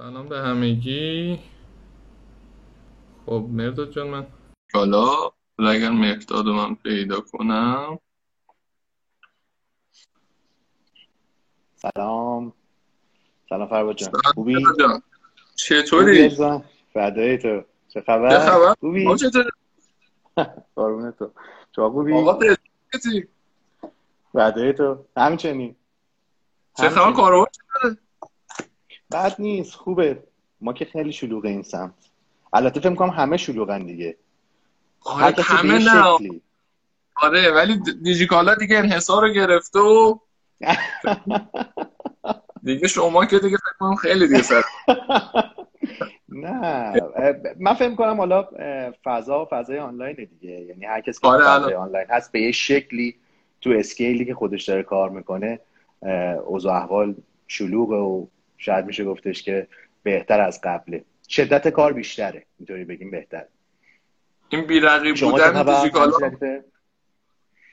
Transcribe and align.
سلام 0.00 0.28
به 0.28 0.38
همگی 0.38 1.38
خب 3.26 3.46
مرداد 3.50 3.90
جان 3.90 4.06
من 4.08 4.26
حالا 4.74 5.06
اگر 5.58 5.90
مرداد 5.90 6.46
من 6.46 6.74
پیدا 6.74 7.20
کنم 7.20 7.98
سلام 11.74 12.52
سلام 13.48 13.68
فرباد 13.68 13.96
جان 13.96 14.10
خوبی؟ 14.34 14.54
جان 14.78 15.02
چطوری؟ 15.54 16.30
فدای 16.94 17.38
تو 17.38 17.62
چه 17.88 18.00
خبر؟ 18.00 18.30
چه 18.30 18.38
خبر؟ 18.38 18.74
خوبی؟ 18.80 19.04
ما 19.04 19.16
چطوری؟ 19.16 19.50
تو 21.18 21.32
چه 21.76 21.82
خوبی؟ 21.82 22.12
آقا؟ 22.12 22.38
فدای 24.32 24.72
تو 24.72 25.04
همچنین 25.16 25.76
چه 26.76 26.88
خبر 26.88 27.12
کارو 27.12 27.46
بد 29.12 29.34
نیست 29.38 29.74
خوبه. 29.74 30.22
ما 30.60 30.72
که 30.72 30.84
خیلی 30.84 31.12
شلوغه 31.12 31.48
این 31.48 31.62
سمت. 31.62 31.94
البته 32.52 32.80
فکر 32.80 32.94
کنم 32.94 33.10
همه 33.10 33.36
شلوغن 33.36 33.86
دیگه. 33.86 34.16
آره 35.04 35.42
همه 35.42 35.74
نه. 35.74 36.02
شکلی. 36.18 36.42
آره 37.16 37.50
ولی 37.50 37.80
دیجیکالا 38.02 38.54
دیگه 38.54 38.78
انحصار 38.78 39.22
رو 39.22 39.32
گرفته 39.32 39.78
و 39.78 40.18
دیگه 42.62 42.88
شما 42.88 43.24
که 43.26 43.38
دیگه 43.38 43.56
فکر 43.56 43.76
کنم 43.78 43.94
خیلی 43.94 44.28
دیگه 44.28 44.42
سر. 44.42 44.62
نه. 46.28 46.92
من 47.60 47.74
فکر 47.74 47.94
کنم 47.94 48.16
حالا 48.16 48.48
فضا 49.04 49.48
فضای 49.50 49.78
آنلاین 49.78 50.28
دیگه. 50.40 50.60
یعنی 50.60 50.84
هر 50.84 51.00
کسی 51.00 51.20
که 51.20 51.28
آره 51.28 51.44
فضای 51.44 51.74
آنلاین 51.74 52.06
هست 52.10 52.32
به 52.32 52.40
یه 52.40 52.52
شکلی 52.52 53.14
تو 53.60 53.70
اسکیلی 53.70 54.24
که 54.24 54.34
خودش 54.34 54.64
داره 54.68 54.82
کار 54.82 55.10
می‌کنه 55.10 55.60
اوضاع 56.46 56.74
احوال 56.76 57.14
شلوغه 57.48 57.96
و 57.96 58.26
شاید 58.60 58.86
میشه 58.86 59.04
گفتش 59.04 59.42
که 59.42 59.68
بهتر 60.02 60.40
از 60.40 60.60
قبله. 60.64 61.04
شدت 61.28 61.68
کار 61.68 61.92
بیشتره. 61.92 62.46
اینطوری 62.58 62.84
بگیم 62.84 63.10
بهتر. 63.10 63.44
این 64.48 64.66
بیرقیب 64.66 65.16
بودن 65.20 65.64
فیزیکالا 65.64 66.30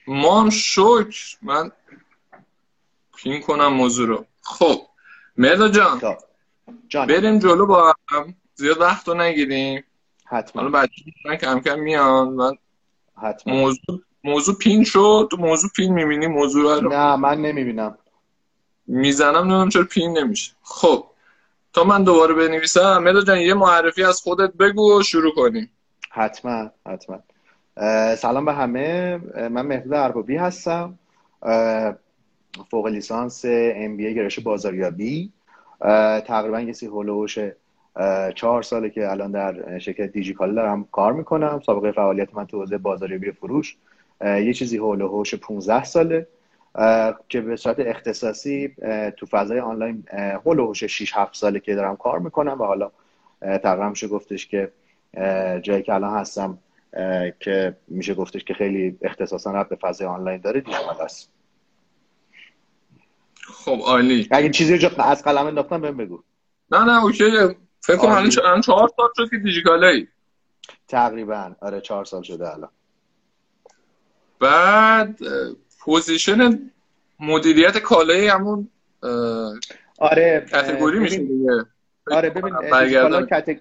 ما 0.08 0.42
هم 0.42 0.50
شکر 0.50 1.38
من 1.42 1.72
پین 3.18 3.42
کنم 3.42 3.68
موضوع 3.68 4.08
رو. 4.08 4.26
خب. 4.42 4.82
مردا 5.38 5.70
جان. 5.70 6.00
خب. 6.00 6.18
جان. 6.88 7.08
بریم 7.08 7.40
جلو 7.40 7.66
با 7.66 7.94
هم. 8.10 8.36
زیاد 8.56 8.82
وقت 8.82 9.08
رو 9.08 9.14
نگیریم. 9.14 9.84
حتما. 10.26 10.62
حالا 10.62 10.82
بچه 10.82 11.38
کم 11.42 11.60
کم 11.60 11.80
میان. 11.80 12.30
من 12.30 12.58
حتما. 13.22 13.54
موضوع 13.54 14.02
موضوع 14.24 14.56
پین 14.58 14.84
شد. 14.84 15.28
تو 15.32 15.38
موضوع 15.38 15.70
پین 15.76 15.94
می‌بینی؟ 15.94 16.28
موضوع 16.28 16.82
رو 16.82 16.90
نه 16.90 17.16
من 17.16 17.42
نمی‌بینم. 17.42 17.98
می‌زنم 18.88 19.38
نمی‌دونم 19.38 19.70
چرا 19.70 19.84
پین 19.84 20.18
نمیشه. 20.18 20.52
خب 20.64 21.06
تا 21.74 21.84
من 21.84 22.04
دوباره 22.04 22.34
بنویسم 22.34 23.04
مدو 23.04 23.22
جان 23.22 23.38
یه 23.38 23.54
معرفی 23.54 24.04
از 24.04 24.22
خودت 24.22 24.54
بگو 24.54 25.00
و 25.00 25.04
شروع 25.04 25.36
کنیم. 25.36 25.72
حتما 26.12 26.70
حتما. 26.86 27.20
سلام 28.16 28.46
به 28.46 28.54
همه. 28.54 29.18
من 29.50 29.62
مهداد 29.62 29.94
اربابی 29.94 30.38
هستم. 30.38 31.00
فوق 32.72 32.88
لیسانس 32.88 33.46
ام 33.48 33.98
بی 33.98 34.16
گرایش 34.16 34.40
بازاریابی. 34.40 35.32
تقریبا 36.28 36.62
یه 36.62 36.74
سی 36.74 36.86
هولوش 36.86 37.40
چهار 38.36 38.64
ساله 38.64 38.90
که 38.90 39.12
الان 39.12 39.32
در 39.32 39.80
شرکت 39.80 40.12
دیجیکال 40.12 40.56
دارم 40.56 40.88
کار 40.92 41.14
می‌کنم. 41.14 41.62
سابقه 41.66 41.92
فعالیت 41.92 42.36
من 42.36 42.46
تو 42.46 42.60
حوزه 42.60 42.78
بازاریابی 42.78 43.32
فروش. 43.32 43.78
یه 44.22 44.54
چیزی 44.54 44.78
هولوش 44.78 45.36
15 45.36 45.84
ساله. 45.84 46.28
که 47.30 47.42
به 47.42 47.56
صورت 47.56 47.80
اختصاصی 47.80 48.76
تو 49.18 49.26
فضای 49.26 49.60
آنلاین 49.60 50.04
هولوش 50.46 50.84
6 50.84 51.14
7 51.16 51.36
ساله 51.36 51.60
که 51.60 51.76
دارم 51.76 51.96
کار 51.96 52.20
می‌کنم 52.20 52.62
و 52.62 52.66
حالا 52.66 52.92
تقریبا 53.42 53.90
میشه 53.90 54.08
گفتش 54.08 54.48
که 54.48 54.72
جایی 55.62 55.84
که 55.84 55.94
الان 55.94 56.18
هستم 56.18 56.60
که 57.40 57.78
میشه 57.88 58.14
گفتش 58.14 58.44
که 58.44 58.54
خیلی 58.54 58.98
اختصاصا 59.02 59.52
رب 59.52 59.70
به 59.70 59.76
فضای 59.76 60.08
آنلاین 60.08 60.42
داره 60.42 60.62
دیجیکال 60.62 61.02
است 61.02 61.32
خب 63.44 63.80
عالی. 63.86 64.28
اگه 64.32 64.50
چیزی 64.50 64.78
رو 64.78 65.02
از 65.02 65.24
قلم 65.24 65.46
انداختم 65.46 65.82
بهم 65.82 65.98
بگو. 65.98 66.24
نه 66.72 66.84
نه 66.84 67.04
okay. 67.04 67.24
فکر 67.82 67.98
کنم 67.98 68.12
الان 68.12 68.62
چهار 68.62 68.92
سال 68.98 69.10
شد 69.18 69.30
که 69.30 69.38
دیجیکالا 69.38 70.08
تقریبا. 70.88 71.56
آره 71.62 71.82
چهار 71.82 72.06
سال 72.06 72.22
شده 72.22 72.54
الان. 72.54 72.70
بعد 74.40 75.20
position 75.88 76.60
مدیریت 77.20 77.78
کالای 77.78 78.28
همون 78.28 78.68
آره 80.00 80.46
category 80.52 81.00
میشه 81.00 81.18
دیگه. 81.18 81.66
آره 82.12 82.30
ببین 82.30 82.54
دیجیکالا 82.60 83.26
categ... 83.26 83.58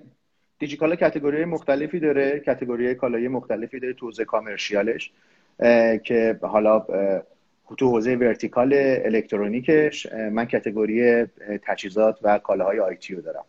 دیجیکالا 0.58 0.96
category 0.96 1.44
مختلفی 1.44 2.00
داره 2.00 2.42
category 2.46 2.94
کالای 2.94 3.28
مختلفی 3.28 3.80
داره 3.80 3.94
تو 3.94 4.06
حوزه 4.06 4.24
commercial 4.24 4.97
ش 4.97 5.12
که 6.04 6.38
حالا 6.42 6.86
تو 7.78 7.90
حوزه 7.90 8.16
vertical 8.16 8.72
الکترونیکش 8.76 10.06
من 10.12 10.44
category 10.44 11.24
تجهیزات 11.62 12.18
و 12.22 12.38
کالاهای 12.38 12.80
IT 12.80 13.14
رو 13.14 13.22
دارم. 13.22 13.44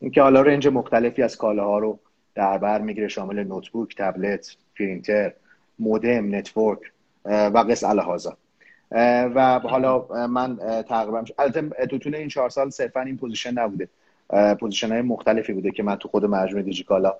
اینکه 0.00 0.22
حالا 0.22 0.42
range 0.42 0.68
مختلفی 0.68 1.22
از 1.22 1.36
کالاها 1.36 1.78
رو 1.78 1.98
در 2.34 2.58
بر 2.58 2.80
می‌گیره 2.80 3.08
شامل 3.08 3.44
نوتبوک، 3.44 3.96
تبلت، 3.96 4.56
پرینتر، 4.78 5.32
مودم، 5.78 6.34
network 6.34 6.80
و 7.26 7.64
قس 7.70 7.84
علی 7.84 8.10
هذا 8.10 8.36
و 9.34 9.60
حالا 9.64 10.26
من 10.26 10.56
تقریبا 10.88 11.24
البته 11.38 11.86
تو 11.86 11.98
طول 11.98 12.14
این 12.14 12.28
چهار 12.28 12.48
سال 12.50 12.70
صرفا 12.70 13.00
این 13.00 13.16
position 13.16 13.50
نبوده. 13.50 13.88
position 14.60 14.92
های 14.92 15.02
مختلفی 15.02 15.52
بوده 15.52 15.70
که 15.70 15.82
من 15.82 15.96
تو 15.96 16.08
خود 16.08 16.24
مجموعه 16.24 16.62
دیجیکالا 16.62 17.14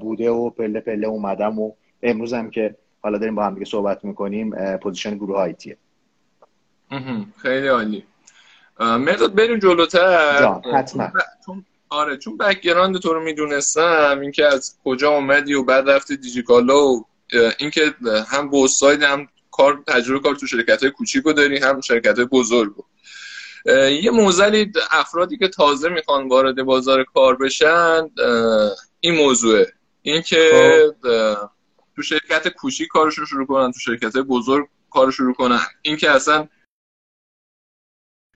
بوده 0.00 0.30
و 0.30 0.50
پله 0.50 0.80
پله 0.80 1.06
اومدم 1.06 1.58
و 1.58 1.72
امروز 2.02 2.32
هم 2.32 2.50
که 2.50 2.74
حالا 3.02 3.18
داریم 3.18 3.34
با 3.34 3.44
هم 3.44 3.54
دیگه 3.54 3.66
صحبت 3.66 4.04
می‌کنیم 4.04 4.76
position 4.76 5.14
گروه 5.14 5.36
IT 5.36 5.56
ه. 5.56 5.76
خیلی 7.36 7.68
عالی. 7.68 8.04
مهرداد 8.80 9.34
بریم 9.34 9.58
جلوتر. 9.58 10.38
جان 10.40 10.62
حتما. 10.74 11.10
چون 11.46 11.64
آره 11.88 12.16
چون 12.16 12.36
background 12.36 12.98
تو 12.98 13.12
رو 13.12 13.20
می‌دونستم 13.20 14.18
اینکه 14.20 14.46
از 14.46 14.76
کجا 14.84 15.10
اومدی 15.10 15.54
و 15.54 15.64
بعد 15.64 15.90
رفتی 15.90 16.16
دیجیکالا 16.16 16.86
و 16.86 17.04
اینکه 17.58 17.94
هم 18.28 18.50
both 18.50 18.68
side 18.68 19.02
هم 19.02 19.28
کار 19.50 19.84
تجربه 19.86 20.20
کار 20.20 20.34
تو 20.34 20.46
شرکت 20.46 20.82
های 20.82 20.90
کوچیک 20.90 21.24
رو 21.24 21.32
داری 21.32 21.58
هم 21.58 21.80
شرکت 21.80 22.16
های 22.16 22.26
بزرگ 22.26 22.74
رو. 22.76 22.84
یه 23.90 24.10
mostly 24.10 24.72
افرادی 24.90 25.38
که 25.38 25.48
تازه 25.48 25.88
می‌خوان 25.88 26.28
وارد 26.28 26.62
بازار 26.62 27.04
کار 27.04 27.36
بشن 27.36 28.10
این 29.00 29.14
موضوعه. 29.14 29.72
اینکه 30.02 30.82
تو 31.96 32.02
شرکت 32.02 32.48
کوچیک 32.48 32.88
کارش 32.88 33.18
رو 33.18 33.26
شروع 33.26 33.46
کنن 33.46 33.72
تو 33.72 33.80
شرکت 33.80 34.14
های 34.16 34.24
بزرگ 34.24 34.68
کار 34.90 35.10
شروع 35.10 35.34
کنن. 35.34 35.60
اینکه 35.82 36.10
اصلا 36.10 36.48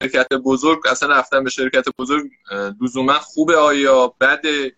شرکت 0.02 0.28
بزرگ 0.32 0.86
اصلا 0.86 1.08
رفتن 1.08 1.44
به 1.44 1.50
شرکت 1.50 1.84
بزرگ 1.98 2.30
لزوما 2.82 3.18
خوبه 3.18 3.56
آیا 3.56 4.14
بده؟ 4.20 4.76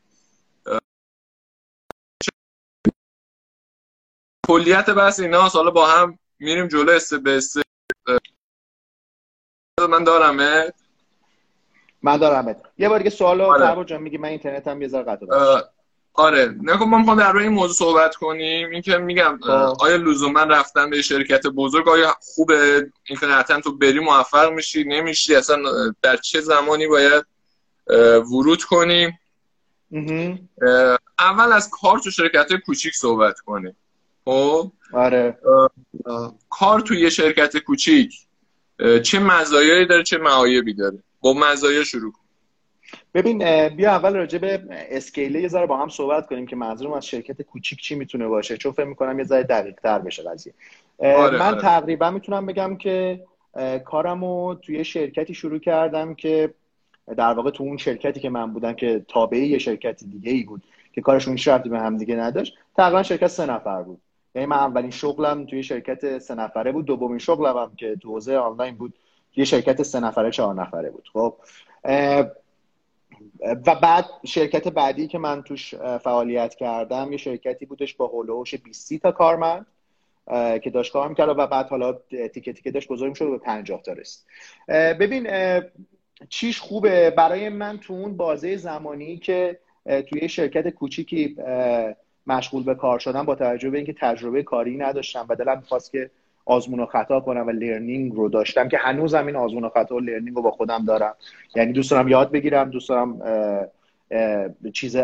کلیت 4.47 4.91
بحث 4.91 5.21
اینا 5.21 5.41
حالا 5.41 5.71
با 5.71 5.87
هم 5.87 6.19
میریم 6.39 6.69
جلو 6.69 6.91
است 6.91 7.15
به 7.15 7.37
است 7.37 7.59
من 9.91 10.05
دارم 10.05 10.37
من 12.03 12.17
دارم 12.17 12.57
یه 12.79 12.89
بار 12.89 12.99
دیگه 12.99 13.11
سوال 13.11 13.41
آره. 13.41 13.85
جان 13.85 14.03
میگی 14.03 14.19
من 14.19 14.29
اینترنت 14.29 14.69
هم 14.69 14.83
یه 14.83 14.89
ذره 14.89 15.03
قطع 15.03 15.27
آره. 16.15 16.55
نکن 16.63 16.85
ما 16.85 16.99
می‌خوام 16.99 17.19
در 17.19 17.37
این 17.37 17.53
موضوع 17.53 17.75
صحبت 17.75 18.15
کنیم. 18.15 18.71
اینکه 18.71 18.97
میگم 18.97 19.39
آیا 19.81 19.97
لزوما 19.97 20.43
رفتن 20.43 20.91
به 20.91 21.03
شرکت 21.03 21.47
بزرگ 21.47 21.89
آیا 21.89 22.15
خوبه 22.21 22.91
اینکه 23.05 23.27
قطعا 23.27 23.61
تو 23.61 23.77
بری 23.77 24.01
موفق 24.01 24.53
میشی؟ 24.53 24.85
نمیشی؟ 24.85 25.35
اصلا 25.35 25.59
در 26.03 26.17
چه 26.17 26.41
زمانی 26.41 26.87
باید 26.87 27.25
ورود 28.33 28.65
کنیم؟ 28.65 29.19
اول 31.19 31.53
از 31.53 31.71
کار 31.71 31.99
تو 31.99 32.11
شرکت 32.11 32.49
کوچیک 32.67 32.95
صحبت 32.95 33.41
کنیم. 33.41 33.77
خب؟ 34.25 34.73
آره. 34.93 35.39
کار 36.51 36.81
توی 36.81 37.01
یه 37.01 37.11
شرکت 37.11 37.57
کوچیک 37.57 38.15
چه 39.03 39.19
مزایایی 39.19 39.87
داره 39.87 40.03
چه 40.03 40.19
معایبی 40.19 40.75
داره؟ 40.75 40.99
با 41.21 41.33
مزایا 41.33 41.85
شروع 41.85 42.13
کن. 42.13 42.21
ببین 43.15 43.69
بیا 43.69 43.91
اول 43.91 44.17
راجع 44.17 44.39
به 44.39 44.63
اسکیله 44.71 45.41
یه 45.41 45.49
ذره 45.49 45.67
با 45.67 45.77
هم 45.77 45.89
صحبت 45.89 46.27
کنیم 46.27 46.47
که 46.47 46.57
منظورم 46.57 46.93
از 46.93 47.07
شرکت 47.07 47.43
کوچیک 47.43 47.81
چی 47.81 47.95
می‌تونه 47.95 48.27
باشه. 48.29 48.57
چون 48.57 48.73
فکر 48.73 48.85
می‌کنم 48.85 49.19
یه 49.19 49.25
ذره 49.25 49.43
دقیق 49.43 49.75
تر 49.75 49.99
بشه 49.99 50.23
قضیه. 50.23 50.55
آره، 50.99 51.39
من 51.39 51.55
آره. 51.55 51.61
تقریبا 51.61 52.11
می‌تونم 52.11 52.47
بگم 52.47 52.77
که 52.77 53.25
کارمو 53.85 54.55
توی 54.55 54.85
شرکتی 54.85 55.35
شروع 55.35 55.59
کردم 55.59 56.15
که 56.15 56.55
در 57.17 57.33
واقع 57.33 57.51
تو 57.51 57.65
اون 57.65 57.77
شرکتی 57.77 58.21
که 58.21 58.31
من 58.31 58.53
بودم 58.53 58.73
که 58.73 59.05
تابعی 59.09 59.47
یه 59.47 59.59
شرکت 59.59 60.05
دیگه 60.05 60.33
ای 60.33 60.43
بود 60.43 60.63
که 60.93 61.01
کارشون 61.01 61.37
شرطی 61.37 61.69
به 61.69 61.79
هم 61.79 61.97
دیگه 61.97 62.15
نداشت 62.15 62.55
تقریبا 62.77 63.03
شرکت 63.03 63.27
سه 63.27 63.47
نفر 63.47 63.83
بود. 63.83 64.01
یعنی 64.35 64.47
من 64.47 64.57
اولین 64.57 64.91
شغلم 64.91 65.47
توی 65.47 65.63
شرکت 65.63 66.19
سه 66.19 66.35
نفره 66.35 66.73
بود. 66.73 66.85
دومین 66.85 67.19
شغلم 67.19 67.57
هم 67.57 67.77
که 67.77 67.97
تو 67.97 68.09
حوزه 68.09 68.37
آنلاین 68.37 68.75
بود 68.77 68.95
یه 69.37 69.45
شرکت 69.45 69.83
سه 69.83 70.01
نفره 70.01 70.31
چهار 70.31 70.55
نفره 70.55 70.91
بود. 70.91 71.09
خب 71.13 71.37
و 73.67 73.75
بعد 73.75 74.05
شرکت 74.27 74.69
بعدی 74.69 75.07
که 75.07 75.19
من 75.19 75.43
توش 75.43 75.75
فعالیت 75.75 76.55
کردم 76.55 77.13
یه 77.13 77.17
شرکتی 77.17 77.67
بودش 77.67 77.95
با 77.95 78.07
هولوش 78.07 78.55
20 78.55 78.95
تا 78.95 79.13
کارمند 79.13 79.67
که 80.63 80.71
داشت 80.75 80.93
کار 80.93 81.09
می‌کرد 81.09 81.29
و 81.29 81.47
بعد 81.47 81.69
حالا 81.69 81.93
تیکه 82.35 82.53
تیکه 82.53 82.71
داشت 82.71 82.89
بزرگ 82.89 83.15
شد 83.15 83.31
به 83.31 83.39
50 83.39 83.83
تا 83.83 83.93
رسید. 83.93 84.25
ببین 84.69 85.29
چیش 86.29 86.61
خوبه؟ 86.61 87.11
برای 87.11 87.49
من 87.49 87.79
تو 87.79 87.93
اون 87.93 88.17
بازه 88.17 88.57
زمانی 88.57 89.17
که 89.19 89.59
توی 90.11 90.29
شرکت 90.29 90.69
کوچیکی 90.69 91.37
مشغول 92.27 92.63
به 92.63 92.75
کار 92.75 92.99
شدم 92.99 93.23
با 93.23 93.35
توجه 93.35 93.71
به 93.71 93.77
اینکه 93.77 93.95
تجربه 94.01 94.43
کاری 94.43 94.77
نداشتم 94.77 95.27
و 95.29 95.37
دلم 95.37 95.59
می‌خواست 95.59 95.93
که 95.93 96.11
آزمون 96.45 96.81
و 96.81 96.87
خطا 96.87 97.21
کنم 97.21 97.47
و 97.47 97.51
learning 97.51 98.13
رو 98.15 98.29
داشتم 98.29 98.69
که 98.69 98.77
هنوزم 98.79 99.27
این 99.27 99.37
آزمون 99.37 99.65
و 99.65 99.69
خطا 99.69 99.95
و 99.95 100.01
learning 100.01 100.37
رو 100.37 100.43
با 100.43 100.51
خودم 100.51 100.85
دارم. 100.85 101.15
یعنی 101.57 101.73
دوست 101.73 101.91
دارم 101.91 102.09
یاد 102.09 102.31
بگیرم 102.31 102.71
دوست 102.71 102.89
دارم 102.89 103.21
چیز 104.73 104.97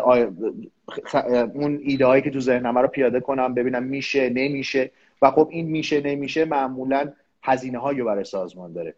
اون 1.55 1.81
ایده 1.83 2.07
هایی 2.07 2.23
که 2.23 2.31
تو 2.31 2.41
ذهنم 2.41 2.79
رو 2.79 2.89
پیاده 2.89 3.21
کنم 3.21 3.55
ببینم 3.55 3.83
میشه 3.83 4.31
نمیشه. 4.31 4.91
و 5.23 5.31
خب 5.31 5.49
این 5.51 5.67
میشه 5.67 6.01
نمیشه 6.01 6.45
معمولا 6.45 7.13
هزینه 7.43 7.79
هایی 7.79 8.03
برای 8.03 8.25
سازمان 8.25 8.73
داره. 8.73 8.95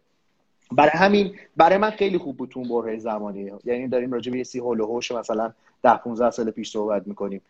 برای 0.75 0.91
همین 0.93 1.35
برای 1.57 1.77
من 1.77 1.89
خیلی 1.89 2.17
خوب 2.17 2.37
بود 2.37 2.49
تو 2.49 2.59
اون 2.59 2.69
برهه 2.69 2.97
زمانی. 2.97 3.51
یعنی 3.65 3.87
داریم 3.87 4.11
راجع 4.11 4.31
به 4.31 4.43
سی 4.43 4.59
حول 4.59 4.81
و 4.81 4.87
حوش 4.87 5.11
مثلا 5.11 5.53
10 5.83 5.97
15 5.97 6.29
سال 6.29 6.51
پیش 6.51 6.71
صحبت 6.71 7.07
می‌کنیم. 7.07 7.41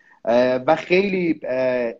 و 0.67 0.75
خیلی 0.75 1.39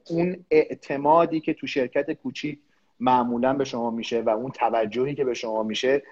اون 0.10 0.46
اعتمادی 0.52 1.40
که 1.40 1.54
تو 1.54 1.68
شرکت 1.68 2.12
کوچیک 2.12 2.60
معمولا 3.00 3.54
به 3.54 3.66
شما 3.66 3.92
میشه 3.92 4.22
و 4.22 4.30
اون 4.30 4.52
توجهی 4.52 5.16
که 5.16 5.24
به 5.24 5.34
شما 5.34 5.64
میشه 5.64 6.04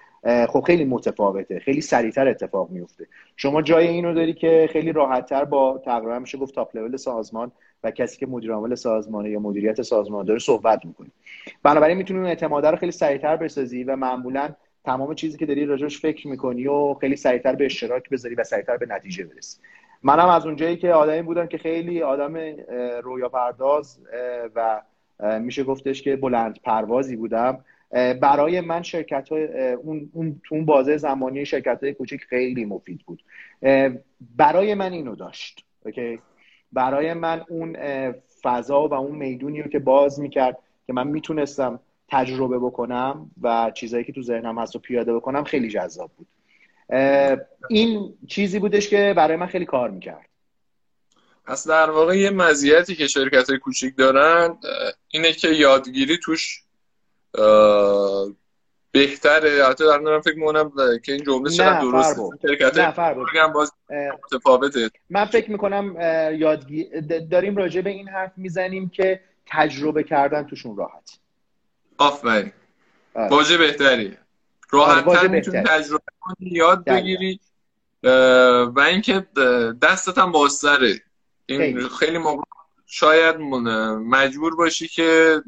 خب 0.48 0.60
خیلی 0.60 0.84
متفاوته. 0.84 1.58
خیلی 1.58 1.80
سریعتر 1.80 2.28
اتفاق 2.28 2.70
میفته 2.70 3.06
شما 3.36 3.62
جای 3.62 3.88
اینو 3.88 4.14
داری 4.14 4.34
که 4.34 4.68
خیلی 4.72 4.92
راحتتر 4.92 5.44
با 5.44 5.82
تقریبا 5.84 6.18
میشه 6.18 6.38
گفت 6.38 6.54
تاپ 6.54 6.76
لول 6.76 6.96
سازمان 6.96 7.52
و 7.84 7.90
کسی 7.90 8.18
که 8.18 8.26
مدیر 8.26 8.52
عامل 8.52 8.74
سازمانه 8.74 9.30
یا 9.30 9.40
مدیریت 9.40 9.82
سازمان 9.82 10.26
داره 10.26 10.38
صحبت 10.38 10.86
می‌کنی 10.86 11.10
بنابراین 11.62 11.96
می‌تونی 11.96 12.20
اون 12.20 12.28
اعتماد 12.28 12.66
رو 12.66 12.76
خیلی 12.76 12.92
سریعتر 12.92 13.36
بسازی 13.36 13.84
و 13.84 13.96
معمولا 13.96 14.48
تمام 14.84 15.14
چیزی 15.14 15.38
که 15.38 15.46
داری 15.46 15.66
راجعش 15.66 16.00
فکر 16.00 16.28
می‌کنی 16.28 16.66
و 16.66 16.94
خیلی 16.94 17.16
سریعتر 17.16 17.54
به 17.54 17.64
اشتراک 17.64 18.08
بذاری 18.08 18.34
و 18.34 18.44
سریعتر 18.44 18.76
به 18.76 18.86
نتیجه 18.86 19.24
برسی. 19.24 19.58
منم 20.02 20.28
از 20.28 20.46
اونجایی 20.46 20.76
که 20.76 20.92
آدمی 20.92 21.22
بودم 21.22 21.46
که 21.46 21.58
خیلی 21.58 22.02
آدم 22.02 22.34
رویا 23.02 23.28
پرداز 23.28 24.00
و 24.54 24.82
میشه 25.40 25.64
گفتش 25.64 26.02
که 26.02 26.16
بلند 26.16 26.58
پروازی 26.64 27.16
بودم 27.16 27.64
برای 28.20 28.60
من 28.60 28.82
شرکت 28.82 29.28
های 29.28 29.72
اون, 29.72 30.10
اون 30.12 30.40
تو 30.44 30.54
اون 30.54 30.64
بازه 30.64 30.96
زمانی 30.96 31.46
شرکت 31.46 31.82
های 31.82 31.94
کوچیک 31.94 32.20
خیلی 32.20 32.64
مفید 32.64 33.00
بود. 33.06 33.22
برای 34.36 34.74
من 34.74 34.92
اینو 34.92 35.14
داشت. 35.14 35.64
اوکی؟ 35.84 36.18
برای 36.72 37.14
من 37.14 37.44
اون 37.48 37.76
فضا 38.42 38.88
و 38.88 38.94
اون 38.94 39.16
می‌دونی 39.16 39.62
رو 39.62 39.70
که 39.70 39.78
باز 39.78 40.20
می‌کرد 40.20 40.58
که 40.86 40.92
من 40.92 41.06
می‌تونستم 41.06 41.80
تجربه 42.12 42.58
بکنم 42.58 43.30
و 43.42 43.72
چیزایی 43.74 44.04
که 44.04 44.12
تو 44.12 44.22
ذهنم 44.22 44.58
هست 44.58 44.74
رو 44.74 44.80
پیاده 44.80 45.14
بکنم 45.14 45.44
خیلی 45.44 45.68
جذاب 45.68 46.10
بود. 46.16 46.26
این 47.68 48.14
چیزی 48.28 48.58
بودش 48.58 48.88
که 48.88 49.14
برای 49.16 49.36
من 49.36 49.46
خیلی 49.46 49.64
کار 49.64 49.90
می‌کرد. 49.90 50.28
پس 51.44 51.68
در 51.68 51.90
واقع 51.90 52.18
یه 52.18 52.30
مزیتی 52.30 52.94
که 52.94 53.06
شرکت 53.06 53.50
های 53.50 53.58
کوچیک 53.58 53.96
دارن 53.96 54.58
اینه 55.08 55.32
که 55.32 55.48
یادگیری 55.48 56.18
توش 56.18 56.62
بهتره. 58.92 59.64
حتی 59.68 59.84
دارم 59.84 60.20
فکر 60.20 60.36
می‌کنم 60.36 60.72
که 61.04 61.12
این 61.12 61.24
جمله 61.24 61.50
چقدر 61.50 61.80
درست 61.80 62.20
شرکت 62.42 62.94
باز 63.54 63.72
متفاوته. 64.24 64.90
من 65.10 65.24
فکر 65.24 65.50
می‌کنم 65.50 65.96
یادگیری 66.38 67.00
داریم 67.30 67.56
راجع 67.56 67.80
به 67.80 67.90
این 67.90 68.08
حرف 68.08 68.32
می‌زنیم 68.36 68.88
که 68.88 69.20
تجربه 69.46 70.02
کردن 70.02 70.42
توشون 70.42 70.76
راحت. 70.76 71.18
آفرین. 71.98 72.52
آره. 73.14 73.28
واژه 73.28 73.58
بهتری. 73.58 74.16
راحت 74.70 75.04
تر 75.04 75.28
می‌تونی 75.28 75.62
تجربه 75.62 76.02
کنی 76.20 76.50
یاد 76.50 76.84
بگیری. 76.84 77.40
و 78.74 78.80
اینکه 78.80 79.26
دستت 79.82 80.18
هم 80.18 80.32
بازتره. 80.32 81.02
این 81.46 81.88
خیلی. 81.88 82.18
موقع 82.18 82.42
شاید 82.86 83.36
مجبور 83.36 84.56
باشی 84.56 84.88
که 84.88 85.40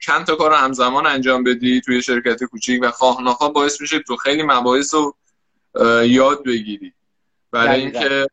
چند 0.00 0.26
تا 0.26 0.36
کار 0.36 0.52
همزمان 0.52 1.06
انجام 1.06 1.44
بدی 1.44 1.80
توی 1.80 2.02
شرکت 2.02 2.44
کوچیک 2.44 2.82
و 2.82 2.90
خواه 2.90 3.52
باعث 3.52 3.80
میشه 3.80 3.98
تو 3.98 4.16
خیلی 4.16 4.42
مباحث 4.42 4.94
رو 4.94 5.16
یاد 6.04 6.44
بگیری. 6.44 6.92
برای 7.50 7.80
اینکه 7.80 8.26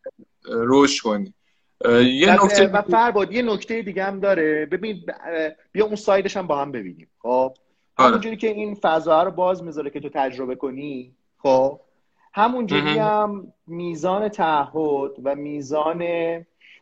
رشد 0.48 1.02
کنی. 1.04 1.34
یه 1.86 2.44
نکته 2.44 2.68
و 2.68 2.82
فرباد 2.82 3.32
یه 3.32 3.42
نکته 3.42 3.82
دیگه 3.82 4.04
هم 4.04 4.20
داره. 4.20 4.66
ببین 4.66 5.06
بیا 5.72 5.86
اون 5.86 5.96
سایدش 5.96 6.38
هم 6.38 6.48
با 6.48 6.62
هم 6.62 6.72
ببینیم. 6.72 7.08
خب؟ 7.20 7.54
آره. 7.98 8.10
همونجوری 8.10 8.38
که 8.38 8.48
این 8.48 8.76
فضا 8.76 9.24
رو 9.24 9.32
باز 9.32 9.64
می‌ذاره 9.64 9.90
که 9.90 10.00
تو 10.00 10.10
تجربه 10.10 10.56
کنی 10.56 11.12
خب؟ 11.38 11.80
همونجوری 12.34 12.98
هم 12.98 13.54
میزان 13.68 14.30
تعهد 14.30 15.12
و 15.24 15.36
میزان 15.36 16.04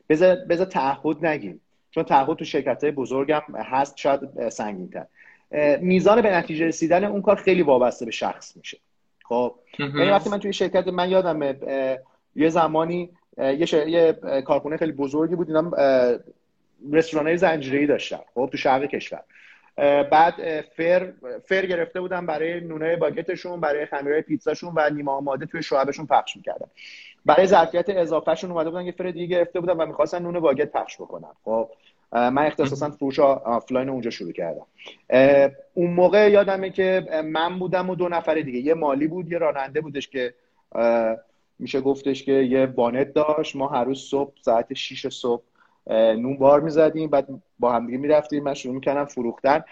بذار 0.10 0.36
بذار 0.36 0.66
تعهد 0.66 1.26
نگیم. 1.26 1.62
چون 1.92 2.04
تعهد 2.04 2.38
تو 2.38 2.46
شرکت 2.46 2.84
های 2.84 2.92
بزرگم 2.92 3.42
هست 3.56 3.98
شاید 3.98 4.50
سنگین 4.50 4.90
تر 4.90 5.06
میزان 5.78 6.22
به 6.22 6.32
نتیجه 6.32 6.66
رسیدن 6.66 7.04
اون 7.04 7.22
کار 7.22 7.36
خیلی 7.36 7.62
وابسته 7.62 8.06
به 8.06 8.12
شخص 8.12 8.58
میشه. 8.58 8.78
خب؟ 9.24 9.56
یعنی 9.80 10.10
وقتی 10.10 10.30
من 10.30 10.40
توی 10.40 10.54
شرکت 10.54 10.88
من 10.88 11.10
یادم 11.10 11.56
یه 12.36 12.50
زمانی 12.50 13.10
یه, 13.38 13.90
یه 13.90 14.14
کارخونه 14.46 14.78
خیلی 14.78 14.92
بزرگی 14.92 15.36
بود. 15.36 15.48
اینم 15.48 15.72
رستوران 16.92 17.36
زنجیره‌ای 17.36 17.86
داشتن 17.86 18.20
خب 18.34 18.50
تو 18.52 18.58
شرق 18.58 18.86
کشور. 18.86 19.22
بعد 20.12 20.62
فر 20.62 21.12
فر 21.46 21.66
گرفته 21.66 22.02
بودن 22.02 22.26
برای 22.26 22.60
نونه 22.60 22.96
باگتشون 22.96 23.62
برای 23.62 23.86
خمیره 23.86 24.22
پیتزاشون 24.22 24.74
و 24.76 24.90
نیمه 24.90 25.12
آماده 25.12 25.46
توی 25.46 25.64
شعبشون 25.64 26.06
پخش 26.06 26.36
می‌کردن. 26.36 26.68
برای 27.26 27.48
ظرفیت 27.48 27.90
اضافهشون 27.90 28.52
اومده 28.52 28.70
بودن 28.70 28.86
یه 28.86 28.92
فر 28.92 29.12
دیگه 29.12 29.26
گرفته 29.26 29.60
بودن 29.60 29.74
و 29.74 29.86
می‌خواستن 29.86 30.22
نون 30.22 30.40
باگت 30.40 30.72
پخش 30.72 30.96
بکنن. 30.96 31.32
خب 31.44 31.70
من 32.12 32.46
اختصاصا 32.46 32.90
فروش 32.90 33.20
آفلاین 33.20 33.90
اونجا 33.90 34.10
شروع 34.10 34.32
کردم. 34.32 34.66
اون 35.74 35.94
موقع 35.94 36.32
یادمه 36.32 36.70
که 36.70 37.08
من 37.26 37.60
بودم 37.60 37.90
و 37.90 37.96
دو 37.96 38.10
نفر 38.10 38.36
دیگه 38.36 38.60
یه 38.60 38.74
مالی 38.74 39.08
بود 39.08 39.32
یه 39.32 39.38
راننده 39.38 39.82
بودش 39.82 40.08
که 40.08 40.34
میشه 41.60 41.82
گفتش 41.82 42.24
که 42.24 42.32
یه 42.32 42.66
وانت 42.66 43.14
داشت. 43.14 43.56
ما 43.56 43.68
هر 43.68 43.84
روز 43.84 44.00
صبح 44.00 44.34
ساعت 44.42 44.74
6 44.74 45.08
صبح 45.08 45.44
نون 45.90 46.38
بار 46.38 46.62
می‌زدیم. 46.62 47.10
بعد 47.10 47.28
با 47.60 47.72
هم 47.72 47.86
دیگه 47.86 47.98
می‌رفتیم. 47.98 48.44
من 48.44 48.54
شروع 48.54 48.76
می‌کردم 48.76 49.06
فروختن. 49.06 49.64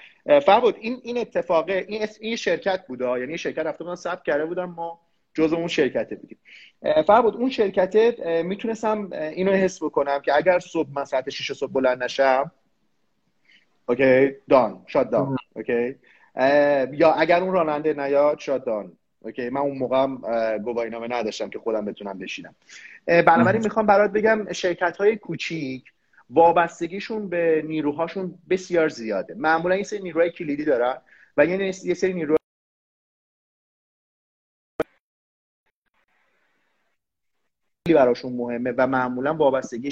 فربود 0.46 0.76
این 0.80 1.00
این 1.04 1.18
اتفاقه 1.18 1.86
این 1.88 2.08
این 2.20 2.36
شرکت 2.36 2.88
بوده 2.88 3.20
یعنی 3.20 3.38
شرکت 3.38 3.60
رفته 3.60 3.84
بودن 3.84 3.96
ثبت 3.96 4.24
کرده 4.24 4.46
بودم 4.46 4.66
ما 4.66 5.00
جز 5.34 5.54
اون 5.54 5.68
شرکت 5.68 6.14
بودیم. 6.14 6.38
فربود 7.08 7.36
اون 7.36 7.50
شرکت 7.50 8.20
می‌تونستم 8.44 9.10
اینو 9.12 9.52
حس 9.52 9.84
بکنم 9.84 10.22
که 10.22 10.36
اگر 10.36 10.60
صبح 10.60 10.90
من 10.94 11.06
ساعت 11.06 11.30
6 11.30 11.54
صبح 11.54 11.72
بلند 11.72 12.04
نشم 12.04 12.52
okay 13.90 14.32
down 14.50 14.84
shut 14.88 15.10
down 15.10 15.38
okay. 15.56 15.96
یا 16.98 17.12
اگر 17.12 17.42
اون 17.42 17.54
راننده 17.54 17.94
نیاد 17.94 18.40
شاد 18.40 18.66
دان. 18.66 18.92
اوکی 19.26 19.50
من 19.50 19.62
اون 19.62 19.78
موقع 19.78 20.08
گواهی 20.58 20.90
نامه 20.90 21.08
نداشتم 21.08 21.50
که 21.50 21.60
خودم 21.60 21.86
بتونم 21.86 22.20
بشینم. 22.20 22.56
بنابراین 23.08 23.64
می‌خوام 23.64 23.86
برات 23.86 24.12
بگم 24.12 24.54
شرکت 24.54 24.98
های 24.98 25.16
کوچیک 25.16 25.92
وابستگیشون 26.30 27.30
به 27.30 27.64
نیروهاشون 27.68 28.40
بسیار 28.50 28.90
زیاده. 28.90 29.34
معمولا 29.34 29.76
این 29.76 29.84
سری 29.84 30.02
نیروهای 30.02 30.32
کلیدی 30.32 30.66
دارن 30.66 31.02
و 31.38 31.46
یه 31.46 31.72
سری 31.72 32.14
نیروهای 32.14 32.38
براشون 37.96 38.34
مهمه 38.34 38.74
و 38.78 38.88
معمولا 38.88 39.34
وابستگی 39.34 39.92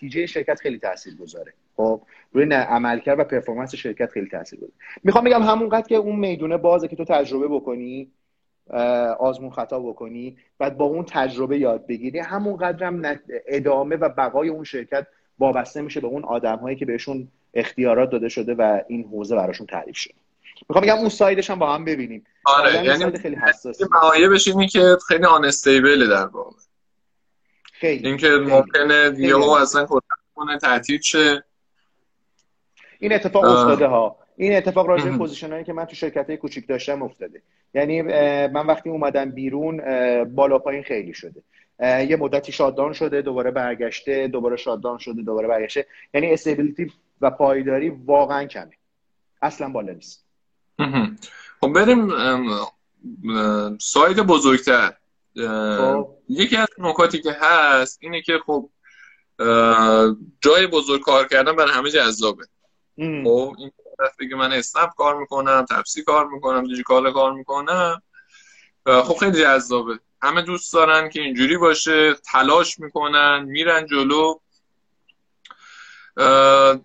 نتیجه 0.00 0.26
شرکت 0.26 0.60
خیلی 0.60 0.78
تاثیر 0.78 1.16
گذاره. 1.16 1.52
خب 1.76 2.02
روی 2.32 2.54
عملکرد 2.54 3.18
و 3.18 3.24
پرفورمنس 3.24 3.74
شرکت 3.74 4.10
خیلی 4.10 4.28
تاثیر 4.28 4.58
گذاره. 4.58 4.72
می‌خوام 5.04 5.24
بگم 5.24 5.42
همونقدر 5.42 5.88
که 5.88 5.94
اون 5.94 6.16
می‌دونه 6.16 6.56
بازه 6.56 6.88
که 6.88 6.96
تو 6.96 7.04
تجربه 7.04 7.48
بکنی 7.48 8.10
آزمون 9.18 9.50
خطا 9.50 9.80
بکنی 9.80 10.36
و 10.60 10.70
با 10.70 10.84
اون 10.84 11.04
تجربه 11.04 11.58
یاد 11.58 11.86
بگیری 11.86 12.18
همون 12.18 12.56
قدرم 12.56 13.20
ادامه 13.46 13.96
و 13.96 14.08
بقای 14.08 14.48
اون 14.48 14.64
شرکت 14.64 15.06
وابسته 15.38 15.82
میشه 15.82 16.00
به 16.00 16.06
اون 16.06 16.24
آدم 16.24 16.56
هایی 16.56 16.76
که 16.76 16.86
بهشون 16.86 17.28
اختیارات 17.54 18.10
داده 18.10 18.28
شده 18.28 18.54
و 18.54 18.80
این 18.88 19.04
حوزه 19.04 19.36
براشون 19.36 19.66
تعریف 19.66 19.96
شده. 19.96 20.14
می‌خوام 20.68 20.84
بگم 20.84 20.96
اون 20.96 21.08
سایدش 21.08 21.50
هم 21.50 21.58
با 21.58 21.74
هم 21.74 21.84
ببینیم. 21.84 22.24
آره 22.44 22.84
یعنی 22.84 23.18
خیلی 23.18 23.36
حساسی. 23.36 23.84
معایبش 23.90 24.48
اینه 24.48 24.66
که 24.66 24.96
خیلی 25.08 25.24
آن 25.24 25.44
استیبل 25.44 26.08
در 26.08 26.26
واقع. 26.26 26.56
خیلی. 27.80 28.08
اینکه 28.08 28.28
ممکنه 28.28 29.14
یهو 29.18 29.50
اصلا 29.50 29.86
کلا 30.34 30.58
تعطیل 30.58 31.00
شه. 31.00 31.44
این 32.98 33.12
اتفاق 33.12 33.44
افتاده 33.44 33.86
ها. 33.86 34.16
این 34.36 34.56
اتفاق 34.56 34.86
راجع 34.86 35.04
به 35.04 35.18
position 35.18 35.52
هایی 35.52 35.64
که 35.64 35.72
من 35.72 35.84
تو 35.84 35.94
شرکت 35.94 36.26
های 36.26 36.36
کوچیک 36.36 36.68
داشتم 36.68 37.02
افتاده. 37.02 37.42
یعنی 37.74 38.02
من 38.46 38.66
وقتی 38.66 38.90
اومدم 38.90 39.30
بیرون 39.30 39.80
بالا 40.24 40.58
پایین 40.58 40.82
خیلی 40.82 41.14
شده. 41.14 41.42
یه 41.80 42.16
مدتی 42.16 42.52
shut 42.52 42.72
down 42.72 42.92
شده 42.92 43.22
دوباره 43.22 43.50
برگشته 43.50 44.28
دوباره 44.28 44.56
shut 44.56 44.77
down 44.77 44.98
شده 44.98 45.22
دوباره 45.22 45.48
برگشته. 45.48 45.86
یعنی 46.14 46.32
stability 46.32 46.92
و 47.20 47.30
پایداری 47.30 47.88
واقعا 47.88 48.44
کمه. 48.44 48.72
اصلا 49.42 49.68
بالا 49.68 49.92
نیست. 49.92 50.24
خب 51.60 51.72
بریم 51.72 52.08
ساید 53.78 54.16
بزرگتر. 54.16 54.92
یکی 56.28 56.56
از 56.56 56.68
نکاتی 56.78 57.20
که 57.20 57.32
هست 57.40 57.98
اینه 58.02 58.22
که 58.22 58.38
خب 58.46 58.70
جای 60.40 60.66
بزرگ 60.66 61.00
کار 61.00 61.26
کردن 61.28 61.56
برای 61.56 61.72
همه 61.72 61.90
جذابه. 61.90 62.44
خب 63.24 63.54
این 64.18 64.28
که 64.30 64.36
من 64.36 64.52
اسنپ 64.52 64.90
کار 64.96 65.20
می‌کنم 65.20 65.66
تپسی 65.70 66.02
کار 66.02 66.28
می‌کنم 66.28 66.66
دیجیکال 66.66 67.12
کار 67.12 67.32
می‌کنم. 67.32 68.02
خب 68.86 69.16
خیلی 69.16 69.42
جذابه. 69.42 69.98
همه 70.22 70.42
دوست 70.42 70.72
دارن 70.72 71.08
که 71.08 71.20
اینجوری 71.20 71.56
باشه 71.56 72.14
تلاش 72.14 72.80
می‌کنن 72.80 73.44
میرن 73.44 73.86
جلو. 73.86 74.38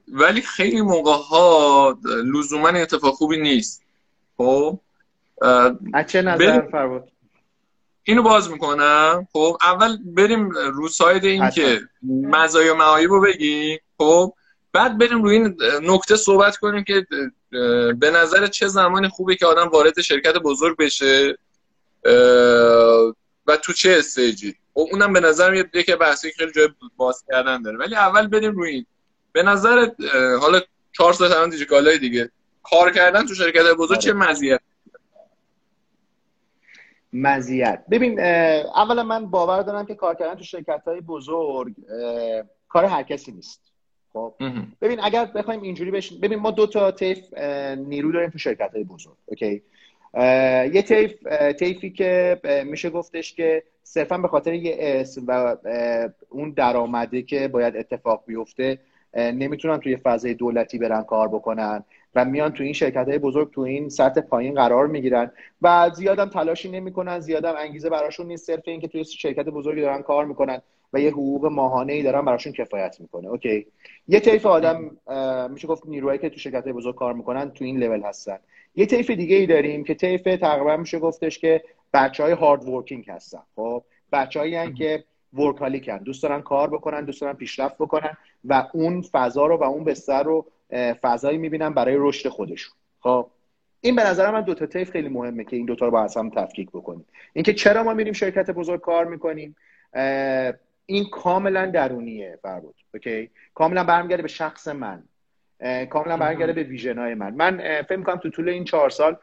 ولی 0.08 0.42
خیلی 0.42 0.82
موقع 0.82 1.12
ها 1.12 1.98
لزوما 2.06 2.68
اتفاق 2.68 3.14
خوبی 3.14 3.38
نیست. 3.38 3.84
خب 4.38 4.80
چه 6.08 6.22
نظر 6.22 6.62
فرود 6.72 7.12
اینو 8.08 8.24
باز 8.24 8.52
می‌کنم. 8.52 9.28
خب 9.34 9.58
اول 9.62 9.98
بریم 10.06 10.50
رو 10.50 10.88
ساید 10.88 11.26
این 11.26 11.50
که 11.50 11.82
مزایا 12.04 12.74
و 12.74 12.78
معایب 12.78 13.12
رو 13.12 13.22
بگیم. 13.22 13.80
خب 13.98 14.34
بعد 14.74 14.98
بریم 14.98 15.24
روی 15.24 15.36
این 15.36 15.58
نکته 15.82 16.16
صحبت 16.16 16.58
کنیم 16.58 16.84
که 16.84 17.08
به 18.00 18.12
نظر 18.12 18.48
چه 18.48 18.68
زمانی 18.68 19.08
خوبه 19.08 19.36
که 19.36 19.46
آدم 19.46 19.68
وارد 19.68 20.02
شرکت 20.02 20.38
بزرگ 20.38 20.78
بشه 20.78 21.38
و 23.48 23.58
تو 23.58 23.74
چه 23.74 23.96
استیجی. 24.00 24.56
خب 24.74 24.88
اونم 24.92 25.14
به 25.14 25.20
نظر 25.20 25.52
میاد 25.52 25.70
که 25.86 25.96
بحثی 25.96 26.32
خیلی 26.32 26.52
جای 26.52 26.70
باز 26.98 27.24
کردن 27.32 27.62
داره. 27.62 27.78
ولی 27.78 27.96
اول 27.96 28.28
بریم 28.28 28.52
روی 28.52 28.72
این. 28.72 28.86
به 29.32 29.44
نظر 29.44 29.90
حالا 30.42 30.62
چهار 30.92 31.14
سال 31.14 31.34
الان 31.34 31.50
دیجیکالای 31.50 31.98
دیگه 31.98 32.32
کار 32.64 32.92
کردن 32.92 33.26
تو 33.26 33.36
شرکت 33.36 33.64
بزرگ 33.74 34.00
چه 34.00 34.14
آره. 34.14 34.30
مزیت؟ 34.30 34.62
مزیت. 37.16 37.84
ببین 37.92 38.20
اولا 38.20 39.04
من 39.04 39.26
باور 39.26 39.62
دارم 39.62 39.86
که 39.86 39.96
کار 39.96 40.16
کردن 40.16 40.36
تو 40.36 40.44
شرکت 40.44 40.82
های 40.88 41.02
بزرگ 41.02 41.74
کار 42.68 42.86
هر 42.86 43.04
کسی 43.04 43.32
نیست. 43.32 43.62
خب؟ 44.14 44.34
ببین 44.82 45.00
اگر 45.04 45.26
بخوایم 45.26 45.62
اینجوری 45.62 45.92
بشین 45.92 46.20
ببین 46.20 46.40
ما 46.40 46.52
دو 46.52 46.68
تا 46.68 46.92
تیف 46.92 47.38
نیرو 47.78 48.12
داریم 48.12 48.30
تو 48.30 48.38
شرکت 48.38 48.74
های 48.74 48.84
بزرگ 48.84 49.18
اوکی؟ 49.26 49.62
یه 50.74 50.82
تیف 50.82 51.14
تیفی 51.60 51.90
که 51.90 52.42
میشه 52.66 52.90
گفتش 52.90 53.34
که 53.34 53.64
صرفا 53.84 54.18
به 54.18 54.28
خاطر 54.28 54.54
یه 54.54 54.76
اسم 54.80 55.24
و 55.28 55.56
اون 56.30 56.52
درآمده 56.52 57.22
که 57.22 57.48
باید 57.48 57.78
اتفاق 57.78 58.24
بیفته 58.28 58.80
نمی‌تونن 59.16 59.78
توی 59.78 59.98
فضای 59.98 60.34
دولتی 60.34 60.78
برن 60.78 61.04
کار 61.04 61.28
بکنن. 61.28 61.84
و 62.16 62.26
میان 62.26 62.52
تو 62.52 62.64
این 62.64 62.74
شرکت 62.74 63.08
های 63.08 63.18
بزرگ 63.18 63.52
تو 63.52 63.62
این 63.62 63.90
سطح 63.90 64.22
پایین 64.22 64.54
قرار 64.54 64.88
می‌گیرن 64.88 65.32
و 65.62 65.90
زیادم 65.96 66.30
تلاشی 66.30 66.72
نمی‌کنن 66.72 67.20
زیادم 67.20 67.54
انگیزه 67.58 67.90
براشون 67.90 68.28
نیست 68.28 68.48
صرف 68.48 68.64
اینکه 68.66 68.88
توی 68.88 69.06
شرکت 69.06 69.46
بزرگی 69.46 69.82
دارن 69.82 70.02
کار 70.02 70.26
می‌کنن 70.26 70.62
و 70.94 71.00
یه 71.00 71.10
حقوق 71.10 71.46
ماهانه 71.46 71.94
ای 71.94 72.04
دارن 72.04 72.26
براشون 72.26 72.54
کفایت 72.54 72.98
می‌کنه. 73.00 73.28
اوکی. 73.28 73.68
یه 74.08 74.20
طیف 74.20 74.46
آدم 74.46 74.98
میشه 75.52 75.68
گفت 75.68 75.86
نیروهایی 75.86 76.20
که 76.20 76.30
تو 76.30 76.40
شرکت 76.40 76.68
بزرگ 76.68 76.96
کار 76.96 77.14
می‌کنن 77.14 77.52
تو 77.52 77.66
این 77.66 77.78
لول 77.78 78.02
هستن. 78.02 78.38
یه 78.76 78.86
طیف 78.86 79.10
دیگه 79.10 79.36
ای 79.36 79.46
داریم 79.46 79.84
که 79.84 79.94
طیف 79.94 80.24
تقریبا 80.24 80.78
میشه 80.78 81.00
گفتش 81.00 81.40
که 81.40 81.64
بچه 81.94 82.24
های 82.24 82.32
hardworking 82.32 83.10
هستن. 83.10 83.42
خب 83.56 83.84
بچه‌ای 84.12 84.74
که 84.74 85.04
workaholic 85.34 85.92
ن 85.92 85.98
دوست 85.98 86.24
دارن 86.24 86.42
کار 86.42 86.70
بکنن 86.70 87.06
دوست 87.06 87.22
دارن 87.22 87.34
پیشرفت 87.34 87.76
بکنن 87.78 88.18
و 88.46 88.68
اون 88.74 89.02
فضا 89.02 89.46
رو 89.46 89.58
و 89.58 89.64
اون 89.64 89.84
بستر 89.84 90.24
رو 90.24 90.46
فضایی 91.02 91.38
می‌بینن 91.38 91.70
برای 91.70 91.96
رشد 92.00 92.30
خودشون. 92.30 92.74
خب 93.00 93.30
این 93.82 93.96
به 93.96 94.04
نظر 94.04 94.32
من 94.32 94.42
دو 94.42 94.54
تا 94.54 94.66
طیف 94.66 94.92
خیلی 94.92 95.10
مهمه 95.10 95.44
که 95.44 95.56
این 95.56 95.66
دوتا 95.66 95.86
رو 95.86 95.92
با 95.92 96.08
هم 96.16 96.30
تفکیک 96.30 96.70
بکنیم. 96.70 97.06
اینکه 97.34 97.54
چرا 97.54 97.84
ما 97.84 97.94
میریم 97.94 98.14
شرکت 98.14 98.52
بزرگ 98.52 98.82
کار 98.82 99.06
می‌کنیم؟ 99.06 99.56
این 100.86 101.06
کاملا 101.12 101.66
درونیه 101.66 102.40
فربود 102.42 102.76
okay؟ 102.94 103.30
کاملا 103.54 103.84
برمیگرده 103.84 104.22
به 104.22 104.28
شخص 104.28 104.68
من. 104.68 105.04
کاملا 105.90 106.18
برمیگرده 106.18 106.54
به 106.54 106.64
vision 106.64 106.98
های 106.98 107.14
من 107.14 107.34
من 107.34 107.82
فکر 107.82 107.96
می‌کنم 107.96 108.18
تو 108.18 108.30
طول 108.30 108.50
این 108.50 108.64
چهار 108.64 108.90
سال 108.90 109.18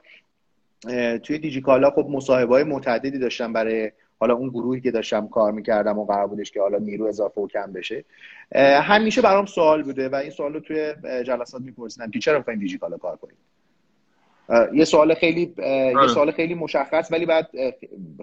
توی 1.18 1.38
دیجیکالا 1.38 1.90
خب 1.90 2.06
مصاحبه 2.11 2.54
های 2.54 2.64
متعددی 2.64 3.18
داشتم 3.18 3.52
برای 3.52 3.92
حالا 4.23 4.35
اون 4.35 4.49
گروهی 4.49 4.81
که 4.81 4.91
داشتم 4.91 5.29
کار 5.29 5.52
می‌کردم 5.52 5.99
و 5.99 6.05
قرار 6.05 6.26
بودش 6.26 6.50
که 6.50 6.61
حالا 6.61 6.79
نیرو 6.79 7.07
اضافه 7.07 7.41
و 7.41 7.49
کم 7.49 7.73
بشه 7.73 8.05
همیشه 8.83 9.23
برام 9.23 9.47
سوال 9.47 9.83
بوده 9.83 10.09
و 10.09 10.14
این 10.14 10.31
سوال 10.31 10.55
رو 10.55 10.61
توی 10.61 10.95
جلسات 11.02 11.62
میپرسیدم 11.62 12.11
که 12.11 12.19
چرا 12.19 12.38
می‌خواین 12.38 12.59
دیجیکالا 12.59 12.97
کار 12.97 13.17
کنید 13.17 13.37
یه 14.75 14.85
سوال 14.85 15.14
خیلی 15.14 15.55
یه 15.59 15.99
آره. 15.99 16.09
سوال 16.09 16.31
خیلی 16.31 16.55
مشخص 16.55 17.12
ولی 17.12 17.26
بعد 17.26 17.50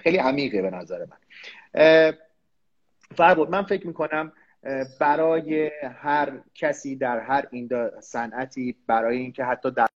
خیلی 0.01 0.17
عمیقه 0.17 0.61
به 0.61 0.69
نظر 0.69 1.05
من 1.05 2.13
فربود 3.15 3.49
من 3.49 3.63
فکر 3.63 3.87
می‌کنم 3.87 4.31
برای 4.99 5.71
هر 6.01 6.31
کسی 6.55 6.95
در 6.95 7.19
هر 7.19 7.45
این 7.51 7.69
صنعتی 7.99 8.75
برای 8.87 9.17
اینکه 9.17 9.43
حتی 9.43 9.71
در 9.71 9.88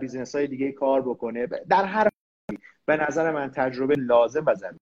business 0.00 0.34
های 0.34 0.46
دیگه 0.46 0.72
کار 0.72 1.02
بکنه. 1.02 1.46
در 1.46 1.84
هر 1.84 2.08
به 2.86 2.96
نظر 2.96 3.30
من 3.30 3.50
تجربه 3.50 3.94
لازم 3.94 4.44
و 4.46 4.54
ضروری. 4.54 4.78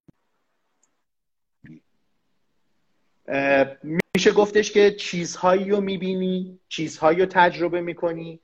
میشه 4.15 4.33
گفتش 4.33 4.73
که 4.73 4.91
چیزهایی 4.91 5.71
رو 5.71 5.81
می‌بینی 5.81 6.59
چیزهایی 6.69 7.21
رو 7.21 7.27
تجربه 7.27 7.81
می‌کنی 7.81 8.41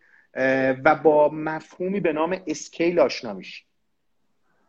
و 0.85 0.95
با 0.95 1.29
مفهومی 1.29 2.01
به 2.01 2.13
نام 2.13 2.43
scale 2.47 3.01
آشنا 3.01 3.33
میشی. 3.33 3.65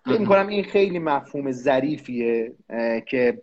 فکر 0.05 0.19
می‌کنم 0.19 0.47
این 0.47 0.63
خیلی 0.63 0.99
مفهوم 0.99 1.51
ظریفیه 1.51 2.53
که 3.05 3.41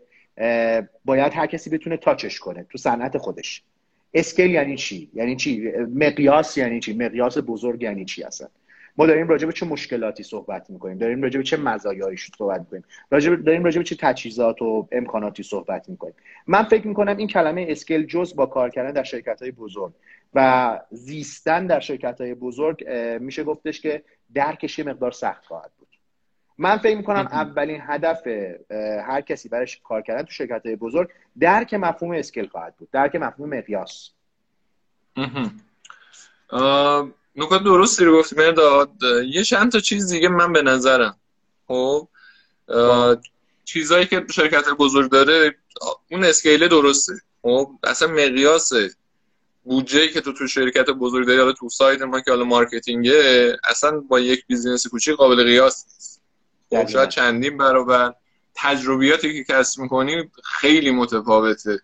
باید 1.04 1.32
هر 1.32 1.46
کسی 1.46 1.70
بتونه 1.70 1.96
تاچش 1.96 2.38
کنه 2.38 2.66
تو 2.70 2.78
صنعت 2.78 3.18
خودش. 3.18 3.62
اسکیل 4.14 4.50
یعنی 4.50 4.76
چی؟ 4.76 5.10
یعنی 5.14 5.36
چی؟ 5.36 5.70
مقیاس 5.94 6.58
یعنی 6.58 6.80
چی؟ 6.80 6.94
مقیاس 6.94 7.38
بزرگ 7.38 7.82
یعنی 7.82 8.04
چی 8.04 8.22
اصلا؟ 8.22 8.48
ما 8.98 9.06
داریم 9.06 9.28
راجع 9.28 9.46
به 9.46 9.52
چه 9.52 9.66
مشکلاتی 9.66 10.22
صحبت 10.22 10.70
می‌کنیم؟ 10.70 10.98
داریم 10.98 11.22
راجع 11.22 11.38
به 11.38 11.44
چه 11.44 11.56
مزایایی 11.56 12.16
صحبت 12.38 12.60
می‌کنیم؟ 12.60 12.84
راجع 13.10 13.36
داریم 13.36 13.64
راجع 13.64 13.78
به 13.78 13.84
چه 13.84 13.96
تجهیزات 14.00 14.62
و 14.62 14.88
امکاناتی 14.92 15.42
صحبت 15.42 15.88
می‌کنیم؟ 15.88 16.14
من 16.46 16.62
فکر 16.62 16.86
می‌کنم 16.86 17.16
این 17.16 17.28
کلمه 17.28 17.66
اسکیل 17.68 18.06
جز 18.06 18.36
با 18.36 18.46
کار 18.46 18.70
کردن 18.70 18.92
در 18.92 19.02
شرکت 19.02 19.42
های 19.42 19.50
بزرگ 19.50 19.92
و 20.34 20.80
زیستن 20.90 21.66
در 21.66 21.80
شرکت 21.80 22.20
های 22.20 22.34
بزرگ 22.34 22.88
میشه 23.20 23.44
گفتش 23.44 23.80
که 23.80 24.02
درکش 24.34 24.78
یه 24.78 24.84
مقدار 24.84 25.10
سخت 25.10 25.44
خواهد 25.44 25.70
من 26.58 26.78
فکر 26.78 26.96
می‌کنم 26.96 27.28
اولین 27.32 27.80
هدف 27.86 28.26
هر 29.06 29.20
کسی 29.20 29.48
برای 29.48 29.66
کار 29.84 30.02
کردن 30.02 30.22
تو 30.22 30.32
شرکت 30.32 30.66
های 30.66 30.76
بزرگ 30.76 31.08
درک 31.40 31.74
مفهوم 31.74 32.12
اسکیل 32.12 32.46
خواهد 32.46 32.76
بود 32.76 32.88
درک 32.92 33.16
مفهوم 33.16 33.54
مقیاس. 33.54 34.10
نکات 37.36 37.64
درستی 37.64 38.04
رو 38.04 38.18
گفتی 38.18 38.36
مرداد. 38.36 38.90
یه 39.26 39.44
چند 39.44 39.72
تا 39.72 39.80
چیز 39.80 40.12
دیگه 40.12 40.28
من 40.28 40.52
به 40.52 40.62
نظرم. 40.62 41.16
خب 41.68 42.08
چیزایی 43.64 44.06
که 44.06 44.26
شرکت 44.30 44.68
بزرگ 44.68 45.10
داره 45.10 45.54
اون 46.10 46.24
اسکیله 46.24 46.68
درسته. 46.68 47.12
خب 47.42 47.70
اصلا 47.84 48.08
مقیاس 48.08 48.72
بودجه 49.64 50.08
که 50.08 50.20
تو 50.20 50.32
تو 50.32 50.46
شرکت 50.46 50.90
بزرگ 50.90 51.26
داری 51.26 51.38
حالا 51.38 51.52
تو 51.52 51.68
side 51.68 52.02
ما 52.02 52.20
که 52.20 52.30
حالا 52.30 52.44
marketing 52.44 53.45
ه 53.45 53.56
اصلا 53.64 54.00
با 54.00 54.20
یک 54.20 54.46
business 54.47 54.87
کوچیک 54.86 55.16
قابل 55.16 55.44
قیاس 55.44 55.84
نیست. 55.84 56.17
شاید 56.72 57.08
چندین 57.08 57.56
برابر. 57.56 58.14
تجربیاتی 58.54 59.44
که 59.44 59.54
کسب 59.54 59.80
می‌کنی 59.80 60.30
خیلی 60.44 60.90
متفاوته. 60.90 61.80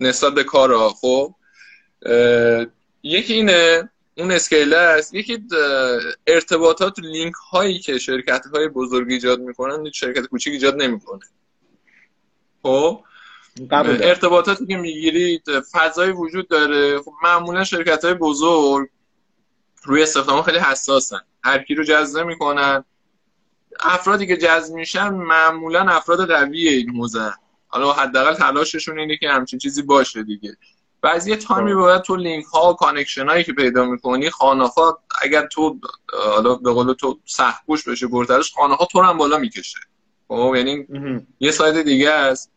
نسبت 0.00 0.34
به 0.34 0.44
کارا 0.44 0.88
خب؟ 0.88 1.34
یکی 3.02 3.34
اینه 3.34 3.90
اون 4.16 4.32
scale 4.32 4.74
است. 4.74 5.14
یکی 5.14 5.44
ارتباطات 6.26 6.98
و 6.98 7.02
لینک 7.02 7.34
هایی 7.34 7.78
که 7.78 7.98
شرکت 7.98 8.46
های 8.54 8.68
بزرگ 8.68 9.10
ایجاد 9.10 9.40
می‌کنن 9.40 9.90
شرکت 9.90 10.26
کوچیک 10.26 10.52
ایجاد 10.52 10.82
نمی‌کنه. 10.82 11.20
خب؟ 12.62 13.04
ارتباطاتی 13.70 14.66
که 14.66 14.76
می‌گیرید 14.76 15.44
فضای 15.72 16.12
وجود 16.12 16.48
داره. 16.48 16.98
خب 16.98 17.12
معمولا 17.22 17.64
شرکت 17.64 18.04
های 18.04 18.14
بزرگ 18.14 18.88
روی 19.88 20.02
استخدام 20.02 20.42
خیلی 20.42 20.58
حساسن. 20.58 21.20
هر 21.44 21.58
کی 21.62 21.74
رو 21.74 21.84
جذب 21.84 22.26
می‌کنن 22.26 22.84
افرادی 23.80 24.26
که 24.26 24.36
جذب 24.36 24.74
میشن 24.74 25.08
معمولا 25.08 25.80
افراد 25.80 26.30
قوی 26.32 26.68
این 26.68 26.96
حوزه 26.96 27.32
حالا 27.68 27.92
حداقل 27.92 28.34
تلاششون 28.34 28.98
اینه 28.98 29.16
که 29.16 29.28
همچین 29.28 29.58
چیزی 29.58 29.82
باشه 29.82 30.22
دیگه. 30.22 30.56
یه 31.26 31.36
تایمی 31.36 31.72
خب. 31.72 31.78
باید 31.78 32.02
تو 32.02 32.16
لینک 32.16 32.44
ها 32.44 32.70
و 32.70 32.76
کانکشن 32.76 33.28
هایی 33.28 33.44
که 33.44 33.52
پیدا 33.52 33.84
می‌کنی 33.84 34.30
خانه 34.30 34.68
ها 34.68 34.98
اگر 35.22 35.46
تو 35.46 35.78
حالا 36.12 36.54
به 36.54 36.72
قول 36.72 36.92
تو 36.92 37.18
سخپوش 37.24 37.88
بشه 37.88 38.06
برترش 38.06 38.52
خانه 38.52 38.74
ها 38.74 38.84
تو 38.84 39.02
هم 39.02 39.18
بالا 39.18 39.38
می‌کشه. 39.38 39.78
خب 40.28 40.54
یعنی 40.56 40.86
یه 41.40 41.50
سایت 41.50 41.76
دیگه 41.76 42.10
است. 42.10 42.52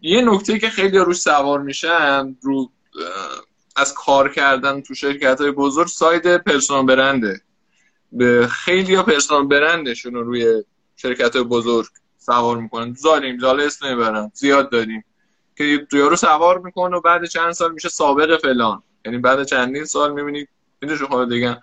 یه 0.00 0.20
نکته 0.20 0.58
که 0.58 0.70
خیلی 0.70 0.98
روش 0.98 1.16
سوار 1.16 1.60
میشن 1.60 2.36
رو 2.42 2.70
از 3.78 3.94
کار 3.94 4.32
کردن 4.32 4.80
تو 4.80 4.94
شرکت 4.94 5.40
های 5.40 5.50
بزرگ 5.50 5.86
سایت 5.86 6.26
پرسونال 6.26 6.86
برنده. 6.86 7.40
به 8.12 8.46
خیلی 8.50 8.94
ها 8.94 9.02
پرسونال 9.02 9.46
برندشون 9.46 10.14
رو 10.14 10.22
روی 10.22 10.64
شرکت 10.96 11.36
های 11.36 11.44
بزرگ 11.44 11.86
سوار 12.18 12.56
می‌کنن. 12.56 12.94
زاریم 12.94 13.36
جاله 13.38 13.64
اسم 13.64 13.88
می‌برن. 13.88 14.30
زیاد 14.34 14.70
داریم. 14.70 15.04
که 15.56 15.86
رو 15.92 16.16
سوار 16.16 16.58
می‌کنه 16.58 16.96
و 16.96 17.00
بعد 17.00 17.24
چند 17.24 17.52
سال 17.52 17.72
میشه 17.72 17.88
سابق 17.88 18.40
فلان. 18.40 18.82
یعنی 19.04 19.18
بعد 19.18 19.44
چندین 19.44 19.84
سال 19.84 20.12
می‌بینی 20.12 20.46
می‌دونی 20.80 21.00
خود 21.00 21.28
دیگه. 21.28 21.60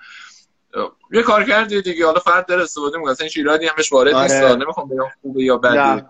یه 1.11 1.23
کار 1.23 1.43
کردی 1.43 1.81
دیگه. 1.81 2.05
حالا 2.05 2.19
فرد 2.19 2.45
در 2.45 2.59
استفاده 2.59 2.97
می‌کنه. 2.97 3.11
اصلا 3.11 3.27
ایرادی 3.35 3.67
همش 3.67 3.91
وارد 3.93 4.13
آره. 4.13 4.23
نیست. 4.23 4.43
نمی‌خوام 4.43 4.89
بگم 4.89 5.07
خوبه 5.21 5.43
یا 5.43 5.57
بده. 5.57 6.05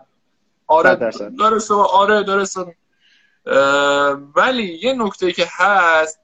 آره 0.68 0.96
درسته. 0.96 1.74
آره 1.74 2.24
درسته. 2.24 2.76
ولی 4.36 4.80
یه 4.84 4.94
نکته 4.94 5.32
که 5.32 5.48
هست 5.52 6.20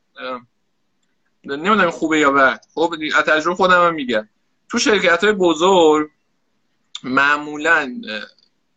نمی‌دونم 1.43 1.91
خوبه 1.91 2.19
یا 2.19 2.31
بد. 2.31 2.65
خب 2.75 2.95
از 3.15 3.23
تجربه 3.23 3.55
خودم 3.55 3.87
هم 3.87 3.93
میگم. 3.93 4.29
تو 4.69 4.79
شرکت 4.79 5.23
های 5.23 5.33
بزرگ 5.33 6.09
معمولا 7.03 8.01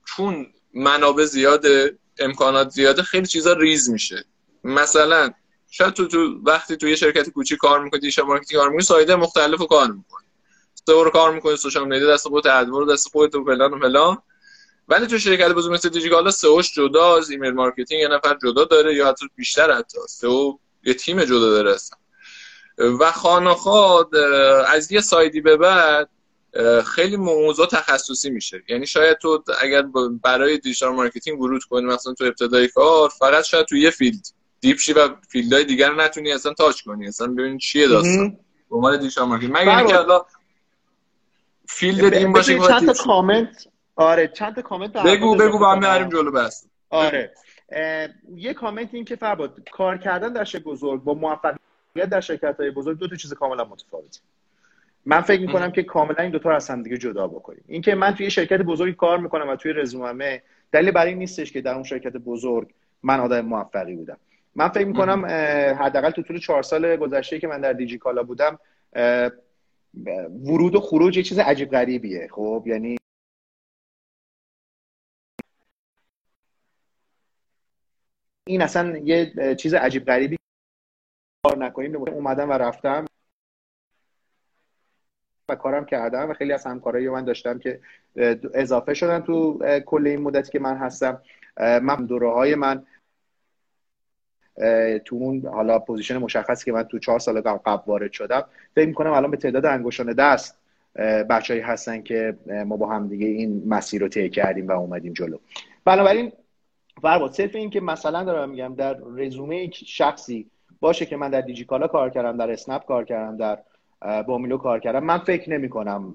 چون 0.04 0.46
منابع 0.74 1.24
زیاده 1.24 1.98
امکانات 2.18 2.68
زیاده 2.68 3.02
خیلی 3.02 3.26
چیزا 3.26 3.52
ریز 3.52 3.90
میشه. 3.90 4.24
مثلا 4.64 5.32
شاید 5.70 5.94
تو, 5.94 6.08
تو 6.08 6.40
وقتی 6.42 6.76
تو 6.76 6.88
یه 6.88 6.96
شرکت 6.96 7.30
کوچیک 7.30 7.58
کار 7.58 7.84
می‌کنی 7.84 8.00
digital 8.00 8.22
marketing 8.22 8.60
کار 8.60 8.68
می‌کنی 8.68 8.84
side 8.84 9.06
های 9.06 9.16
مختلف 9.16 9.60
رو 9.60 9.66
کار 9.66 9.92
می‌کنی. 9.92 10.26
SEO 10.86 11.10
کار 11.10 11.34
می‌کنی 11.34 11.56
social 11.56 11.88
media 11.88 12.12
دست 12.12 12.28
خودت 12.28 12.46
AdWords 12.46 12.92
دست 12.92 13.08
خودت 13.08 13.34
و 13.34 13.44
فلان 13.44 13.74
و 13.74 13.78
فلان. 13.78 14.18
ولی 14.88 15.06
تو 15.06 15.18
شرکت 15.18 15.52
بزرگ 15.52 15.72
مثل 15.72 15.88
دیجیکالا 15.88 16.30
SEO 16.30 16.57
ش 16.57 16.74
جداست 16.74 17.30
email 17.30 17.52
marketing 17.52 18.00
یه 18.00 18.08
نفر 18.08 18.38
جدا 18.42 18.64
داره 18.64 18.94
یا 18.94 19.08
حتی 19.08 19.26
بیشتر 19.36 19.72
حتی. 19.72 19.98
SEO 20.08 20.58
یه 20.84 20.94
تیم 20.94 21.24
جدا 21.24 21.50
داره 21.50 21.74
اصلا. 21.74 21.98
و 23.00 23.12
خانخاد 23.12 24.16
از 24.66 24.92
یه 24.92 25.00
side 25.00 25.32
ی 25.32 25.40
به 25.40 25.56
بعد 25.56 26.08
خیلی 26.86 27.16
موضوع 27.16 27.66
تخصصی 27.66 28.30
میشه. 28.30 28.62
یعنی 28.68 28.86
شاید 28.86 29.18
تو 29.18 29.44
اگر 29.60 29.82
برای 30.22 30.58
digital 30.58 30.94
marketing 30.94 31.40
ورود 31.40 31.64
کنی 31.64 31.86
مثلا 31.86 32.14
تو 32.14 32.24
ابتدای 32.24 32.68
کار 32.68 33.08
فقط 33.08 33.44
شاید 33.44 33.66
تو 33.66 33.76
یه 33.76 33.90
field 33.90 34.26
deep 34.60 34.78
شی 34.78 34.92
و 34.92 35.08
field 35.28 35.54
های 35.54 35.64
دیگر 35.64 35.90
رو 35.90 36.00
نتونی 36.00 36.32
اصلا 36.32 36.52
touch 36.52 36.82
کنی. 36.82 37.08
اصلا 37.08 37.26
ببین 37.26 37.58
چیه 37.58 37.88
داستان. 37.88 38.38
به 38.70 38.76
عنوان 38.76 38.98
digital 38.98 39.28
marketing. 39.28 39.52
مگر 39.56 39.78
اینکه 39.78 39.94
حالا 39.94 40.24
field 41.68 42.14
این 42.14 42.32
باشه 42.32 42.58
چند 42.58 42.92
تا 42.92 43.04
کامنت 43.04 43.66
آره 43.96 44.28
چند 44.28 44.54
تا 44.54 44.62
کامنت 44.62 44.92
بگو 44.92 45.36
بگو 45.36 45.58
با 45.58 45.72
هم 45.72 45.80
بریم 45.80 46.08
جلو 46.08 46.32
بس 46.32 46.66
آره. 46.90 47.32
یه 48.36 48.54
کامنت 48.54 48.88
این 48.92 49.04
که 49.04 49.16
فرباد 49.16 49.68
کار 49.72 49.98
کردن 49.98 50.32
در 50.32 50.44
شرکت 50.44 50.64
بزرگ 50.64 51.04
با 51.04 51.14
موفقیت 51.14 51.58
در 52.10 52.20
شرکت 52.20 52.56
های 52.60 52.70
بزرگ 52.70 52.98
دو 52.98 53.08
تا 53.08 53.16
چیز 53.16 53.34
کاملا 53.34 53.64
متفاوته. 53.64 54.20
من 55.06 55.20
فکر 55.20 55.40
می‌کنم 55.40 55.70
که 55.72 55.82
کاملا 55.82 56.16
این 56.18 56.30
دوتا 56.30 56.48
رو 56.48 56.56
از 56.56 56.70
هم 56.70 56.82
دیگه 56.82 56.98
جدا 56.98 57.26
بکنیم. 57.26 57.64
اینکه 57.68 57.94
من 57.94 58.14
توی 58.14 58.30
شرکت 58.30 58.58
بزرگی 58.58 58.92
کار 58.92 59.18
می‌کنم 59.18 59.48
و 59.48 59.56
توی 59.56 59.72
رزومه 59.72 60.42
دلیل 60.72 60.90
برای 60.90 61.08
این 61.08 61.18
نیستش 61.18 61.52
که 61.52 61.60
در 61.60 61.74
اون 61.74 61.82
شرکت 61.82 62.12
بزرگ 62.12 62.68
من 63.02 63.20
آدم 63.20 63.40
موفقی 63.40 63.94
بودم. 63.94 64.16
من 64.54 64.68
فکر 64.68 64.86
می‌کنم 64.86 65.26
حداقل 65.80 66.10
تو 66.10 66.22
طول 66.22 66.38
چهار 66.38 66.62
سال 66.62 66.96
گذشته 66.96 67.38
که 67.38 67.46
من 67.46 67.60
در 67.60 67.72
دیجی 67.72 67.98
کالا 67.98 68.22
بودم 68.22 68.58
ورود 70.44 70.74
و 70.74 70.80
خروج 70.80 71.16
یه 71.16 71.22
چیز 71.22 71.38
عجیب 71.38 71.70
غریبیه. 71.70 72.28
خب 72.30 72.64
یعنی 72.66 72.96
این 78.54 78.62
اصلا 78.62 78.98
یه 78.98 79.54
چیز 79.54 79.74
عجیب 79.74 80.04
غریبی 80.04 80.36
کار 81.44 81.58
نکنیم 81.58 81.96
اومدم 81.96 82.50
و 82.50 82.52
رفتم 82.52 83.04
و 85.48 85.54
کارم 85.54 85.84
کردم 85.84 86.30
و 86.30 86.34
خیلی 86.34 86.52
از 86.52 86.66
همکارایی 86.66 87.08
من 87.08 87.24
داشتم 87.24 87.58
که 87.58 87.80
اضافه 88.54 88.94
شدن 88.94 89.20
تو 89.20 89.58
کل 89.86 90.06
این 90.06 90.20
مدتی 90.20 90.52
که 90.52 90.58
من 90.58 90.76
هستم. 90.76 91.22
من 91.58 92.06
دوره 92.06 92.30
های 92.30 92.54
من 92.54 92.86
تو 95.04 95.16
اون 95.16 95.46
حالا 95.46 95.78
position 95.78 96.16
مشخصی 96.16 96.64
که 96.64 96.72
من 96.72 96.82
تو 96.82 96.98
چهار 96.98 97.18
سال 97.18 97.40
قبل 97.40 97.82
وارد 97.86 98.12
شدم 98.12 98.44
فکر 98.74 98.86
می‌کنم 98.86 99.12
الان 99.12 99.30
به 99.30 99.36
تعداد 99.36 99.66
انگشتان 99.66 100.12
دست 100.12 100.58
بچه‌هایی 101.30 101.64
هستن 101.64 102.02
که 102.02 102.36
ما 102.66 102.76
با 102.76 102.88
هم 102.88 103.08
دیگه 103.08 103.26
این 103.26 103.62
مسیر 103.66 104.00
رو 104.00 104.08
طی 104.08 104.30
کردیم 104.30 104.68
و 104.68 104.72
اومدیم 104.72 105.12
جلو. 105.12 105.38
بنابراین 105.84 106.32
فرباد 107.02 107.32
صرف 107.32 107.54
این 107.54 107.70
که 107.70 107.80
مثلا 107.80 108.24
دارم 108.24 108.50
میگم 108.50 108.74
در 108.74 108.96
رزومه 109.16 109.70
شخصی 109.70 110.46
باشه 110.80 111.06
که 111.06 111.16
من 111.16 111.30
در 111.30 111.40
دیجیکالا 111.40 111.86
کار 111.86 112.10
کردم 112.10 112.36
در 112.36 112.50
اسنپ 112.50 112.84
کار 112.84 113.04
کردم 113.04 113.36
در 113.36 113.58
با 114.22 114.38
میلو 114.38 114.58
کار 114.58 114.80
کردم 114.80 115.04
من 115.04 115.18
فکر 115.18 115.50
نمی 115.50 115.68
کنم 115.68 116.14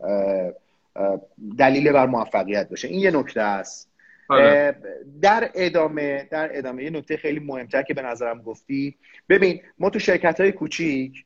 دلیل 1.58 1.92
بر 1.92 2.06
موفقیت 2.06 2.70
باشه. 2.70 2.88
این 2.88 3.00
یه 3.00 3.12
نکته 3.12 3.42
است. 3.42 3.90
آره. 4.30 4.76
در 5.22 5.50
ادامه 5.56 6.28
در 6.32 6.58
ادامه 6.58 6.84
یه 6.84 6.90
نکته 6.90 7.18
خیلی 7.18 7.40
مهمتر 7.40 7.84
که 7.84 7.94
به 7.94 8.02
نظرم 8.02 8.42
گفتی. 8.42 8.96
ببین 9.30 9.62
ما 9.80 9.90
تو 9.90 10.00
شرکت 10.00 10.42
های 10.42 10.52
کوچیک 10.52 11.26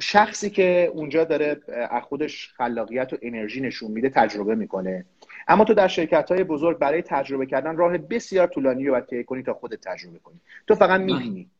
شخصی 0.00 0.50
که 0.50 0.90
اونجا 0.94 1.24
داره 1.24 1.60
از 1.90 2.02
خودش 2.02 2.52
خلاقیت 2.56 3.12
و 3.12 3.16
انرژی 3.22 3.60
نشون 3.60 3.90
میده 3.90 4.08
تجربه 4.08 4.54
می‌کنه. 4.54 5.04
اما 5.48 5.64
تو 5.64 5.74
در 5.74 5.88
شرکت 5.88 6.30
های 6.30 6.44
بزرگ 6.44 6.78
برای 6.78 7.02
تجربه 7.02 7.46
کردن 7.46 7.76
راه 7.76 7.98
بسیار 7.98 8.46
طولانی 8.46 8.86
رو 8.86 8.92
باید 8.92 9.26
کنی 9.26 9.42
تا 9.42 9.54
خودت 9.54 9.80
تجربه 9.80 10.18
کنی. 10.18 10.40
تو 10.66 10.74
فقط 10.74 11.00
می‌بینی. 11.00 11.50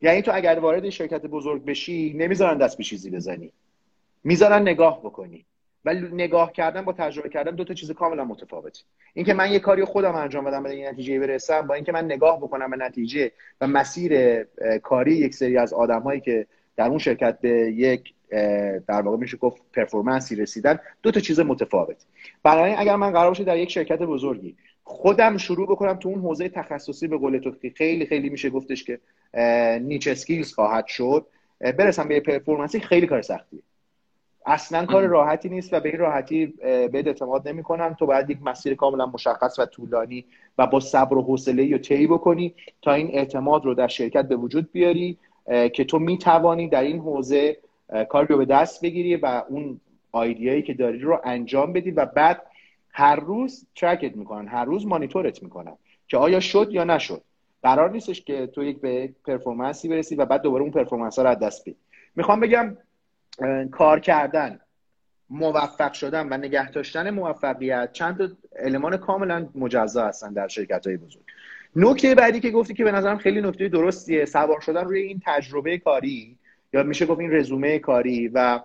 یعنی 0.00 0.22
تو 0.22 0.30
اگر 0.34 0.58
وارد 0.58 0.88
شرکت 0.88 1.22
بزرگ 1.26 1.64
بشی 1.64 2.14
نمی‌ذارن 2.16 2.58
دست 2.58 2.78
به 2.78 2.84
چیزی 2.84 3.10
بزنی. 3.10 3.52
می‌ذارن 4.24 4.62
نگاه 4.62 5.00
بکنی. 5.00 5.44
ولی 5.84 6.08
نگاه 6.12 6.52
کردن 6.52 6.82
با 6.84 6.92
تجربه 6.92 7.28
کردن 7.28 7.54
دو 7.54 7.64
تا 7.64 7.74
چیز 7.74 7.90
کاملا 7.90 8.24
متفاوته. 8.24 8.80
اینکه 9.14 9.34
من 9.34 9.52
یه 9.52 9.58
کاری 9.58 9.84
خودم 9.84 10.14
انجام 10.14 10.44
بدم 10.44 10.62
به 10.62 10.70
این 10.70 10.86
نتیجه 10.86 11.18
برسم 11.18 11.66
با 11.66 11.74
اینکه 11.74 11.92
من 11.92 12.04
نگاه 12.04 12.38
بکنم 12.38 12.70
به 12.70 12.76
نتیجه 12.76 13.32
و 13.60 13.66
مسیر 13.66 14.42
کاری 14.82 15.12
یک 15.12 15.34
سری 15.34 15.58
از 15.58 15.72
آدمهایی 15.72 16.20
که 16.20 16.46
در 16.76 16.88
اون 16.88 16.98
شرکت 16.98 17.40
به 17.40 17.50
یک 17.76 18.14
در 18.86 19.02
واقع 19.02 19.16
میشه 19.16 19.36
گفت 19.36 19.62
پرفورمنسی 19.72 20.36
رسیدن. 20.36 20.78
دو 21.02 21.10
تا 21.10 21.20
چیز 21.20 21.40
متفاوت. 21.40 22.04
برای 22.42 22.72
اگر 22.72 22.96
من 22.96 23.10
قرار 23.10 23.28
باشه 23.28 23.44
در 23.44 23.56
یک 23.56 23.70
شرکت 23.70 23.98
بزرگی 23.98 24.56
خودم 24.84 25.36
شروع 25.36 25.66
بکنم 25.66 25.94
تو 25.94 26.08
اون 26.08 26.20
حوزه 26.20 26.48
تخصصی 26.48 27.08
به 27.08 27.18
قول 27.18 27.38
تو 27.38 27.52
خیلی 27.76 28.06
خیلی 28.06 28.28
میشه 28.28 28.50
گفتش 28.50 28.84
که 28.84 28.98
niche 29.80 30.08
skills 30.08 30.52
خواهد 30.52 30.86
شد 30.86 31.26
برسم 31.60 32.08
به 32.08 32.20
performance 32.20 32.75
ی 32.75 32.80
خیلی 32.80 33.06
کار 33.06 33.22
سختیه. 33.22 33.60
اصلا 34.46 34.86
کار 34.86 35.06
راحتی 35.06 35.48
نیست 35.48 35.72
و 35.72 35.80
به 35.80 35.88
این 35.88 35.98
راحتی 35.98 36.46
به 36.46 36.90
اعتماد 37.06 37.48
نمی 37.48 37.62
کنم 37.62 37.96
تو 37.98 38.06
باید 38.06 38.30
یک 38.30 38.38
مسیر 38.42 38.74
کاملا 38.74 39.06
مشخص 39.06 39.58
و 39.58 39.66
طولانی 39.66 40.24
و 40.58 40.66
با 40.66 40.80
صبر 40.80 41.16
و 41.16 41.22
حوصله 41.22 41.72
رو 41.72 41.78
طی 41.78 42.06
بکنی 42.06 42.54
تا 42.82 42.92
این 42.92 43.10
اعتماد 43.12 43.64
رو 43.64 43.74
در 43.74 43.88
شرکت 43.88 44.28
به 44.28 44.36
وجود 44.36 44.72
بیاری 44.72 45.18
که 45.72 45.84
تو 45.84 45.98
می 45.98 46.18
توانی 46.18 46.68
در 46.68 46.82
این 46.82 46.98
حوزه 46.98 47.56
کار 48.08 48.26
رو 48.26 48.36
به 48.38 48.44
دست 48.44 48.82
بگیری 48.82 49.16
و 49.16 49.42
اون 49.48 49.80
idea 50.12 50.45
یی 50.45 50.62
که 50.62 50.74
داری 50.74 50.98
رو 50.98 51.20
انجام 51.24 51.72
بدی 51.72 51.90
و 51.90 52.06
بعد 52.06 52.42
هر 52.92 53.16
روز 53.16 53.66
ترکت 53.76 54.16
می‌کنن 54.16 54.48
هر 54.48 54.64
روز 54.64 54.86
مانیتورت 54.86 55.42
می‌کنن 55.42 55.76
که 56.08 56.16
آیا 56.16 56.40
شد 56.40 56.68
یا 56.70 56.84
نشد. 56.84 57.22
قرار 57.62 57.90
نیستش 57.90 58.24
که 58.24 58.46
تو 58.46 58.64
یک 58.64 58.80
به 58.80 59.12
performance 59.24 59.83
ی 59.83 59.88
برسی 59.88 60.14
و 60.14 60.24
بعد 60.24 60.42
دوباره 60.42 60.62
اون 60.62 60.72
performance 60.72 61.16
ها 61.16 61.22
رو 61.22 61.30
از 61.30 61.38
دست 61.38 61.62
بدی. 61.62 61.76
می‌خوام 62.16 62.40
بگم 62.40 62.76
کار 63.70 64.00
کردن 64.00 64.60
موفق 65.30 65.92
شدن 65.92 66.28
و 66.32 66.36
نگه 66.36 66.70
داشتن 66.70 67.10
موفقیت 67.10 67.92
چند 67.92 68.18
تا 68.18 68.28
المان 68.56 68.96
کاملا 68.96 69.48
مجزا 69.54 70.06
هستن 70.06 70.32
در 70.32 70.48
شرکت 70.48 70.86
های 70.86 70.96
بزرگ. 70.96 71.22
نکته 71.76 72.14
بعدی 72.14 72.40
که 72.40 72.50
گفتی 72.50 72.74
که 72.74 72.84
به 72.84 72.92
نظرم 72.92 73.18
خیلی 73.18 73.40
نکته 73.40 73.68
درستیه 73.68 74.24
سوار 74.24 74.60
شدن 74.60 74.84
روی 74.84 75.02
این 75.02 75.22
تجربه 75.26 75.78
کاری 75.78 76.37
یا 76.72 76.82
میشه 76.82 77.06
گفت 77.06 77.20
این 77.20 77.32
رزومه 77.32 77.78
کاری 77.78 78.28
و 78.28 78.60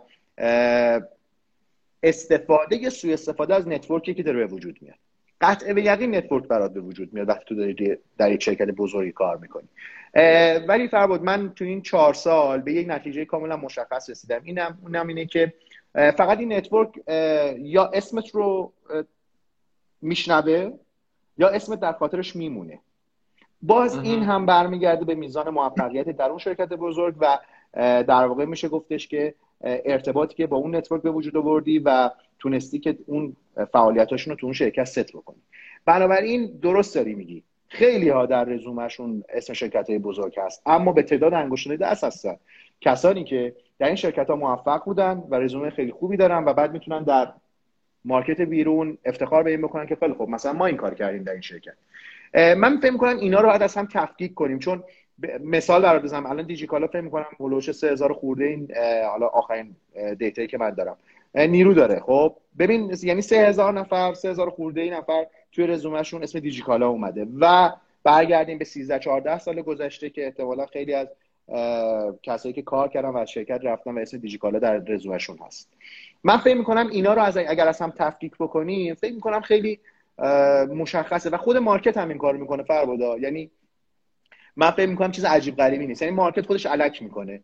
استفاده 2.04 2.90
سوء 2.90 3.14
استفاده 3.14 3.56
از 3.56 3.68
network 3.68 4.08
ی 4.08 4.14
که 4.14 4.24
داره 4.24 4.40
به 4.40 4.46
وجود 4.54 4.78
میاد. 4.82 4.96
قطع 5.42 5.74
به 5.74 5.84
یقین 5.84 6.16
network 6.16 6.48
برات 6.48 6.74
به 6.74 6.80
وجود 6.80 7.14
میاد 7.14 7.30
وقتی 7.30 7.46
تو 7.46 7.56
داری 7.56 7.98
در 8.18 8.32
یک 8.32 8.44
شرکت 8.44 8.68
بزرگی 8.68 9.12
کار 9.12 9.38
می‌کنی. 9.38 9.68
ولی 10.68 10.88
فرباد 10.88 11.24
من 11.24 11.54
تو 11.54 11.66
این 11.66 11.82
چهار 11.82 12.14
سال 12.14 12.62
به 12.62 12.74
یک 12.74 12.88
نتیجه 12.90 13.26
کاملا 13.26 13.58
مشخص 13.58 14.10
رسیدم. 14.10 14.42
اینم 14.44 14.78
اونم 14.82 15.08
اینه 15.08 15.26
که 15.26 15.54
فقط 15.94 16.40
این 16.40 16.54
network 16.54 16.90
یا 17.58 17.86
اسمت 17.94 18.30
رو 18.30 18.74
میشنوه 20.02 20.72
یا 21.38 21.50
اسم 21.50 21.76
در 21.76 21.92
خاطرش 21.92 22.36
میمونه. 22.36 22.80
باز 23.62 23.98
این 23.98 24.24
هم 24.24 24.46
برمیگرده 24.46 25.06
به 25.06 25.16
میزان 25.16 25.50
موفقیت 25.50 26.10
در 26.10 26.30
اون 26.30 26.38
شرکت 26.38 26.70
بزرگ 26.70 27.16
و 27.20 27.40
در 27.74 28.26
واقع 28.26 28.46
میشه 28.46 28.68
گفتش 28.68 29.08
که 29.08 29.34
ارتباطی 29.64 30.36
که 30.36 30.48
با 30.48 30.58
اون 30.58 30.76
network 30.76 31.02
به 31.02 31.12
وجود 31.12 31.38
آوردی 31.38 31.80
و 31.80 32.12
تونستی 32.40 32.80
که 32.80 32.98
اون 33.06 33.36
فعالیتاشون 33.72 34.32
رو 34.32 34.40
تو 34.40 34.46
اون 34.46 34.54
شرکت 34.54 34.84
ست 34.84 35.12
بکنی. 35.14 35.42
بنابراین 35.86 36.60
درست 36.62 36.96
داری 36.96 37.16
میگی. 37.16 37.44
خیلی 37.68 38.10
ها 38.10 38.26
در 38.26 38.44
رزومشون 38.46 39.24
اسم 39.30 39.54
شرکت 39.54 39.90
های 39.90 40.00
بزرگ 40.00 40.40
هست 40.40 40.62
اما 40.66 40.92
به 40.92 41.04
تعداد 41.04 41.34
انگشتان 41.34 41.76
دست 41.76 42.04
هستن 42.04 42.36
کسانی 42.82 43.24
که 43.24 43.56
در 43.80 43.88
این 43.88 43.96
شرکت 43.96 44.30
ها 44.30 44.36
موفق 44.36 44.84
بودن 44.86 45.24
و 45.30 45.36
رزومه 45.36 45.70
خیلی 45.70 45.92
خوبی 45.92 46.18
دارن 46.18 46.46
و 46.46 46.54
بعد 46.54 46.74
می‌تونن 46.74 47.04
در 47.04 47.34
مارکت 48.06 48.42
بیرون 48.42 48.98
افتخار 49.06 49.44
به 49.44 49.52
این 49.52 49.62
بکنن 49.62 49.88
که 49.88 49.96
خیلی 49.96 50.14
خوب 50.14 50.30
مثلا 50.30 50.54
ما 50.54 50.66
این 50.66 50.78
کار 50.78 50.94
کردیم 50.94 51.24
در 51.24 51.32
این 51.32 51.42
شرکت. 51.42 51.74
من 52.34 52.80
فکر 52.80 52.92
می‌کنم 52.92 53.18
اینا 53.18 53.40
رو 53.40 53.50
باید 53.50 53.64
از 53.64 53.76
هم 53.76 53.88
تفکیک 53.94 54.34
کنیم 54.34 54.60
چون 54.60 54.84
مثال 55.44 55.82
برات 55.82 56.02
بزنم. 56.02 56.26
الان 56.26 56.46
دیجیکالا 56.46 56.88
فکر 56.88 57.02
می‌کنم 57.02 57.26
هولوش 57.40 57.72
3000 57.72 58.14
خورده 58.14 58.46
این 58.46 58.68
حالا 59.12 59.28
آخرین 59.28 59.76
دیتایی 60.18 60.48
که 60.48 60.58
من 60.58 60.70
دارم. 60.70 60.98
نیرو 61.36 61.74
داره. 61.74 62.00
خب 62.00 62.36
ببین 62.60 62.94
یعنی 63.04 63.22
3000 63.22 63.74
نفر 63.74 64.14
3000 64.14 64.50
خورده 64.50 64.82
ای 64.82 64.90
نفر 64.90 65.26
توی 65.52 65.68
رزومهشون 65.68 66.24
اسم 66.24 66.40
دیجیکالا 66.40 66.90
اومده 66.90 67.28
و 67.40 67.72
برگردیم 68.04 68.58
به 68.58 68.66
13 68.66 69.00
14 69.00 69.40
سال 69.40 69.62
گذشته 69.62 70.10
که 70.10 70.26
احتمالا 70.26 70.66
خیلی 70.66 70.94
از 70.94 71.08
کسایی 72.24 72.54
که 72.54 72.62
کار 72.62 72.88
کردن 72.88 73.10
و 73.10 73.18
از 73.18 73.30
شرکت 73.30 73.60
رفتن 73.64 73.92
و 73.92 74.00
اسم 74.00 74.18
دیجیکالا 74.18 74.60
در 74.60 74.78
رزومهشون 74.78 75.38
هست. 75.48 75.70
من 76.24 76.38
فکر 76.38 76.58
می‌کنم 76.58 76.88
اینا 76.88 77.14
رو 77.14 77.22
از 77.22 77.38
اگر 77.38 77.68
از 77.68 77.80
تفکیک 77.80 78.32
بکنیم 78.40 78.94
فکر 78.94 79.14
می‌کنم 79.14 79.42
خیلی 79.42 79.80
مشخصه 80.70 81.30
و 81.30 81.38
خود 81.38 81.58
مارکت 81.58 81.98
هم 81.98 82.10
این 82.10 82.18
کار 82.18 82.38
می‌کنه 82.38 82.64
فربادا. 82.64 83.18
یعنی 83.18 83.52
من 84.56 84.72
فکر 84.72 84.90
می‌کنم 84.90 85.12
چیز 85.12 85.26
عجیب 85.26 85.56
غریبی 85.56 85.88
نیست. 85.88 86.02
یعنی 86.02 86.16
market 86.16 86.46
خودش 86.46 86.66
الک 86.66 87.02
می‌کنه. 87.02 87.44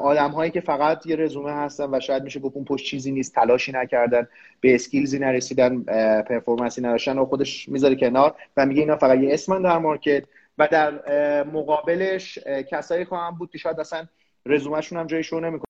آدم 0.00 0.30
هایی 0.30 0.50
که 0.50 0.60
فقط 0.60 1.06
یه 1.06 1.16
رزومه 1.16 1.52
هستن 1.52 1.94
و 1.94 2.00
شاید 2.00 2.22
میشه 2.22 2.40
گفت 2.40 2.56
اون 2.56 2.64
پشت 2.64 2.86
چیزی 2.86 3.12
نیست 3.12 3.34
تلاشی 3.34 3.72
نکردن 3.72 4.28
به 4.60 4.74
skills 4.74 5.12
ی 5.12 5.18
نرسیدن 5.18 5.82
performance 6.22 6.75
ی 6.75 6.80
نداشتن 6.80 7.18
و 7.18 7.24
خودش 7.26 7.68
می‌ذاره 7.68 7.96
کنار 7.96 8.36
و 8.56 8.66
میگه 8.66 8.80
اینا 8.80 8.96
فقط 8.96 9.18
یه 9.18 9.34
اسمن 9.34 9.62
در 9.62 9.78
market 9.78 10.24
و 10.58 10.68
در 10.68 10.92
مقابلش 11.44 12.38
کسایی 12.70 13.04
خواهم 13.04 13.38
بود 13.38 13.50
که 13.50 13.58
شاید 13.58 13.80
اصلا 13.80 14.06
رزومهشون 14.46 14.98
هم 14.98 15.06
جای 15.06 15.22
شو 15.22 15.40
نمی‌کنه 15.40 15.66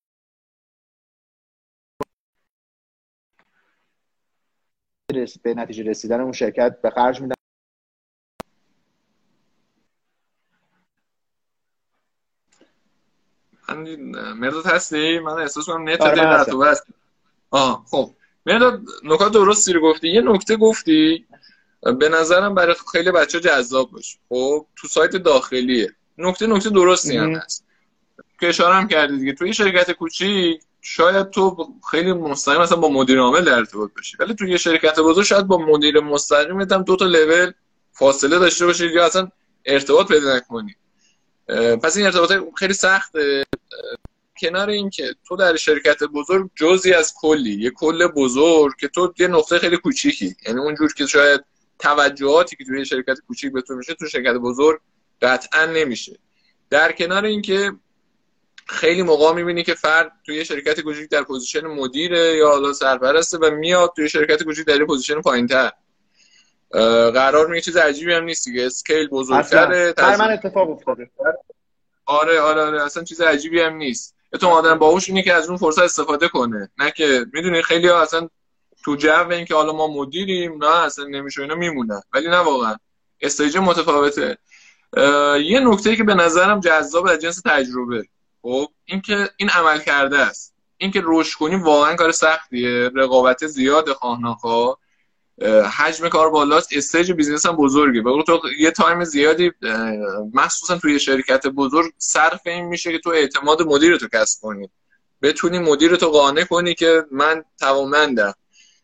به 5.43 5.55
نتیجه 5.55 5.85
رسیدن 5.85 6.21
اون 6.21 6.33
شرکت 6.33 6.81
به 6.83 6.91
خرج 6.91 7.21
میدن. 7.21 7.36
مرداد 14.35 14.67
هستی؟ 14.67 15.19
من 15.19 15.33
احساس 15.33 15.67
کنم 15.67 15.89
نت 15.89 16.01
آره 16.01 16.45
تو 16.45 16.63
هست 16.65 16.87
آه 17.51 17.85
خب. 17.91 18.11
مرداد 18.47 18.81
نکات 19.05 19.33
درستی 19.33 19.73
رو 19.73 19.81
گفتی؟ 19.81 20.09
یه 20.09 20.21
نکته 20.21 20.57
گفتی. 20.57 21.27
به 21.99 22.09
نظرم 22.09 22.55
برای 22.55 22.75
خیلی 22.93 23.11
بچه 23.11 23.41
جذاب 23.41 23.91
باشه 23.91 24.19
خب 24.29 24.67
تو 24.77 24.89
سایت 24.89 25.17
داخلیه. 25.17 25.95
نکته 26.19 26.47
نکته 26.47 26.71
درستی 26.71 27.17
هم 27.17 27.35
هست. 27.35 27.65
که 28.41 28.49
اشاره 28.49 28.75
هم 28.75 28.89
کردی 28.89 29.19
دیگه. 29.19 29.33
توی 29.33 29.55
شرکت 29.55 29.91
کوچیک 29.91 30.61
شاید 30.81 31.31
تو 31.31 31.69
خیلی 31.91 32.13
مستقیم 32.13 32.61
مثلا 32.61 32.79
با 32.79 32.89
مدیر 32.89 33.19
عامل 33.19 33.45
در 33.45 33.55
ارتباط 33.55 33.91
باشی. 33.97 34.17
ولی 34.21 34.35
توی 34.35 34.51
یه 34.51 34.57
شرکت 34.57 35.01
بزرگ 35.01 35.25
شاید 35.25 35.47
با 35.47 35.59
مدیر 35.59 36.01
مستقیم 36.01 36.61
هم 36.61 36.83
دو 36.83 36.97
تا 36.97 37.05
لول 37.05 37.53
فاصله 37.93 38.39
داشته 38.39 38.67
باشی 38.67 38.87
یا 38.87 39.07
اصلا 39.07 39.29
ارتباط 39.65 40.09
پیدا 40.09 40.37
نکنی. 40.37 40.77
پس 41.83 41.97
این 41.97 42.07
ارتباط 42.07 42.33
خیلی 42.57 42.75
سخته. 42.75 43.45
کنار 44.41 44.69
این 44.69 44.91
که 44.91 45.15
تو 45.29 45.37
در 45.37 45.57
شرکت 45.57 46.03
بزرگ 46.03 46.51
جزی 46.55 46.93
از 46.93 47.15
کلی 47.17 47.63
یه 47.63 47.71
کل 47.71 48.07
بزرگ 48.07 48.73
که 48.81 48.89
تو 48.89 49.15
یه 49.19 49.29
نقطه 49.29 49.59
خیلی 49.59 49.77
کوچیکی. 49.77 50.37
یعنی 50.47 50.61
اونجور 50.61 50.95
که 50.95 51.07
شاید 51.07 51.45
توجهاتی 51.79 52.57
که 52.57 52.65
توی 52.65 52.85
شرکت 52.85 53.17
کوچیک 53.29 53.53
به 53.53 53.63
تو 53.63 53.75
میشه 53.75 53.95
تو 53.95 54.07
شرکت 54.07 54.35
بزرگ 54.35 54.81
قطعا 55.23 55.67
نمیشه. 55.67 56.19
در 56.71 56.93
کنار 56.93 57.25
اینکه 57.25 57.73
خیلی 58.67 59.03
موقع 59.03 59.33
می‌بینی 59.33 59.63
که 59.63 59.75
فرد 59.75 60.13
توی 60.27 60.45
شرکت 60.45 60.81
کوچیک 60.81 61.11
در 61.11 61.23
position 61.23 61.67
مدیره 61.67 62.37
یا 62.37 62.49
حالا 62.49 62.73
سرپرسته 62.73 63.39
و 63.39 63.51
میاد 63.51 63.93
توی 63.97 64.09
شرکت 64.09 64.43
کوچیک 64.43 64.67
در 64.67 64.85
position 64.85 65.21
پایینتر. 65.21 65.73
قرار 67.15 67.47
میگه 67.47 67.61
چیز 67.61 67.77
عجیبی 67.77 68.13
هم 68.13 68.25
نیست 68.25 68.45
دیگه. 68.45 68.67
اسکیل 68.67 69.09
بزرگتره 69.09 69.95
من 69.99 70.31
اتفاق 70.31 70.71
افتاده. 70.71 71.11
آره 72.07 72.41
آره 72.41 72.63
آره 72.63 72.83
اصلا 72.83 73.05
چیز 73.05 73.21
عجیبی 73.21 73.61
هم 73.61 73.77
نیست. 73.77 74.15
تو 74.41 74.49
آدم 74.49 74.79
باهوش 74.79 75.09
اینه 75.09 75.23
که 75.23 75.33
از 75.33 75.49
اون 75.49 75.57
فرصت 75.57 75.79
استفاده 75.79 76.29
کنه. 76.29 76.71
نه 76.79 76.91
که 76.91 77.27
می‌دونی 77.33 77.63
خیلی 77.63 77.89
ها 77.89 78.03
اصلا 78.03 78.29
تو 78.85 78.97
جو 78.97 79.29
این 79.31 79.45
که 79.45 79.55
حالا 79.55 79.73
ما 79.73 79.87
مدیریم 79.89 80.65
نه 80.65 80.85
اصلا 80.85 81.05
نمیشه 81.05 81.43
اینا 81.43 81.55
میمونن. 81.55 82.03
ولی 82.13 82.29
نه 82.29 82.37
واقعا. 82.37 82.77
استیج 83.21 83.57
متفاوته. 83.57 84.39
یه 85.45 85.61
نکته 85.61 85.97
که 85.97 86.05
به 86.05 86.15
نظرم 86.15 86.61
جذاب 86.61 87.07
از 87.07 87.19
جنس 87.19 87.41
تجربه. 87.45 88.09
خب 88.43 88.67
اینکه 88.85 89.31
این 89.37 89.51
عمل 89.51 89.79
کرده 89.79 90.19
است 90.19 90.55
اینکه 90.77 91.03
رشد 91.05 91.39
کنی 91.39 91.57
واقعا 91.57 91.95
کار 91.97 92.13
سختیه. 92.13 92.91
رقابت 92.95 93.47
زیاد 93.47 93.93
خواهناخا 93.93 94.75
حجم 95.77 96.09
کار 96.09 96.31
بالاست. 96.31 96.69
stage 96.73 97.13
business 97.13 97.47
هم 97.47 97.57
بزرگه. 97.57 98.03
و 98.03 98.23
تو 98.23 98.41
یه 98.59 98.71
تایم 98.71 99.05
زیادی 99.05 99.53
مخصوصا 100.35 100.79
توی 100.79 101.01
شرکت 101.01 101.47
بزرگ 101.47 101.93
صرف 101.99 102.41
این 102.47 102.65
میشه 102.65 102.93
که 102.93 102.99
تو 102.99 103.11
اعتماد 103.11 103.63
مدیر 103.63 103.97
تو 103.97 104.09
کسب 104.13 104.41
کنی. 104.43 104.71
بتونی 105.23 105.59
مدیر 105.59 105.97
تو 105.97 106.09
قانع 106.09 106.45
کنی 106.45 106.75
که 106.75 107.05
من 107.11 107.45
توانمندم. 107.59 108.35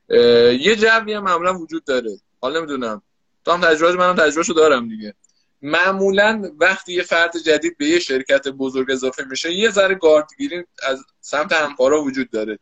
یه 0.08 0.76
جوی 0.76 1.12
هم 1.12 1.24
معمولا 1.24 1.58
وجود 1.58 1.84
داره. 1.84 2.10
حالا 2.40 2.58
نمی‌دونم. 2.58 3.02
تو 3.44 3.52
هم 3.52 3.60
تجربه 3.60 3.96
منم 3.96 4.16
تجربه 4.16 4.52
دارم 4.52 4.88
دیگه. 4.88 5.14
معمولا 5.62 6.52
وقتی 6.60 6.92
یه 6.92 7.02
فرد 7.02 7.36
جدید 7.36 7.78
به 7.78 7.86
یه 7.86 7.98
شرکت 7.98 8.48
بزرگ 8.48 8.90
اضافه 8.90 9.24
میشه 9.24 9.52
یه 9.52 9.70
ذره 9.70 9.94
گاردگیری 9.94 10.64
از 10.82 11.04
سمت 11.20 11.52
همکارا 11.52 12.02
وجود 12.02 12.30
داره. 12.30 12.58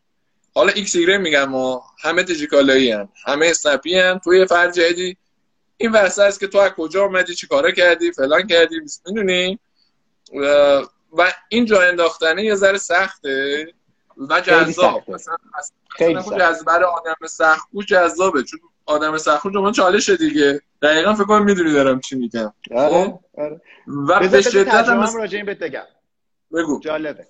حالا 0.54 0.72
ایکس 0.72 0.96
ایگرگ 0.96 1.18
میگم 1.18 1.44
ما 1.44 1.84
همه 2.02 2.22
دیجیکالایی 2.22 2.90
هم 2.90 3.08
همه 3.26 3.46
اسنپی 3.46 3.98
هم 3.98 4.18
توی 4.18 4.46
فرد 4.46 4.72
جدیدی. 4.72 5.16
این 5.76 5.92
واسه 5.92 6.22
است 6.22 6.40
که 6.40 6.46
تو 6.46 6.58
از 6.58 6.70
کجا 6.70 7.04
اومدی 7.04 7.34
چی 7.34 7.46
کارا 7.46 7.70
کردی 7.70 8.12
فلان 8.12 8.46
کردی 8.46 8.76
می‌دونی؟ 9.06 9.58
و 11.12 11.32
این 11.48 11.64
جا 11.64 11.82
انداختنه 11.82 12.44
یه 12.44 12.54
ذره 12.54 12.78
سخته 12.78 13.72
و 14.16 14.40
جذاب. 14.40 15.10
مثلا 15.10 15.36
جذب 16.38 16.68
آدم 16.68 17.26
سخت 17.26 17.68
جذابه. 17.88 18.42
چون 18.42 18.60
آدم 18.86 19.18
سخت 19.18 19.46
من 19.46 19.72
چالشه 19.72 20.16
دیگه. 20.16 20.60
دقیقا 20.82 21.14
فکر 21.14 21.24
کنم 21.24 21.44
می‌دونی 21.44 21.72
دارم 21.72 22.00
چی 22.00 22.16
میگم. 22.16 22.52
آره 22.74 22.88
خب؟ 22.88 23.20
آره. 23.38 23.60
و 24.08 24.28
به 24.28 24.42
شدت 24.42 24.68
هم 24.68 25.16
راجع 25.16 25.36
این 25.36 25.46
بگم. 25.46 25.86
بگو. 26.52 26.80
جالبه. 26.80 27.26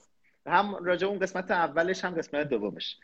هم 0.50 0.84
راجع 0.84 1.06
اون 1.06 1.18
قسمت 1.18 1.50
اولش 1.50 2.04
هم 2.04 2.14
قسمت 2.14 2.48
دومش. 2.48 2.96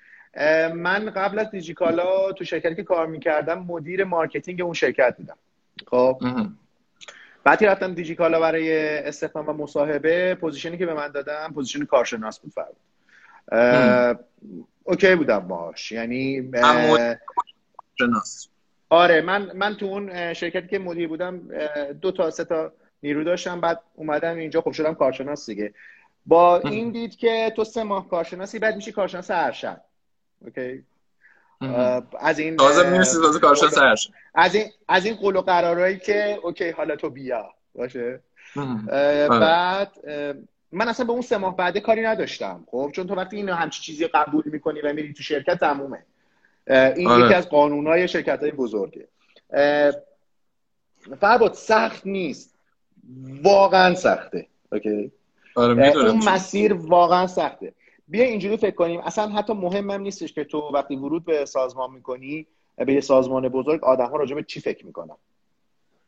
من 0.74 1.11
قبل 1.11 1.38
از 1.38 1.50
دیجیکالا 1.50 2.32
تو 2.32 2.44
شرکتی 2.44 2.74
که 2.74 2.82
کار 2.82 3.06
می‌کردم 3.06 3.59
مدیر 3.59 4.04
marketing 4.05 4.61
اون 4.61 4.74
شرکت 4.74 5.16
بودم. 5.16 5.37
خب. 5.87 6.20
بعدی 7.44 7.66
رفتم 7.66 7.94
دیجیکالا 7.94 8.40
برای 8.40 8.98
استخدام 8.98 9.48
و 9.48 9.52
مصاحبه. 9.52 10.35
position 10.35 10.74
ی 10.74 10.79
که 10.78 10.87
به 10.87 10.94
من 10.94 11.09
دادم 11.09 11.52
پوزیشن 11.54 11.85
کارشناس 11.85 12.40
بود 12.40 12.52
فرد. 12.52 12.76
OK 14.85 15.14
بودم 15.16 15.38
باش. 15.38 15.92
یعنی 15.92 16.50
آره 18.88 19.20
من 19.20 19.52
من 19.56 19.74
تو 19.74 19.87
اون 19.87 20.35
شرکتی 20.35 20.68
که 20.68 20.78
مدیر 20.78 21.09
بودم 21.09 21.40
دو 22.00 22.12
تا 22.12 22.30
سه 22.30 22.44
تا 22.44 22.72
نیرو 23.02 23.24
داشتم. 23.24 23.61
بعد 23.61 23.80
اومدم 23.94 24.37
اینجا 24.37 24.61
خب 24.61 24.72
شدم 24.72 24.94
کارشناس 24.94 25.46
دیگه. 25.46 25.74
با 26.27 26.59
این 26.65 26.91
دید 26.91 27.17
که 27.17 27.53
تو 27.57 27.65
سه 27.65 27.83
ماه 27.83 28.09
کارشناسی 28.09 28.59
بعد 28.59 28.77
میشی 28.77 28.93
کارشناس 28.93 29.31
ارشد. 29.31 29.81
OK؟ 30.44 30.85
از 32.21 32.39
این 32.39 32.57
تازه 32.57 33.41
کارشناس 33.41 33.79
ارشد. 33.79 34.11
از 34.35 34.55
این 34.55 34.67
از 34.89 35.07
این 35.07 35.15
قول 35.15 35.37
و 35.37 35.41
قرارهایی 35.41 35.99
که 35.99 36.39
OK 36.42 36.70
حالا 36.71 36.97
تو 36.97 37.11
بیا. 37.11 37.55
باشه؟ 37.75 38.21
آره. 38.57 39.29
بعد 39.29 39.93
من 40.73 40.89
اصلا 40.89 41.07
به 41.07 41.12
اون 41.12 41.23
سه 41.23 41.37
ماه 41.37 41.57
بعده 41.57 41.81
کاری 41.81 42.03
نداشتم. 42.03 42.65
خب؟ 42.71 42.91
چون 42.95 43.07
تو 43.07 43.15
وقتی 43.15 43.37
این 43.37 43.49
همچی 43.49 43.83
چیزی 43.83 44.07
قبول 44.07 44.43
می‌کنی 44.47 44.81
و 44.81 44.93
میری 44.93 45.12
تو 45.12 45.23
شرکت 45.23 45.61
تمومه. 45.61 46.05
این 46.97 47.09
آره. 47.09 47.25
یکی 47.25 47.35
از 47.35 47.49
قانونهای 47.49 48.09
شرکت 48.09 48.41
های 48.41 48.51
بزرگه 48.51 49.09
فرباد 51.21 51.53
سخت 51.55 52.07
نیست. 52.07 52.55
واقعا 53.43 53.95
سخته. 53.95 54.47
اوکی؟ 54.73 55.12
آره 55.57 55.97
اون 55.97 56.29
مسیر 56.29 56.75
واقعا 56.75 57.27
سخته. 57.27 57.73
بیا 58.09 58.25
اینجوری 58.25 58.57
فکر 58.57 58.75
کنیم. 58.75 59.01
اصلا 59.01 59.29
حتی 59.29 59.53
مهمم 59.53 60.01
نیستش 60.01 60.33
که 60.33 60.45
تو 60.45 60.59
وقتی 60.59 60.97
ورود 60.97 61.25
به 61.25 61.45
سازمان 61.45 61.92
می‌کنی 61.92 62.47
به 62.77 62.92
یه 62.92 63.01
سازمان 63.01 63.49
بزرگ 63.49 63.85
آدم 63.85 64.07
ها 64.07 64.16
راجع 64.16 64.35
به 64.35 64.42
چی 64.42 64.61
فکر 64.61 64.87
می‌کنن؟ 64.87 65.16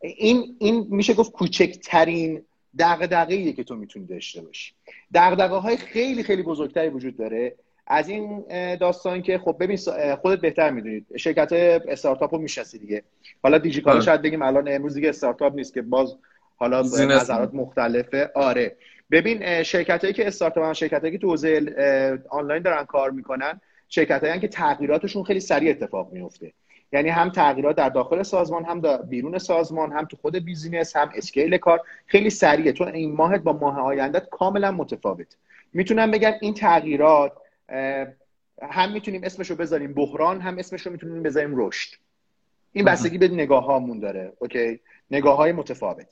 این 0.00 0.56
این 0.58 0.86
میشه 0.90 1.14
گفت 1.14 1.32
کوچکترین 1.32 2.42
دغدغه‌ایه 2.78 3.52
که 3.52 3.64
تو 3.64 3.74
می‌تونی 3.74 4.06
داشته 4.06 4.40
باشی. 4.40 4.72
دغدغه 5.14 5.56
های 5.56 5.76
خیلی 5.76 6.22
خیلی 6.22 6.42
بزرگتری 6.42 6.88
وجود 6.88 7.16
داره. 7.16 7.56
از 7.86 8.08
این 8.08 8.44
داستان 8.76 9.22
که 9.22 9.38
خب 9.38 9.56
ببین 9.60 9.76
خودت 10.22 10.40
بهتر 10.40 10.70
می‌دونید. 10.70 11.06
شرکت 11.16 11.52
استارتاپ 11.88 12.34
رو 12.34 12.40
می‌شناسی 12.40 12.78
دیگه. 12.78 13.02
حالا 13.42 13.58
دیجیکالا 13.58 13.94
آره. 13.94 14.04
شاید 14.04 14.22
بگیم 14.22 14.42
الان 14.42 14.68
امروز 14.68 14.94
دیگه 14.94 15.08
استارتاپ 15.08 15.54
نیست 15.54 15.74
که 15.74 15.82
باز 15.82 16.16
حالا 16.56 16.82
نظرات 16.82 17.54
مختلفه. 17.54 18.30
آره. 18.34 18.76
ببین 19.10 19.62
شرکت 19.62 20.00
هایی 20.02 20.14
که 20.14 20.26
استارتاپ 20.26 20.64
هم 20.64 20.72
شرکت 20.72 21.00
هایی 21.00 21.12
که 21.12 21.18
تو 21.18 21.28
حوزه 21.28 22.18
آنلاین 22.30 22.62
دارن 22.62 22.84
کار 22.84 23.10
می‌کنن 23.10 23.60
شرکت 23.88 24.24
هایی 24.24 24.40
که 24.40 24.48
تغییراتشون 24.48 25.24
خیلی 25.24 25.40
سریع 25.40 25.70
اتفاق 25.70 26.12
میفته. 26.12 26.52
یعنی 26.92 27.08
هم 27.08 27.30
تغییرات 27.30 27.76
در 27.76 27.88
داخل 27.88 28.22
سازمان 28.22 28.64
هم 28.64 28.80
در 28.80 29.02
بیرون 29.02 29.38
سازمان 29.38 29.92
هم 29.92 30.04
تو 30.04 30.16
خود 30.16 30.36
business 30.36 30.96
هم 30.96 31.10
scale 31.16 31.56
کار 31.56 31.80
خیلی 32.06 32.30
سریعه. 32.30 32.72
تو 32.72 32.84
این 32.84 33.14
ماهت 33.14 33.40
با 33.40 33.52
ماه 33.52 33.80
آیندت 33.80 34.28
کاملا 34.30 34.70
متفاوت 34.70 35.36
می‌تونم 35.72 36.10
بگم 36.10 36.32
این 36.40 36.54
تغییرات 36.54 37.32
هم 38.62 38.92
می‌تونیم 38.92 39.24
اسمشو 39.24 39.56
بذاریم 39.56 39.94
بحران 39.94 40.40
هم 40.40 40.58
اسمشو 40.58 40.90
می‌تونیم 40.90 41.22
بذاریم 41.22 41.52
رشد. 41.56 41.94
این 42.72 42.84
بستگی 42.84 43.18
به 43.18 43.28
نگاه 43.28 43.64
هامون 43.64 43.98
داره. 43.98 44.32
اوکی؟ 44.38 44.80
نگاه 45.10 45.36
های 45.36 45.52
متفاوت. 45.52 46.06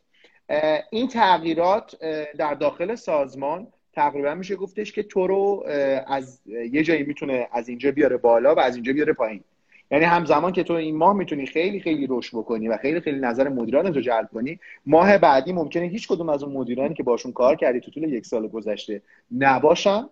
این 0.90 1.08
تغییرات 1.08 1.96
در 2.38 2.54
داخل 2.54 2.94
سازمان 2.94 3.66
تقریبا 3.92 4.34
میشه 4.34 4.56
گفتش 4.56 4.92
که 4.92 5.02
تو 5.02 5.26
رو 5.26 5.64
از 6.06 6.40
یه 6.46 6.82
جایی 6.82 7.02
می‌تونه 7.02 7.48
از 7.52 7.68
اینجا 7.68 7.90
بیاره 7.90 8.16
بالا 8.16 8.54
و 8.54 8.60
از 8.60 8.74
اینجا 8.74 8.92
بیاره 8.92 9.12
پایین. 9.12 9.44
یعنی 9.90 10.04
همزمان 10.04 10.52
که 10.52 10.62
تو 10.62 10.72
این 10.72 10.96
ماه 10.96 11.16
می‌تونی 11.16 11.46
خیلی 11.46 11.80
خیلی 11.80 12.06
رشد 12.10 12.36
بکنی 12.36 12.68
و 12.68 12.76
خیلی 12.76 13.00
خیلی 13.00 13.18
نظر 13.18 13.48
مدیران 13.48 13.94
رو 13.94 14.00
جلب 14.00 14.28
کنی 14.34 14.60
ماه 14.86 15.18
بعدی 15.18 15.52
ممکنه 15.52 15.86
هیچ 15.86 16.08
کدوم 16.08 16.28
از 16.28 16.42
اون 16.42 16.52
مدیرانی 16.52 16.94
که 16.94 17.02
باشون 17.02 17.32
کار 17.32 17.56
کردی 17.56 17.80
تو 17.80 17.90
طول 17.90 18.02
یک 18.02 18.26
سال 18.26 18.48
گذشته 18.48 19.02
نباشن. 19.38 20.08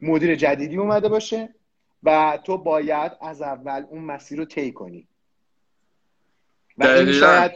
مدیر 0.00 0.34
جدیدی 0.34 0.76
اومده 0.76 1.08
باشه 1.08 1.48
و 2.02 2.38
تو 2.44 2.58
باید 2.58 3.12
از 3.20 3.42
اول 3.42 3.84
اون 3.90 4.02
مسیر 4.02 4.38
رو 4.38 4.44
طی 4.44 4.72
کنی. 4.72 5.06
و 6.78 6.86
این 6.86 7.12
شاید 7.12 7.52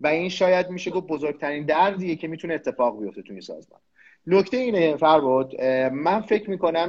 و 0.00 0.06
این 0.06 0.28
شاید 0.28 0.70
میشه 0.70 0.90
گفت 0.90 1.06
بزرگترین 1.06 1.66
دردیه 1.66 2.16
که 2.16 2.28
می‌تونه 2.28 2.54
اتفاق 2.54 3.00
بیفته 3.00 3.22
توی 3.22 3.40
سازمان. 3.40 3.80
نکته 4.26 4.56
اینه 4.56 4.96
فرباد 4.96 5.60
من 5.90 6.20
فکر 6.20 6.50
می‌کنم 6.50 6.88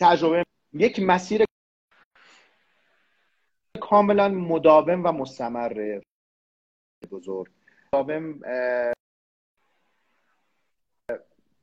تجربه 0.00 0.44
یک 0.72 1.00
مسیر 1.00 1.44
کاملا 3.80 4.28
مداوم 4.28 5.04
و 5.04 5.12
مستمر 5.12 6.00
بزرگ. 7.10 7.52
مداوم 7.92 8.40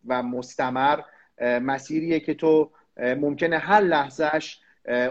و 0.07 0.23
مستمر 0.23 1.01
مسیریه 1.41 2.19
که 2.19 2.33
تو 2.33 2.71
ممکنه 2.97 3.57
هر 3.57 3.81
لحظهش 3.81 4.61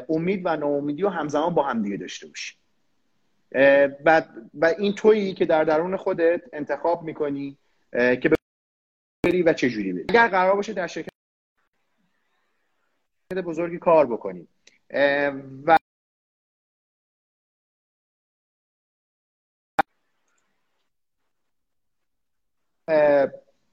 امید 0.09 0.43
و 0.45 0.57
ناامیدی 0.57 1.03
و 1.03 1.09
همزمان 1.09 1.55
با 1.55 1.63
هم 1.63 1.83
دیگه 1.83 1.97
داشته 1.97 2.27
باشی. 2.27 2.60
و, 3.53 4.23
و 4.55 4.65
این 4.79 4.95
تویی 4.95 5.35
که 5.35 5.45
در 5.45 5.65
درون 5.65 5.97
خودت 5.97 6.43
انتخاب 6.53 7.03
می‌کنی 7.03 7.59
که 7.93 8.31
بری 9.25 9.43
و 9.43 9.53
چجوری 9.53 9.93
بری. 9.93 10.05
اگر 10.09 10.29
قرار 10.29 10.57
باشه 10.57 10.73
در 10.73 10.87
شرکت 10.87 11.11
بزرگی 13.45 13.79
کار 13.79 14.07
بکنی. 14.07 14.49
و 15.67 15.79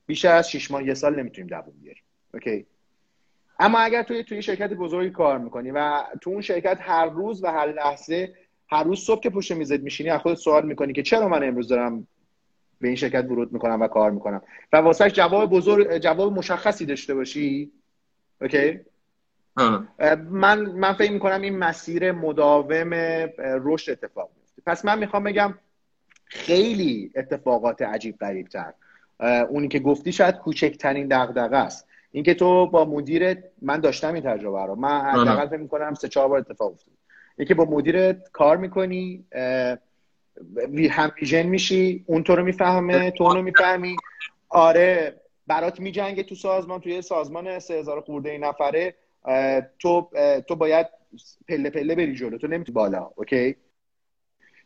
بیشتر 0.05 0.35
از 0.35 0.51
6 0.51 0.71
ماه 0.71 0.83
یه 0.83 0.93
سال 0.93 1.19
نمی‌تونیم 1.19 1.47
دووم 1.47 1.79
بیاریم. 1.81 2.03
اوکی؟ 2.33 2.65
اما 3.59 3.79
اگر 3.79 4.03
توی 4.03 4.23
توی 4.23 4.41
شرکت 4.41 4.73
بزرگی 4.73 5.09
کار 5.09 5.37
می‌کنی 5.37 5.71
و 5.71 6.03
تو 6.21 6.29
اون 6.29 6.41
شرکت 6.41 6.77
هر 6.81 7.05
روز 7.05 7.43
و 7.43 7.47
هر 7.47 7.67
لحظه 7.67 8.35
هر 8.69 8.83
روز 8.83 8.99
صبح 8.99 9.21
که 9.21 9.29
پشت 9.29 9.51
میزت 9.51 9.79
میشینی 9.79 10.09
از 10.09 10.21
خودت 10.21 10.37
سوال 10.37 10.65
می‌کنی 10.65 10.93
که 10.93 11.03
چرا 11.03 11.27
من 11.27 11.43
امروز 11.43 11.67
دارم 11.67 12.07
به 12.81 12.87
این 12.87 12.97
شرکت 12.97 13.25
ورود 13.25 13.53
می‌کنم 13.53 13.81
و 13.81 13.87
کار 13.87 14.11
می‌کنم؟ 14.11 14.41
و 14.73 14.77
واسهش 14.77 15.11
جواب 15.11 15.49
بزرگ 15.49 15.97
جواب 15.97 16.33
مشخصی 16.33 16.85
داشته 16.85 17.15
باشی. 17.15 17.71
اوکی؟ 18.41 18.79
من 20.29 20.61
من 20.61 20.93
فکر 20.93 21.11
می‌کنم 21.11 21.41
این 21.41 21.57
مسیر 21.57 22.11
مداوم 22.11 22.93
رشد 23.37 23.91
اتفاق 23.91 24.29
میفته 24.37 24.61
پس 24.65 24.85
من 24.85 24.99
می‌خوام 24.99 25.23
بگم 25.23 25.53
خیلی 26.25 27.11
اتفاقات 27.15 27.81
عجیب 27.81 28.17
غریب 28.17 28.47
تر 28.47 28.73
اونی 29.49 29.67
که 29.67 29.79
گفتی 29.79 30.11
شاید 30.11 30.35
کوچکترین 30.35 31.07
دغدغه 31.07 31.57
است. 31.57 31.87
اینکه 32.11 32.33
تو 32.33 32.67
با 32.67 32.85
مدیر 32.85 33.37
من 33.61 33.79
داشتم 33.79 34.13
این 34.13 34.23
تجربه 34.23 34.65
رو. 34.65 34.75
من 34.75 35.01
حداقل 35.01 35.47
فکر 35.47 35.57
می‌کنم 35.57 35.93
سه 35.93 36.07
چهار 36.07 36.27
بار 36.27 36.39
اتفاق 36.39 36.71
افتاد 36.71 36.96
اینکه 37.37 37.53
با 37.53 37.65
مدیر 37.65 38.11
کار 38.13 38.57
می‌کنی 38.57 39.25
هم 40.91 41.11
ویژن 41.21 41.43
میشی 41.43 42.03
اون 42.07 42.23
تو 42.23 42.35
رو 42.35 42.43
می‌فهمه 42.43 43.11
تو 43.11 43.23
اونو 43.23 43.41
می‌فهمی. 43.41 43.95
آره 44.49 45.21
برات 45.47 45.79
میجنگه 45.79 46.23
تو 46.23 46.35
سازمان 46.35 46.79
توی 46.81 47.01
سازمان 47.01 47.59
سه 47.59 47.73
هزار 47.73 48.01
خورده 48.01 48.29
این 48.29 48.43
نفره. 48.43 48.95
تو 49.79 50.09
تو 50.47 50.55
باید 50.55 50.87
پله 51.47 51.69
پله 51.69 51.95
بری 51.95 52.15
جلو 52.15 52.37
تو 52.37 52.47
نمی‌تونی 52.47 52.73
بالا 52.73 53.11
اوکی؟ 53.15 53.55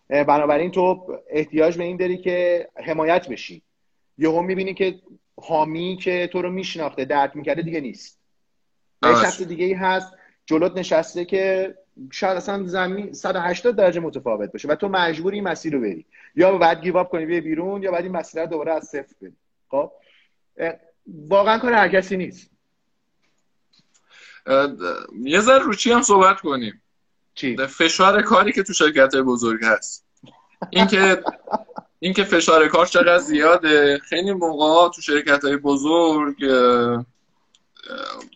بنابراین 0.10 0.72
تو 0.72 1.18
احتیاج 1.30 1.78
به 1.78 1.84
این 1.84 1.98
داری 1.98 2.18
که 2.18 2.68
حمایت 2.76 3.28
بشی. 3.30 3.62
یهو 4.18 4.42
می‌بینی 4.42 4.74
که 4.74 5.00
حامی 5.42 5.98
که 6.02 6.30
تو 6.32 6.42
رو 6.42 6.52
میشناخته 6.52 7.06
درد 7.06 7.36
می‌کرده 7.36 7.62
دیگه 7.62 7.82
نیست. 7.82 8.20
یه 9.04 9.12
شخص 9.12 9.42
دیگه 9.42 9.66
ای 9.66 9.74
هست 9.74 10.14
جلوت 10.46 10.78
نشسته 10.78 11.26
که 11.26 11.76
شاید 12.12 12.38
اصلا 12.38 12.64
زمین 12.64 13.14
180 13.14 13.76
درجه 13.76 14.00
متفاوت 14.00 14.52
باشه 14.52 14.68
و 14.68 14.76
تو 14.76 14.88
مجبوری 14.88 15.36
این 15.38 15.48
مسیر 15.48 15.74
رو 15.74 15.82
بری. 15.82 16.06
یا 16.36 16.58
بعد 16.58 16.82
گیواب 16.82 17.10
کنی 17.10 17.26
بیای 17.26 17.42
بیرون 17.42 17.84
یا 17.84 17.92
بعد 17.92 18.04
این 18.04 18.12
مسیر 18.12 18.42
رو 18.42 18.48
دوباره 18.48 18.74
از 18.74 18.84
صفر 18.84 19.16
بری. 19.22 19.34
خب؟ 19.70 19.92
واقعا 21.08 21.58
کار 21.58 21.74
هر 21.74 21.90
کسی 21.90 22.18
نیست. 22.18 22.50
یه 25.24 25.40
ذره 25.40 25.64
رو 25.64 25.74
چی 25.74 25.92
هم 25.92 26.02
صحبت 26.02 26.40
کنیم؟ 26.40 26.82
چی؟ 27.34 27.58
فشار 27.58 28.22
کاری 28.22 28.52
که 28.52 28.64
تو 28.64 28.74
شرکت 28.74 29.16
بزرگ 29.16 29.66
هست. 29.66 30.06
اینکه 30.70 31.24
اینکه 32.00 32.24
فشار 32.24 32.68
کار 32.68 32.86
چقدر 32.86 33.18
زیاده. 33.18 34.00
خیلی 34.00 34.34
موقع 34.34 34.90
تو 34.96 35.02
شرکت 35.02 35.46
های 35.46 35.58
بزرگ 35.58 36.36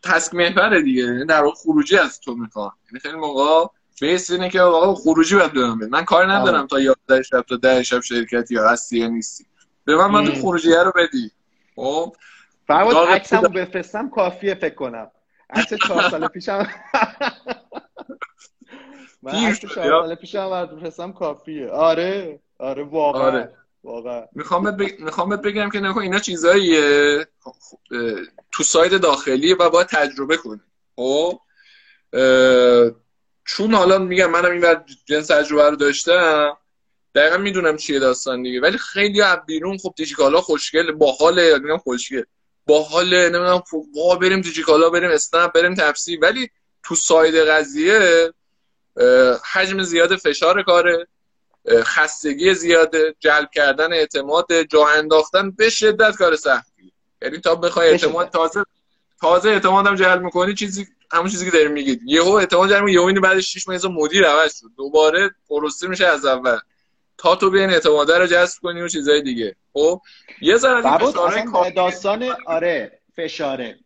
تسک 0.04 0.34
محوره 0.34 0.82
دیگه. 0.82 1.04
یعنی 1.04 1.26
در 1.26 1.50
خروجی 1.50 1.98
از 1.98 2.20
تو 2.20 2.36
می‌خوان 2.36 2.72
یعنی 2.92 3.00
خیلی 3.00 3.16
موقع 3.16 3.68
بیس 4.02 4.32
اینه 4.32 4.50
که 4.50 4.62
آقا 4.62 4.96
خروجی 4.96 5.36
باید 5.36 5.52
بدم 5.52 5.80
من 5.90 6.06
کار 6.06 6.32
ندارم 6.32 6.62
آه. 6.62 6.68
تا 6.68 6.80
11 6.80 7.22
شب 7.22 7.42
تا 7.42 7.56
10 7.56 7.84
شب 7.84 8.02
شرکتی 8.02 8.54
یا 8.56 8.70
هستی 8.70 8.98
یا 9.00 9.08
نیستی. 9.08 9.46
به 9.86 9.96
من 9.96 10.08
من 10.08 10.26
خروجیه 10.26 10.84
رو 10.84 10.92
بدی. 10.96 11.32
خب؟ 11.76 12.16
فرمود 12.68 12.96
عکسمو 12.96 13.42
بفرستم 13.42 14.10
کافیه 14.10 14.56
فکر 14.56 14.76
کنم. 14.76 15.12
عکس 15.50 15.74
4 15.74 16.02
سال 16.12 16.28
پیشم. 16.28 16.68
من 19.24 19.32
عکس 19.32 19.60
4 19.60 19.74
سال 19.76 20.16
پیشم 20.16 20.66
بفرستم 20.66 21.12
کافیه. 21.14 21.70
آره 21.70 22.40
آره 22.60 22.84
واقعا. 22.84 23.22
آره. 23.22 23.54
واقعا. 23.86 24.24
می‌خوام 24.32 25.30
بهت 25.30 25.42
بگم 25.42 25.70
که 25.70 25.80
نکن 25.80 26.02
اینا 26.02 26.20
چیزاییه. 26.20 27.28
تو 28.52 28.64
سایت 28.64 28.94
داخلی 28.94 29.54
و 29.54 29.70
باید 29.70 29.88
تجربه 29.88 30.38
کنی. 30.38 30.62
خب؟ 30.96 31.40
چون 33.46 33.74
حالا 33.74 33.98
میگم 33.98 34.32
منم 34.32 34.52
این 34.52 34.76
جنس 35.06 35.28
تجربه 35.28 35.70
رو 35.70 35.76
داشتم 35.76 36.58
دقیقا 37.16 37.38
می‌دونم 37.38 37.78
چیه 37.78 38.00
داستان 38.00 38.44
دیگه. 38.44 38.62
ولی 38.62 38.78
خیلی 38.78 39.22
از 39.22 39.38
بیرون 39.48 39.78
خب 39.78 39.94
دیجیکالا 39.98 40.42
خوشگل 40.42 40.92
باحال 40.92 41.60
میگم 41.60 41.78
خوشگل. 41.78 42.24
باحال 42.68 43.14
نمی‌دونم 43.14 43.64
وا 43.96 44.16
بریم 44.16 44.42
دیجیکالا 44.42 44.90
بریم 44.90 45.12
اسنپ 45.12 45.52
بریم 45.52 45.74
تفسیر. 45.74 46.20
ولی 46.22 46.50
تو 46.84 46.96
ساید 46.96 47.36
قضیه 47.36 48.34
حجم 49.54 49.84
زیاد 49.84 50.16
فشار 50.16 50.64
کاره. 50.64 51.08
خستگی 51.84 52.54
زیاده 52.54 53.16
جلب 53.20 53.50
کردن 53.54 53.94
اعتماد 53.94 54.62
جا 54.62 54.88
انداختن 54.88 55.52
به 55.52 55.70
شدت 55.70 56.16
کار 56.16 56.36
سختی. 56.36 56.92
یعنی 57.22 57.38
تا 57.38 57.56
بخوای 57.56 57.90
اعتماد 57.90 58.30
تازه 58.30 58.64
تازه 59.22 59.50
اعتمادم 59.50 59.96
جلب 59.96 60.22
می‌کنی 60.22 60.54
چیزی 60.54 60.88
همون 61.12 61.30
چیزی 61.30 61.46
که 61.46 61.52
داریم 61.52 61.72
میگید 61.72 62.02
یهو 62.06 62.32
اعتماد 62.32 62.70
جلب 62.70 62.88
یهو 62.88 63.04
این 63.04 63.22
بعد 63.22 63.40
6 63.40 63.68
ماه 63.68 63.88
مدیر 63.88 64.26
عوض 64.26 64.60
شد. 64.60 64.68
دوباره 64.78 65.30
پروسه 65.50 65.88
میشه 65.88 66.08
از 66.08 66.26
اول. 66.26 66.58
تا 67.18 67.36
تو 67.36 67.50
بیان 67.50 67.70
اعتماد 67.70 68.12
رو 68.12 68.28
جذب 68.28 68.60
کنی 68.62 68.82
و 68.82 68.88
چیزای 68.88 69.22
دیگه. 69.22 69.56
خب 69.74 70.02
یه 70.42 70.58
ذره 70.58 70.82
داستان 71.76 72.36
آره 72.46 73.00
فشاره. 73.16 73.80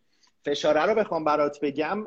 فشاره 0.44 0.86
رو 0.86 0.94
بخوام 0.94 1.24
برات 1.24 1.58
بگم 1.62 2.06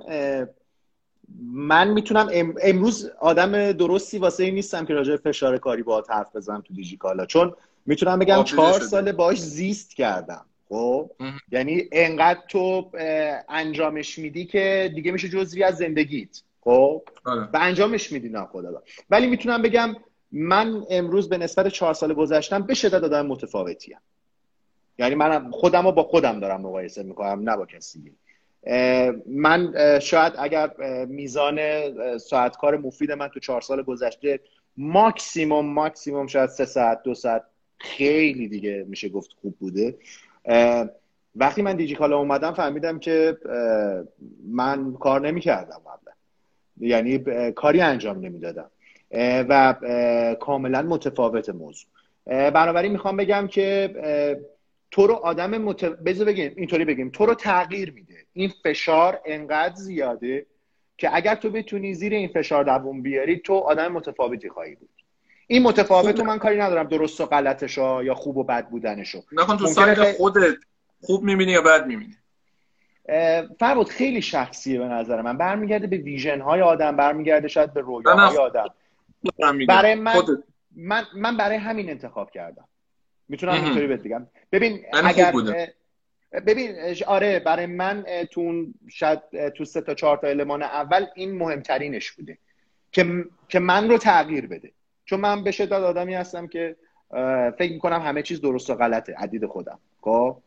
من 1.42 1.88
می‌تونم 1.88 2.54
امروز 2.62 3.10
آدم 3.20 3.72
درستی 3.72 4.18
واسه 4.18 4.44
این 4.44 4.56
نیستم 4.56 4.86
که 4.86 4.94
راجع 4.94 5.16
فشار 5.16 5.58
کاری 5.58 5.84
با 5.84 6.04
حرف 6.10 6.36
بزنم 6.36 6.62
تو 6.62 6.74
دیجیکالا 6.74 7.26
چون 7.26 7.54
می‌تونم 7.86 8.20
بگم 8.20 8.44
چهار 8.44 8.80
سال 8.80 9.12
باش 9.12 9.40
زیست 9.40 9.96
کردم. 9.96 10.46
خب؟ 10.70 11.12
یعنی 11.52 11.84
انقدر 11.92 12.40
تو 12.50 12.92
انجامش 13.50 14.20
میدی 14.20 14.46
که 14.46 14.92
دیگه 14.96 15.12
میشه 15.12 15.30
جزوی 15.30 15.64
از 15.64 15.78
زندگیت. 15.78 16.42
خب؟ 16.62 17.02
آره. 17.26 17.42
و 17.42 17.58
انجامش 17.62 18.12
میدی 18.12 18.30
نه 18.30 18.46
خدا 18.46 18.84
ولی 19.10 19.28
می‌تونم 19.28 19.62
بگم 19.62 19.96
من 20.32 20.84
امروز 20.90 21.30
به 21.30 21.38
نسبت 21.38 21.68
چهار 21.68 21.94
سال 21.94 22.14
گذشتم 22.14 22.62
به 22.62 22.74
شدت 22.74 23.04
آدم 23.04 23.26
متفاوتیم. 23.26 23.98
یعنی 24.98 25.16
من 25.16 25.52
خودم 25.52 25.86
رو 25.86 25.92
با 25.92 26.04
خودم 26.04 26.40
دارم 26.40 26.62
مقایسه 26.62 27.04
می‌کنم 27.04 27.50
نه 27.50 27.58
با 27.58 27.66
کسی. 27.66 28.14
من 29.28 29.74
شاید 30.00 30.34
اگر 30.38 30.72
میزان 31.06 31.60
ساعت 32.18 32.58
کار 32.58 32.78
مفید 32.78 33.12
من 33.12 33.28
تو 33.28 33.40
چهار 33.40 33.62
سال 33.62 33.82
گذشته 33.82 34.40
ماکسیموم 34.78 35.66
ماکسیموم 35.66 36.28
شاید 36.28 36.50
سه 36.50 36.66
ساعت 36.66 37.04
دو 37.04 37.14
ساعت 37.14 37.44
خیلی 37.78 38.48
دیگه 38.48 38.86
میشه 38.90 39.10
گفت 39.10 39.30
خوب 39.42 39.56
بوده. 39.60 39.96
وقتی 41.36 41.62
من 41.62 41.76
دیجیکالا 41.76 42.18
اومدم 42.18 42.54
فهمیدم 42.54 43.00
که 43.00 43.38
من 44.48 44.94
کار 44.94 45.22
نمی‌کردم 45.22 45.82
قبلا. 45.86 46.14
یعنی 46.80 47.20
کاری 47.52 47.82
انجام 47.82 48.20
نمی‌دادم. 48.20 48.70
و 49.50 49.76
کاملا 50.40 50.82
متفاوت 50.82 51.50
موضوع. 51.50 51.90
بنابراین 52.26 52.92
می‌خوام 52.92 53.18
بگم 53.18 53.48
که 53.48 53.96
تو 54.94 55.08
رو 55.08 55.14
آدم 55.14 55.58
مت... 55.58 55.86
بذار 55.86 56.28
بگیم 56.28 56.54
اینطوری 56.58 56.86
بگیم. 56.86 57.10
تو 57.10 57.26
رو 57.26 57.36
تغییر 57.36 57.92
میده. 57.92 58.26
این 58.34 58.52
فشار 58.64 59.22
انقدر 59.26 59.76
زیاده 59.76 60.46
که 60.98 61.16
اگر 61.16 61.36
تو 61.36 61.50
بتونی 61.50 61.94
زیر 61.94 62.14
این 62.14 62.28
فشار 62.28 62.64
دووم 62.64 63.02
بیاری 63.02 63.40
تو 63.40 63.54
آدم 63.54 63.88
متفاوتی 63.88 64.50
خواهی 64.50 64.76
بود. 64.76 64.90
این 65.48 65.64
متفاوت 65.64 66.20
من 66.20 66.38
کاری 66.38 66.58
ندارم 66.58 66.88
درست 66.88 67.22
و 67.22 67.26
غلطشو 67.26 68.04
یا 68.04 68.16
خوب 68.16 68.38
و 68.38 68.44
بد 68.44 68.70
بودنشو 68.70 69.24
نکن 69.32 69.58
تو 69.58 69.68
سایت 69.68 70.12
خودت 70.12 70.56
خوب 71.02 71.24
می‌بینی 71.24 71.52
یا 71.52 71.62
بد 71.62 71.88
می‌بینی؟ 71.88 72.16
فرمود 73.60 73.90
خیلی 73.90 74.22
شخصیه 74.22 74.80
به 74.80 74.86
نظر 74.86 75.22
من. 75.22 75.38
برمیگرده 75.38 75.88
به 75.88 75.98
ویژن 75.98 76.42
های 76.42 76.62
آدم 76.62 76.96
برمیگرده 76.96 77.48
شاید 77.48 77.74
به 77.74 77.82
رویاهای 77.82 78.38
آدم. 78.38 78.68
برای 79.68 79.96
من, 79.96 80.16
من 80.76 81.04
من 81.16 81.38
برای 81.38 81.58
همین 81.58 81.90
انتخاب 81.90 82.32
کردم. 82.32 82.68
می‌تونم 83.30 83.54
اینطوری 83.54 83.88
بهت 83.88 84.04
بگم. 84.04 84.28
ببین 84.54 84.86
اگر 85.04 85.34
ببین 86.48 86.76
آره 87.08 87.40
برای 87.40 87.66
من 87.66 88.06
تو 88.32 88.66
شاید 88.90 89.50
تو 89.50 89.66
سه 89.66 89.82
تا 89.82 89.94
چهار 89.94 90.18
تا 90.18 90.28
المان 90.28 90.64
اول 90.64 91.06
این 91.16 91.38
مهمترینش 91.38 92.12
بوده 92.12 92.38
که 92.92 93.26
که 93.50 93.60
من 93.60 93.90
رو 93.90 93.98
تغییر 93.98 94.48
بده. 94.48 94.72
چون 95.06 95.20
من 95.20 95.44
به 95.44 95.52
شدت 95.52 95.72
آدمی 95.72 96.14
هستم 96.14 96.48
که 96.48 96.76
فکر 97.58 97.74
می‌کنم 97.74 98.02
همه 98.02 98.22
چیز 98.22 98.42
درست 98.42 98.70
و 98.70 98.76
غلطه 98.76 99.16
عدید 99.18 99.46
خودم. 99.46 99.80
خب؟ 100.02 100.38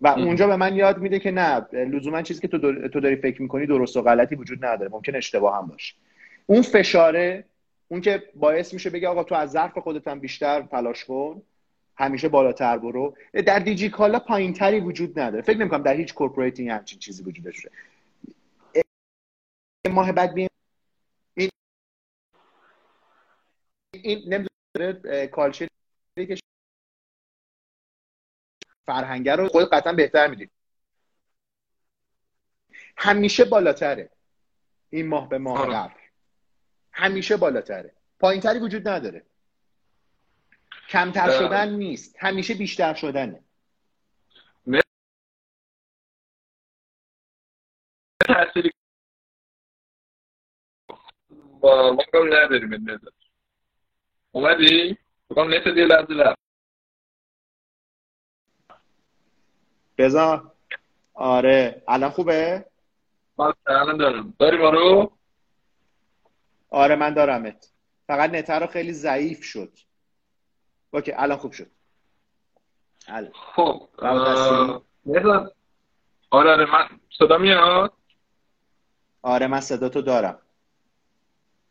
و 0.00 0.08
اونجا 0.08 0.46
به 0.46 0.56
من 0.56 0.76
یاد 0.76 0.98
میده 0.98 1.18
که 1.18 1.30
نه 1.30 1.66
لزوما 1.72 2.22
چیزی 2.22 2.40
که 2.40 2.48
تو, 2.48 2.88
تو 2.88 3.00
داری 3.00 3.16
فکر 3.16 3.42
می‌کنی 3.42 3.66
درست 3.66 3.96
و 3.96 4.02
غلطی 4.02 4.34
وجود 4.34 4.64
نداره 4.64 4.90
ممکن 4.90 5.16
اشتباه 5.16 5.58
هم 5.58 5.66
باشه. 5.66 5.94
اون 6.46 6.62
فشاره 6.62 7.44
اون 7.88 8.00
که 8.00 8.22
باعث 8.34 8.74
میشه 8.74 8.90
بگه 8.90 9.08
آقا 9.08 9.24
تو 9.24 9.34
از 9.34 9.50
ظرف 9.50 9.78
خودت 9.78 10.08
هم 10.08 10.20
بیشتر 10.20 10.62
تلاش 10.62 11.04
کن 11.04 11.42
همیشه 11.96 12.28
بالاتر 12.28 12.78
برو. 12.78 13.16
در 13.46 13.58
دیجی 13.58 13.90
کالا 13.90 14.18
پایین 14.18 14.52
تری 14.52 14.80
وجود 14.80 15.18
نداره. 15.18 15.42
فکر 15.42 15.58
نمی‌کنم 15.58 15.82
در 15.82 15.94
هیچ 15.94 16.14
کورپوریتی 16.14 16.68
همچین 16.68 16.98
چیزی 16.98 17.22
وجود 17.22 17.44
داشته. 17.44 17.70
ماه 19.90 20.12
بعد 20.12 20.34
بیم. 20.34 20.48
این 21.36 21.50
این 23.92 24.34
نمی‌دونه 24.34 25.26
کالچری 25.26 25.68
که 26.16 26.36
فرهنگه 28.86 29.36
رو 29.36 29.48
خود 29.48 29.70
قطعا 29.70 29.92
بهتر 29.92 30.26
می‌دید 30.28 30.50
همیشه 32.96 33.44
بالاتره 33.44 34.10
این 34.90 35.06
ماه 35.06 35.28
به 35.28 35.38
ماه 35.38 35.58
آره. 35.58 35.74
قبل. 35.74 36.00
همیشه 36.92 37.36
بالاتره. 37.36 37.92
پایین 38.18 38.42
تری 38.42 38.58
وجود 38.58 38.88
نداره. 38.88 39.22
کمتر 40.90 41.30
شدن 41.38 41.68
نیست. 41.68 42.16
همیشه 42.20 42.54
بیشتر 42.54 42.94
شدنه. 42.94 43.44
تأثیری 48.28 48.70
ما 51.62 51.96
کم 52.12 52.26
نداریم 52.26 52.72
این 52.72 52.90
نظر 52.90 53.08
اومدی؟ 54.32 54.98
بکنم 55.30 55.54
نت 55.54 55.64
دیگه 55.68 55.84
لحظه 55.84 56.12
لحظه 56.14 56.34
بزن 59.98 60.50
آره. 61.14 61.82
الان 61.88 62.10
خوبه؟ 62.10 62.64
من 63.38 63.52
الان 63.66 63.96
دارم. 63.96 64.34
داری 64.38 64.56
ما 64.56 64.70
رو؟ 64.70 65.12
آره 66.70 66.96
من 66.96 67.14
دارمت. 67.14 67.72
فقط 68.06 68.30
نت 68.30 68.50
رو 68.50 68.66
خیلی 68.66 68.92
ضعیف 68.92 69.44
شد. 69.44 69.72
اوکی 70.90 71.12
الان 71.12 71.38
خوب 71.38 71.52
شد. 71.52 71.70
خب 73.56 73.88
آره 76.30 76.50
آره 76.50 76.72
من 76.72 76.88
صدا 77.18 77.38
میاد؟ 77.38 77.92
آره 79.22 79.46
من 79.46 79.60
صدا 79.60 79.88
تو 79.88 80.02
دارم. 80.02 80.38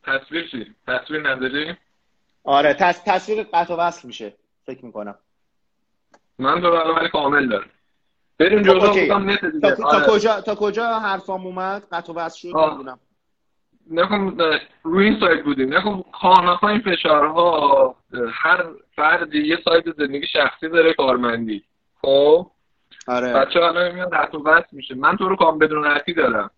تصویر 0.02 0.48
چی؟ 0.48 0.74
تصویر 0.86 1.28
نداری؟ 1.30 1.76
آره 2.44 2.74
تص... 2.74 3.04
تصویر 3.04 3.42
قطع 3.42 3.74
وصل 3.74 4.08
میشه. 4.08 4.36
فکر 4.66 4.84
می‌کنم. 4.84 5.18
من 6.38 6.60
تو 6.60 6.68
ولی 6.68 7.08
کامل 7.08 7.48
دارم. 7.48 7.70
بریم 8.38 8.62
جلو 8.62 8.80
بودم 8.80 9.30
نت 9.30 9.44
دیگه. 9.44 9.74
تا, 9.76 9.88
آره. 9.88 10.06
تا 10.06 10.12
کجا 10.12 10.40
تا 10.40 10.54
کجا 10.54 10.98
حرفام 10.98 11.46
اومد؟ 11.46 11.88
قطع 11.92 12.12
وصل 12.12 12.38
شد 12.38 12.56
نمی‌دونم. 12.56 13.00
نکن 13.90 14.38
روی 14.82 15.04
این 15.04 15.20
سایت 15.20 15.44
بودیم. 15.44 15.74
نکن 15.74 16.04
خانه 16.12 16.64
این 16.64 16.80
فشارها 16.80 17.96
هر 18.32 18.64
فردی 18.96 19.46
یه 19.46 19.58
سایت 19.64 19.84
زندگی 19.98 20.26
شخصی 20.26 20.68
داره 20.68 20.94
کارمندی. 20.94 21.64
خب؟ 22.02 22.50
آره. 23.08 23.32
بچه 23.32 23.60
الان 23.60 23.94
میاد 23.94 24.14
قطع 24.14 24.38
و 24.38 24.62
میشه. 24.72 24.94
من 24.94 25.16
تو 25.16 25.28
رو 25.28 25.36
کام 25.36 25.58
بدون 25.58 25.84
رفتی 25.84 26.14
دارم. 26.14 26.50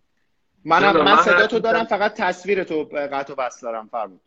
منم 0.65 1.03
من 1.03 1.15
صدا 1.15 1.47
تو 1.47 1.59
دارم 1.59 1.83
فقط 1.83 2.13
تصویر 2.13 2.63
تو 2.63 2.83
قطع 3.11 3.33
و 3.33 3.35
بس 3.35 3.61
دارم. 3.61 3.87
فرمود. 3.87 4.21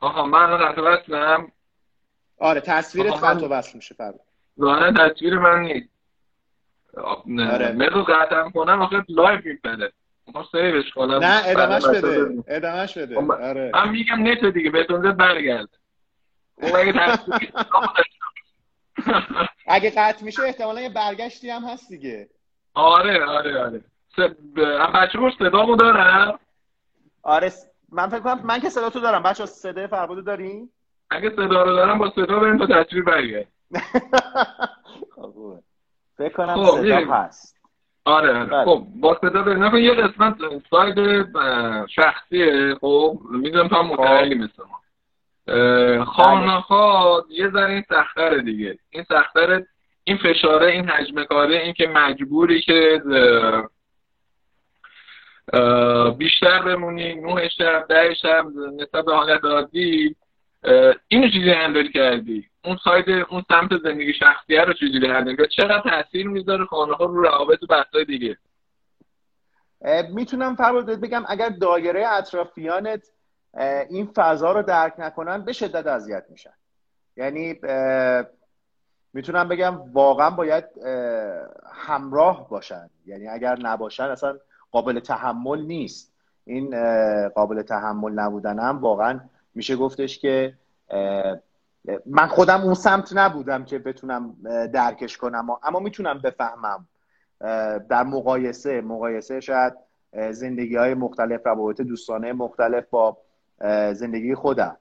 آها 0.00 0.26
من 0.26 0.56
قطع 0.56 0.82
و 0.82 0.96
دارم. 1.08 1.52
آره 2.38 2.60
تصویرت 2.60 3.12
قطع 3.12 3.46
و 3.46 3.48
بس 3.48 3.74
میشه 3.74 3.94
فرمود. 3.94 4.20
نه 4.58 4.92
تصویر 4.92 5.38
من 5.38 5.60
نیست. 5.60 5.88
آره. 7.52 7.72
مدو 7.72 8.02
قطع 8.02 8.50
کنم 8.50 8.82
آخه 8.82 9.04
لایو 9.08 9.40
میپره 9.44 9.92
سیوش 10.52 10.90
کنم. 10.94 11.18
نه 11.24 11.42
ادامش 11.44 11.86
بده. 11.86 12.44
ادامش 12.48 12.98
بده. 12.98 13.14
خب، 13.14 13.30
آره. 13.30 13.70
من 13.74 13.88
میگم 13.88 14.28
نت 14.28 14.44
دیگه 14.44 14.70
بهتون 14.70 15.02
زد 15.02 15.16
برگرد. 15.16 15.68
اگه 19.66 19.90
قطع 19.90 20.24
میشه 20.24 20.42
احتمالا 20.42 20.80
یه 20.80 20.88
برگشتی 20.88 21.50
هم 21.50 21.64
هست 21.64 21.88
دیگه. 21.88 22.28
آره 22.74 23.24
آره 23.24 23.60
آره. 23.60 23.84
بچه 24.94 25.12
صدا 25.12 25.30
صدامو 25.38 25.76
دارم. 25.76 26.38
آره 27.22 27.52
من 27.92 28.08
فکر 28.08 28.20
کنم 28.20 28.40
من 28.44 28.60
که 28.60 28.68
صدا 28.68 28.90
تو 28.90 29.00
دارم. 29.00 29.22
بچه 29.22 29.46
صدای 29.46 29.86
فربودو 29.86 30.22
داریم 30.22 30.72
اگه 31.10 31.30
صدا 31.30 31.62
رو 31.62 31.76
دارم 31.76 31.98
با 31.98 32.10
صدا 32.10 32.38
بریم 32.38 32.66
تا 32.66 32.82
تصویر 32.82 33.04
برگرد. 33.04 33.48
خب، 35.16 35.58
فکر 36.18 36.32
کنم 36.32 36.64
خب، 36.64 36.82
صدا 36.82 37.14
هست. 37.14 37.55
آره. 38.06 38.44
بله. 38.44 38.64
خب 38.64 38.86
با 39.00 39.18
صدا 39.20 39.42
نکن 39.42 39.78
یه 39.78 39.94
قسمت 39.94 40.34
ساید 40.70 40.96
شخصیه 41.88 42.74
خب 42.80 43.18
می‌دونم 43.30 43.68
تا 43.68 43.82
متعلی 43.82 44.34
مثل 44.34 44.62
ما 44.62 46.04
خانه 46.04 46.60
ها 46.60 47.24
یه 47.30 47.50
ذره 47.50 47.72
این 47.72 47.84
سختره 47.88 48.42
دیگه 48.42 48.78
این 48.90 49.04
سختره 49.08 49.66
این 50.04 50.16
فشاره 50.16 50.66
این 50.66 50.88
حجم 50.88 51.24
کاره 51.24 51.56
این 51.56 51.72
که 51.72 51.86
مجبوری 51.86 52.60
که 52.60 53.02
بیشتر 56.18 56.62
بمونی 56.62 57.14
نه 57.14 57.48
شب 57.48 57.86
ده 57.88 58.14
شب 58.14 58.44
نسبت 58.80 59.04
به 59.04 59.14
حالت 59.14 59.44
عادی 59.44 60.16
اینو 61.08 61.28
چیزی 61.28 61.50
هندل 61.50 61.90
کردی؟ 61.90 62.48
اون 62.64 62.78
ساید 62.84 63.10
اون 63.30 63.44
سمت 63.48 63.70
زندگی 63.82 64.12
شخصیه 64.14 64.60
رو 64.60 64.72
چجوری 64.72 65.06
هندل 65.06 65.36
کردی؟ 65.36 65.48
چقدر 65.48 65.82
تاثیر 65.90 66.28
می‌ذاره 66.28 66.64
خانه 66.64 66.94
ها 66.94 67.04
رو 67.04 67.22
روابط 67.22 67.62
و 67.62 67.66
بحثای 67.66 68.04
دیگه؟ 68.04 68.36
می‌تونم 70.10 70.56
فرمود 70.56 70.86
بگم 70.86 71.24
اگر 71.28 71.48
دایره 71.48 72.06
اطرافیانت 72.08 73.06
این 73.90 74.10
فضا 74.16 74.52
رو 74.52 74.62
درک 74.62 74.94
نکنن 74.98 75.44
به 75.44 75.52
شدت 75.52 75.86
اذیت 75.86 76.24
میشن. 76.30 76.54
یعنی 77.16 77.60
می‌تونم 79.12 79.48
بگم 79.48 79.92
واقعا 79.92 80.30
باید 80.30 80.64
همراه 81.74 82.48
باشن. 82.48 82.90
یعنی 83.06 83.28
اگر 83.28 83.58
نباشن 83.58 84.04
اصلا 84.04 84.38
قابل 84.70 85.00
تحمل 85.00 85.62
نیست. 85.62 86.12
این 86.44 86.70
قابل 87.28 87.62
تحمل 87.62 88.12
نبودنم 88.12 88.78
واقعا 88.80 89.20
میشه 89.56 89.76
گفتش 89.76 90.18
که 90.18 90.54
من 92.06 92.26
خودم 92.26 92.60
اون 92.60 92.74
سمت 92.74 93.12
نبودم 93.16 93.64
که 93.64 93.78
بتونم 93.78 94.36
درکش 94.72 95.16
کنم 95.16 95.46
اما 95.62 95.78
می‌تونم 95.80 96.18
بفهمم 96.18 96.88
در 97.88 98.02
مقایسه 98.02 98.80
مقایسه 98.80 99.40
شاید 99.40 99.72
زندگی 100.30 100.76
های 100.76 100.94
مختلف 100.94 101.46
روابط 101.46 101.80
دوستانه 101.80 102.32
مختلف 102.32 102.84
با 102.90 103.18
زندگی 103.92 104.34
خودم. 104.34 104.76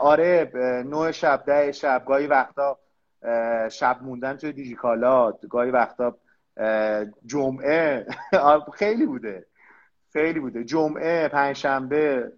آره 0.00 0.52
نوع 0.86 1.10
شب 1.10 1.42
ده 1.46 1.72
شب 1.72 2.02
گاهی 2.06 2.26
وقتا 2.26 2.78
شب 3.70 3.98
موندن 4.02 4.36
توی 4.36 4.52
دیجیکالا 4.52 5.32
گاهی 5.32 5.70
وقتا 5.70 6.16
جمعه 7.26 8.06
خیلی 8.78 9.06
بوده 9.06 9.46
خیلی 10.12 10.40
بوده. 10.40 10.64
جمعه 10.64 11.28
پنجشنبه 11.28 12.32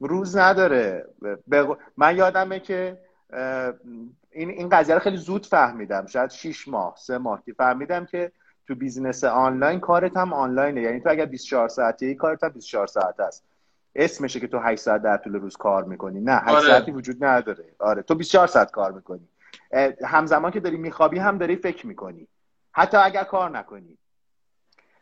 روز 0.00 0.36
نداره. 0.36 1.06
من 1.96 2.16
یادمه 2.16 2.60
که 2.60 2.98
این 4.30 4.50
این 4.50 4.68
قضیه 4.68 4.94
رو 4.94 5.00
خیلی 5.00 5.16
زود 5.16 5.46
فهمیدم. 5.46 6.06
شاید 6.06 6.30
6 6.30 6.68
ماه 6.68 6.94
سه 6.96 7.18
ماه 7.18 7.42
که 7.46 7.52
فهمیدم 7.52 8.04
که 8.04 8.32
تو 8.68 8.74
business 8.74 9.24
آنلاین 9.24 9.80
کارت 9.80 10.16
هم 10.16 10.32
آنلاینه. 10.32 10.80
یعنی 10.82 11.00
تو 11.00 11.10
اگر 11.10 11.26
24 11.26 11.68
ساعته 11.68 12.06
ای 12.06 12.14
کارت 12.14 12.44
هم 12.44 12.50
24 12.50 12.86
ساعت 12.86 13.20
است. 13.20 13.44
اسمشه 13.94 14.40
که 14.40 14.46
تو 14.46 14.58
8 14.58 14.80
ساعت 14.82 15.02
در 15.02 15.16
طول 15.16 15.32
روز 15.32 15.56
کار 15.56 15.84
می‌کنی. 15.84 16.20
نه 16.20 16.32
8 16.32 16.48
آره. 16.48 16.66
ساعتی 16.66 16.90
وجود 16.90 17.24
نداره. 17.24 17.64
آره 17.78 18.02
تو 18.02 18.14
24 18.14 18.46
ساعت 18.46 18.70
کار 18.70 18.92
می‌کنی. 18.92 19.28
همزمان 20.04 20.50
که 20.50 20.60
داری 20.60 20.76
میخوابی 20.76 21.18
هم 21.18 21.38
داری 21.38 21.56
فکر 21.56 21.86
می‌کنی. 21.86 22.28
حتی 22.72 22.96
اگر 22.96 23.24
کار 23.24 23.50
نکنی. 23.50 23.98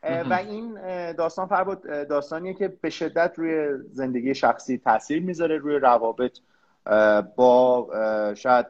و 0.02 0.32
این 0.32 0.74
داستان 1.12 1.46
فرباد 1.46 2.08
داستانیه 2.08 2.54
که 2.54 2.68
به 2.68 2.90
شدت 2.90 3.32
روی 3.36 3.78
زندگی 3.92 4.34
شخصی 4.34 4.78
تاثیر 4.78 5.22
می‌ذاره 5.22 5.58
روی 5.58 5.76
روابط 5.76 6.38
با 7.36 7.88
شاید 8.34 8.66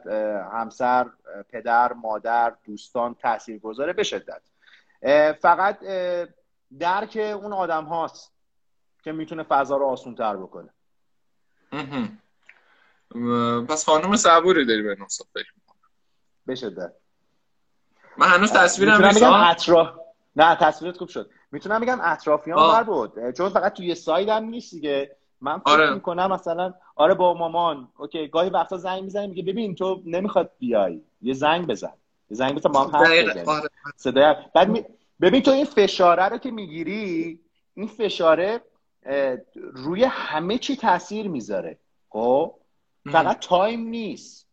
همسر 0.53 1.09
پدر 1.49 1.93
مادر 1.93 2.53
دوستان 2.65 3.15
تاثیر 3.15 3.59
گذاره 3.59 3.93
به 3.93 4.03
شدت. 4.03 4.41
فقط 5.41 5.79
درک 6.79 7.17
اون 7.17 7.53
آدم 7.53 7.85
هاست 7.85 8.33
که 9.03 9.11
می‌تونه 9.11 9.43
فضا 9.43 9.77
رو 9.77 9.85
آسون 9.85 10.15
تر 10.15 10.37
بکنه 10.37 10.69
پس 13.69 13.85
خانم 13.85 14.15
صبوری 14.15 14.65
داری 14.65 14.81
به 14.81 14.97
نصف 14.99 15.25
فکر 15.33 15.53
به 16.45 16.55
شدت. 16.55 16.93
من 18.17 18.27
هنوز 18.27 18.51
تصویرم 18.51 19.03
اطراف 19.03 19.98
نه 20.39 20.55
تصویرت 20.55 20.97
خوب 20.97 21.07
شد. 21.07 21.29
می‌تونم 21.51 21.81
بگم 21.81 21.99
اطرافیان 22.01 22.57
بر 22.57 22.83
بود 22.83 23.31
چون 23.31 23.49
فقط 23.49 23.73
توی 23.73 23.95
سایدم 23.95 24.43
نیست 24.43 24.73
دیگه. 24.73 25.15
من 25.41 25.59
فکر 25.59 25.71
آره. 25.71 25.93
می‌کنم 25.93 26.31
مثلا 26.31 26.73
آره 26.95 27.13
با 27.13 27.33
مامان. 27.33 27.87
اوکی 27.97 28.27
گاهی 28.27 28.49
وقتا 28.49 28.77
زنگ 28.77 29.03
می‌زنی 29.03 29.27
میگه 29.27 29.43
ببین 29.43 29.75
تو 29.75 30.01
نمی‌خواد 30.05 30.51
بیای. 30.59 31.01
یه 31.21 31.33
زنگ 31.33 31.67
بزن. 31.67 31.93
یه 32.29 32.37
زنگ 32.37 32.55
بزن 32.55 32.71
ما 32.71 32.83
هم 32.83 32.95
حرف 32.95 33.47
آره. 33.47 33.69
صدای 33.95 34.35
بعد 34.55 34.85
ببین 35.21 35.41
تو 35.41 35.51
این 35.51 35.65
فشاره 35.65 36.23
رو 36.23 36.37
که 36.37 36.51
می‌گیری 36.51 37.39
این 37.75 37.87
فشاره 37.87 38.61
روی 39.53 40.03
همه 40.03 40.57
چی 40.57 40.75
تاثیر 40.75 41.27
می‌ذاره. 41.27 41.77
خب؟ 42.09 42.55
فقط 43.11 43.39
تایم 43.39 43.87
نیست. 43.87 44.47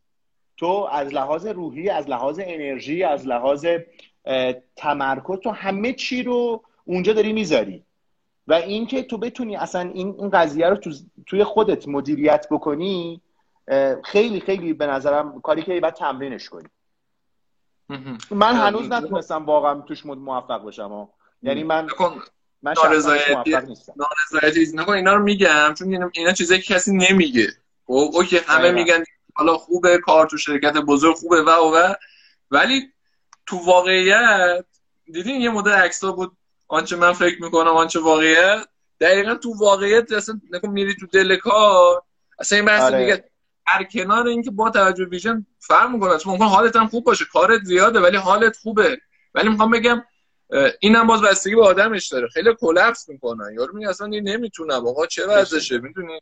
تو 0.56 0.88
از 0.92 1.14
لحاظ 1.14 1.46
روحی 1.46 1.88
از 1.88 2.08
لحاظ 2.08 2.40
انرژی 2.44 3.04
از 3.04 3.26
لحاظ 3.26 3.66
تمرکز 4.76 5.38
تو 5.42 5.50
همه 5.50 5.92
چی 5.92 6.22
رو 6.22 6.64
اونجا 6.84 7.12
داری 7.12 7.32
می‌ذاری. 7.32 7.82
و 8.48 8.54
اینکه 8.54 9.02
تو 9.02 9.18
بتونی 9.18 9.56
اصلا 9.56 9.80
این 9.80 10.14
این 10.18 10.30
قضیه 10.30 10.68
رو 10.68 10.76
تو 10.76 10.90
توی 11.26 11.44
خودت 11.44 11.88
مدیریت 11.88 12.46
بکنی 12.50 13.20
خیلی 14.04 14.40
خیلی 14.40 14.72
به 14.72 14.86
نظرم 14.86 15.40
کاری 15.40 15.62
که 15.62 15.80
باید 15.80 15.94
تمرینش 15.94 16.48
کنی. 16.48 16.68
من 18.30 18.54
هنوز 18.54 18.92
نتونستم 18.92 19.46
واقعا 19.46 19.80
توش 19.80 20.06
موفق 20.06 20.66
بشم 20.66 21.08
یعنی 21.42 21.64
من 21.64 21.86
من 22.62 22.74
نارضایتی 23.96 24.72
نکن 24.74 24.92
اینا 24.92 25.14
رو 25.14 25.22
میگم 25.22 25.74
چون 25.78 26.10
اینا 26.14 26.32
چیزایی 26.32 26.60
که 26.60 26.74
کسی 26.74 26.96
نمیگه. 26.96 27.46
خب 27.86 28.10
اوکی 28.14 28.38
همه 28.46 28.72
میگن 28.72 29.04
حالا 29.34 29.58
خوبه 29.58 29.98
کار 29.98 30.26
تو 30.26 30.36
شرکت 30.36 30.76
بزرگ 30.76 31.14
خوبه 31.14 31.42
و 31.42 31.50
و. 31.50 31.94
ولی 32.50 32.92
تو 33.46 33.56
واقعیت 33.56 34.64
دیدین 35.12 35.40
یه 35.40 35.50
مدل 35.50 35.70
عکسا 35.72 36.12
بود 36.12 36.36
آنچه 36.68 36.96
من 36.96 37.12
فکر 37.12 37.42
می‌کنم 37.42 37.70
آنچه 37.70 38.00
واقعیت. 38.00 38.66
دقیقا 39.00 39.34
تو 39.34 39.54
واقعیت 39.58 40.12
اصلا 40.12 40.40
نکن 40.50 40.68
میری 40.68 40.94
تو 40.94 41.06
دل 41.06 41.36
کار 41.36 42.02
اصلا 42.38 42.56
این 42.58 42.66
بحث 42.66 42.82
آره. 42.82 42.98
دیگه 42.98 43.24
در 43.66 43.84
کنار 43.84 44.26
اینکه 44.26 44.50
با 44.50 44.70
توجه 44.70 45.04
ویژن 45.04 45.46
فرق 45.58 45.90
می‌کنه 45.90 46.18
چون 46.18 46.32
ممکن 46.32 46.44
حالت 46.44 46.76
هم 46.76 46.88
خوب 46.88 47.04
باشه 47.04 47.24
کارت 47.32 47.62
زیاده 47.62 48.00
ولی 48.00 48.16
حالت 48.16 48.56
خوبه. 48.56 48.98
ولی 49.34 49.48
می‌خوام 49.48 49.70
بگم 49.70 50.04
اینم 50.80 51.06
باز 51.06 51.22
بستگی 51.22 51.54
به 51.54 51.64
آدمش 51.64 52.08
داره. 52.08 52.28
خیلی 52.28 52.54
کلپس 52.60 53.08
می‌کنن 53.08 53.54
یارو 53.54 53.76
میگه 53.76 53.88
اصلا 53.88 54.06
این 54.06 54.28
نمی‌تونم. 54.28 54.86
آقا 54.86 55.06
چه 55.06 55.26
وضعشه؟ 55.26 55.78
می‌دونی؟ 55.78 56.20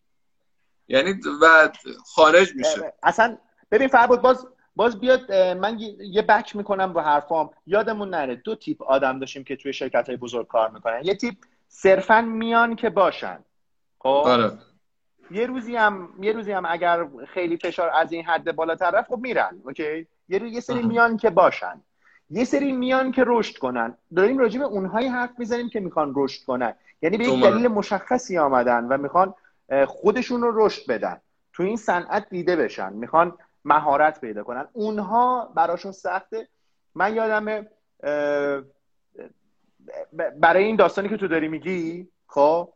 یعنی 0.89 1.21
و 1.43 1.73
خارج 2.15 2.55
میشه. 2.55 2.93
اصلا 3.03 3.39
ببین 3.71 3.89
فربود 3.89 4.23
باز 4.23 4.47
باز 4.77 5.01
بیاد 5.01 5.33
من 5.33 5.79
یه 6.01 6.23
بک 6.23 6.57
می‌کنم 6.57 6.93
رو 6.93 7.01
حرفام. 7.01 7.51
یادمون 7.67 8.11
نره 8.11 8.35
دو 8.37 8.55
تیپ 8.55 8.83
آدم 8.83 9.19
داشتیم 9.19 9.45
که 9.45 9.57
توی 9.57 9.73
شرکت 9.73 10.09
های 10.09 10.17
بزرگ 10.17 10.47
کار 10.47 10.71
می‌کنن. 10.71 11.01
یه 11.05 11.15
تیپ 11.15 11.35
صرفا 11.69 12.21
میان 12.21 12.77
که 12.77 12.91
باشن. 12.91 13.39
خب؟ 13.99 14.09
آره. 14.09 14.53
یه 15.31 15.47
روزی 15.47 15.77
هم 15.77 16.09
یه 16.21 16.33
روزی 16.33 16.53
هم 16.53 16.65
اگر 16.67 17.07
خیلی 17.29 17.57
فشار 17.57 17.91
از 17.91 18.13
این 18.13 18.25
حد 18.25 18.57
بالاتر 18.57 18.91
رفت 18.91 19.09
خب 19.09 19.19
میرن. 19.19 19.61
اوکی؟ 19.65 20.07
یه 20.29 20.43
یه 20.49 20.61
سری 20.61 20.83
میان 20.83 21.17
که 21.17 21.31
باشن. 21.31 21.81
یه 22.31 22.45
سری 22.45 22.73
میان 22.73 23.13
که 23.13 23.25
رشد 23.27 23.59
کنن. 23.59 23.97
داریم 24.17 24.39
راجع 24.39 24.59
به 24.59 24.65
اونهایی 24.65 25.09
حرف 25.09 25.31
می‌زنیم 25.39 25.69
که 25.69 25.81
می‌خوان 25.81 26.13
رشد 26.17 26.45
کنن. 26.45 26.75
یعنی 27.03 27.17
به 27.17 27.25
یک 27.25 27.43
دلیل 27.43 27.69
مشخصی 27.69 28.39
آمدن 28.39 28.85
و 28.85 28.99
می‌خوان 28.99 29.35
خودشون 29.87 30.41
رو 30.41 30.67
رشد 30.67 30.83
بدن. 30.89 31.21
تو 31.53 31.63
این 31.63 31.77
صنعت 31.77 32.29
دیده 32.31 32.57
بشن. 32.57 32.93
می‌خوان 32.93 33.39
مهارت 33.65 34.21
پیدا 34.21 34.43
کنن. 34.43 34.69
اونها 34.73 35.53
براشون 35.57 35.93
سخته. 35.93 36.49
من 36.95 37.15
یادم 37.15 37.67
برای 40.41 40.65
این 40.65 40.77
داستانی 40.77 41.09
که 41.09 41.17
تو 41.17 41.29
داری 41.29 41.49
میگی 41.49 42.09
خب 42.27 42.73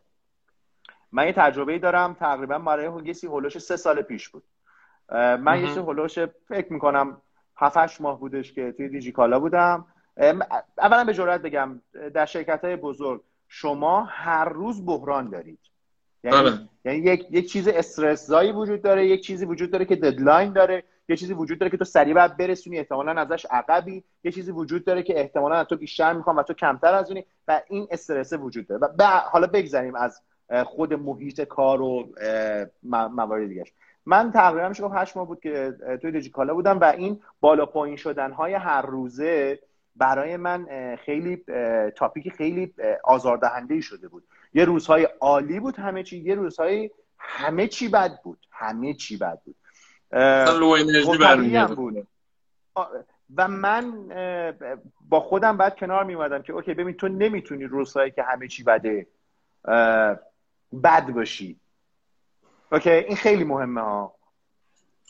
من 1.13 1.27
یه 1.27 1.33
تجربه 1.33 1.79
دارم. 1.79 2.15
تقریبا 2.15 2.59
برای 2.59 3.07
یه 3.07 3.13
سی 3.13 3.27
هلوش 3.27 3.59
سه 3.59 3.77
سال 3.77 4.03
پیش 4.03 4.29
بود. 4.29 4.45
من 5.39 5.61
یه 5.61 5.75
سی 5.75 5.81
هلوش 5.81 6.19
فکر 6.49 6.73
می‌کنم 6.73 7.23
هفتش 7.57 8.01
ماه 8.01 8.21
بودش 8.21 8.53
که 8.53 8.73
توی 8.73 8.89
دیجیکالا 8.89 9.41
بودم. 9.41 9.87
اولا 10.79 11.05
به 11.05 11.15
جرات 11.15 11.43
بگم 11.43 11.83
در 12.15 12.27
شرکت 12.27 12.65
های 12.65 12.77
بزرگ 12.77 13.23
شما 13.49 14.05
هر 14.05 14.49
روز 14.49 14.87
بحران 14.87 15.31
دارید. 15.31 15.61
یعنی, 16.25 16.37
آره. 16.37 16.59
یعنی 16.85 16.99
یک, 16.99 17.27
یک 17.31 17.51
چیز 17.53 17.69
استرسزایی 17.69 18.53
وجود 18.53 18.83
داره 18.83 19.07
یک 19.07 19.21
چیزی 19.21 19.45
وجود 19.45 19.71
داره 19.71 19.85
که 19.85 19.97
ددلاین 19.97 20.53
داره 20.53 20.85
یه 21.09 21.17
چیزی 21.17 21.35
وجود 21.35 21.59
داره 21.59 21.71
که 21.71 21.77
تو 21.77 21.85
سریع 21.85 22.15
باید 22.15 22.37
برسونی 22.37 22.79
احتمالا 22.79 23.21
ازش 23.21 23.47
عقبی 23.51 24.05
یه 24.25 24.33
چیزی 24.33 24.53
وجود 24.53 24.85
داره 24.85 25.03
که 25.03 25.21
احتمالا 25.21 25.55
از 25.55 25.67
تو 25.67 25.77
بیشتر 25.77 26.13
می‌خوام 26.13 26.37
و 26.37 26.43
تو 26.43 26.55
کمتر 26.55 26.95
از 26.95 27.11
اونی 27.11 27.25
و 27.49 27.63
این 27.69 27.89
استرس 27.91 28.33
وجود 28.33 28.67
داره. 28.67 28.89
و 28.99 29.05
حالا 29.05 29.47
بگذاریم 29.47 29.95
از 29.95 30.21
خود 30.65 30.95
محیط 30.95 31.41
کار 31.41 31.83
و 31.83 32.09
موارد 32.83 33.49
دیگه 33.49 33.65
من 34.07 34.33
تقریبا 34.33 34.69
میشه 34.69 34.89
هشت 34.89 35.17
ماه 35.17 35.27
بود 35.27 35.41
که 35.41 35.75
توی 36.03 36.13
دیجیکالا 36.13 36.55
بودم 36.55 36.81
و 36.81 36.85
این 36.85 37.21
بالا 37.41 37.67
پایین 37.67 37.97
شدن 37.97 38.33
های 38.33 38.55
هر 38.55 38.83
روزه 38.83 39.59
برای 39.97 40.37
من 40.37 40.67
خیلی 40.97 41.45
تاپیک 41.97 42.33
خیلی 42.33 42.75
آزاردهنده 43.05 43.75
ای 43.75 43.83
شده 43.83 44.09
بود. 44.09 44.25
یه 44.55 44.65
روزهای 44.65 45.09
عالی 45.21 45.61
بود 45.61 45.77
همه 45.77 46.03
چی 46.03 46.19
یه 46.19 46.35
روزهای 46.35 46.91
همه 47.19 47.69
چی 47.69 47.89
بد 47.89 48.23
بود 48.23 48.39
همه 48.51 48.95
چی 48.95 49.17
بد 49.17 49.41
بود. 49.45 49.57
خب، 50.45 51.75
بود 51.75 52.07
و 53.37 53.49
من 53.49 54.09
با 55.09 55.21
خودم 55.21 55.57
بعد 55.57 55.77
کنار 55.77 56.05
میومدم 56.05 56.43
که 56.43 56.53
اوکی 56.53 56.75
ببین 56.75 56.95
تو 56.95 57.09
نمی‌تونی 57.09 57.65
روزهایی 57.65 58.11
که 58.11 58.23
همه 58.23 58.49
چی 58.49 58.63
بده 58.63 59.07
بد 60.83 61.11
باشی. 61.15 61.61
اوکی 62.73 62.91
این 62.91 63.17
خیلی 63.17 63.45
مهمه 63.45 63.81
ها. 63.81 64.15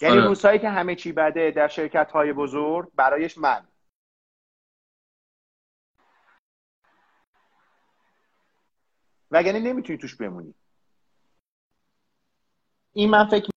یعنی 0.00 0.18
آره. 0.18 0.26
روزهایی 0.26 0.58
که 0.58 0.68
همه 0.68 0.94
چی 0.94 1.12
بده 1.12 1.50
در 1.50 1.68
شرکت 1.68 2.10
های 2.10 2.32
بزرگ 2.32 2.88
برایش 2.96 3.38
من. 3.38 3.68
وگرنه 9.30 9.58
نمی‌تونی 9.58 9.98
توش 9.98 10.16
بمونی. 10.16 10.54
این 12.92 13.10
من 13.10 13.28
فکر 13.28 13.48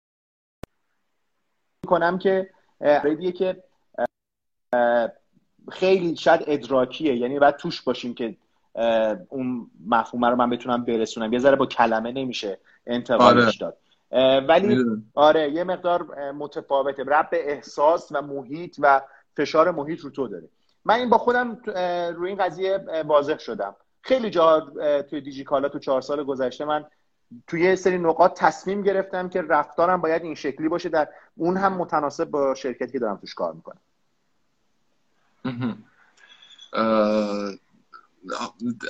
کنم 1.88 2.18
که 2.20 2.50
ردیه 2.82 3.32
که 3.32 3.64
خیلی 5.72 6.16
شاید 6.16 6.44
ادراکیه. 6.48 7.16
یعنی 7.16 7.40
باید 7.40 7.56
توش 7.56 7.82
باشیم 7.82 8.14
که 8.14 8.38
اون 9.30 9.72
مفهوم 9.86 10.26
رو 10.26 10.36
من 10.36 10.50
بتونم 10.50 10.86
برسونم. 10.86 11.34
یه 11.34 11.40
ذره 11.40 11.56
با 11.56 11.66
کلمه 11.66 12.12
نمیشه 12.12 12.60
انتقالش 12.88 13.44
آره. 13.44 13.58
داد. 13.60 13.78
ولی 14.48 14.86
آره 15.14 15.52
یه 15.52 15.64
مقدار 15.64 16.32
متفاوته. 16.32 17.04
رب 17.04 17.30
به 17.30 17.52
احساس 17.52 18.12
و 18.12 18.22
محیط 18.22 18.76
و 18.80 19.02
فشار 19.38 19.72
محیط 19.72 20.00
رو 20.00 20.10
تو 20.10 20.28
داره. 20.28 20.50
من 20.86 20.96
این 20.96 21.10
با 21.10 21.18
خودم 21.18 21.56
روی 22.16 22.30
این 22.30 22.38
قضیه 22.38 22.78
واضح 23.06 23.38
شدم. 23.38 23.76
خیلی 24.02 24.30
جا 24.30 24.74
توی 25.10 25.22
دیجیکالا 25.22 25.70
تو 25.70 25.80
چهار 25.80 26.02
سال 26.02 26.24
گذشته 26.24 26.66
من 26.66 26.86
توی 27.48 27.62
یه 27.62 27.76
سری 27.76 27.98
نقاط 27.98 28.40
تصمیم 28.40 28.82
گرفتم 28.82 29.30
که 29.30 29.42
رفتارم 29.42 30.02
باید 30.02 30.24
این 30.24 30.36
شکلی 30.36 30.70
باشه 30.70 30.90
در 30.90 31.08
اون 31.36 31.58
هم 31.58 31.74
متناسب 31.74 32.26
با 32.26 32.56
شرکتی 32.56 32.92
که 32.92 33.00
دارم 33.00 33.18
توش 33.18 33.34
کار 33.34 33.54
می‌کنم. 33.54 33.82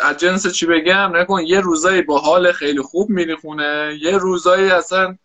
از 0.01 0.18
جنس 0.18 0.47
چی 0.47 0.66
بگم؟ 0.66 1.18
نکن 1.18 1.41
یه 1.41 1.59
روزایی 1.59 2.01
با 2.01 2.20
حال 2.20 2.51
خیلی 2.51 2.82
خوب 2.82 3.09
میری 3.09 3.36
خونه 3.36 3.97
یه 4.01 4.18
روزایی 4.18 4.72
اصلا 4.72 5.18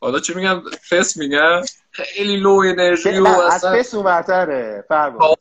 حالا 0.00 0.20
چی 0.20 0.34
میگم؟ 0.34 0.62
فس 0.90 1.16
میگم 1.16 1.60
خیلی 1.90 2.36
لو 2.36 2.62
انرژی 2.66 3.18
و 3.18 3.26
اصلا 3.26 3.70
از 3.70 3.78
فس 3.78 3.94
اونورتره 3.94 4.84
فرباد 4.88 5.38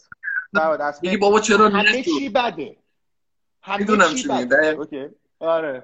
میگی 1.02 1.18
بابا 1.18 1.40
چرا 1.40 1.70
همه 1.70 2.04
چی 2.04 2.30
بده. 2.30 2.78
می‌دونم 3.80 4.16
چی 4.16 4.28
میگه 4.34 4.78
آره. 5.40 5.84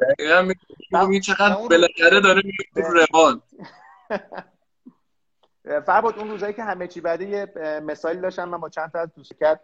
میگم 0.91 1.19
چقدر 1.19 1.55
بالاخره 1.55 2.19
داره 2.19 2.41
میفته 2.45 2.89
رو 2.89 3.05
روان. 3.11 3.41
فرباد 5.85 6.19
اون 6.19 6.29
روزایی 6.29 6.53
که 6.53 6.63
همه 6.63 6.87
چی 6.87 7.01
بده 7.01 7.25
یه 7.25 7.53
مثالی 7.79 8.21
داشتم 8.21 8.49
من 8.49 8.57
با 8.57 8.69
چند 8.69 8.91
تا 8.91 8.99
از 8.99 9.09
دوستکت 9.15 9.59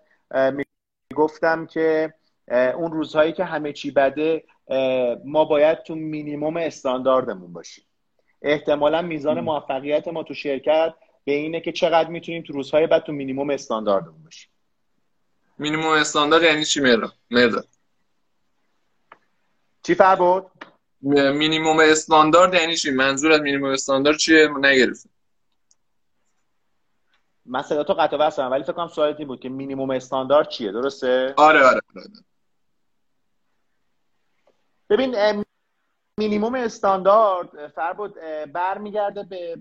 می‌گفتم 1.11 1.65
که 1.65 2.13
اون 2.51 2.91
روزهایی 2.91 3.34
که 3.34 3.43
همه 3.43 3.74
چی 3.74 3.91
بده 3.91 4.43
ما 5.26 5.45
باید 5.45 5.84
تو 5.84 5.95
مینیموم 5.95 6.57
استانداردمون 6.57 7.53
باشیم. 7.53 7.86
احتمالا 8.41 9.01
میزان 9.01 9.39
موفقیت 9.39 10.07
ما 10.07 10.24
تو 10.24 10.34
شرکت 10.34 10.93
به 11.26 11.32
اینه 11.32 11.61
که 11.61 11.72
چقدر 11.72 12.09
می‌تونیم 12.09 12.43
تو 12.43 12.53
روزهای 12.53 12.88
بعد 12.88 13.03
تو 13.03 13.11
مینیموم 13.11 13.49
استانداردمون 13.49 14.24
باشیم. 14.24 14.51
مینیموم 15.57 15.91
استاندارد 15.91 16.43
یعنی 16.43 16.65
چی 16.65 16.82
مهرداد 17.32 17.67
چی 19.89 19.95
فر 19.95 20.15
بود؟ 20.15 20.45
مینیموم 21.01 21.79
استاندارد 21.79 22.53
یعنی 22.53 22.75
چی؟ 22.75 22.91
منظور 22.91 23.31
از 23.31 23.41
مینیموم 23.41 23.71
استاندارد 23.71 24.17
چیه؟ 24.17 24.49
نگرفتم 24.57 25.09
من 27.45 27.61
صدا 27.61 27.83
تو 27.83 27.93
قطع 27.93 28.17
بستم 28.17 28.51
ولی 28.51 28.63
فکر 28.63 28.73
کنم 28.73 28.87
سوالت 28.87 29.19
این 29.19 29.27
بود 29.27 29.39
که 29.39 29.49
مینیموم 29.49 29.89
استاندارد 29.89 30.49
چیه 30.49 30.71
درسته؟ 30.71 31.33
آره 31.37 31.59
آره, 31.59 31.81
آره. 31.95 32.07
ببین 34.89 35.43
مینیموم 36.17 36.55
استاندارد 36.55 37.67
فربود 37.67 38.13
برمیگرده 38.53 39.23
به 39.23 39.57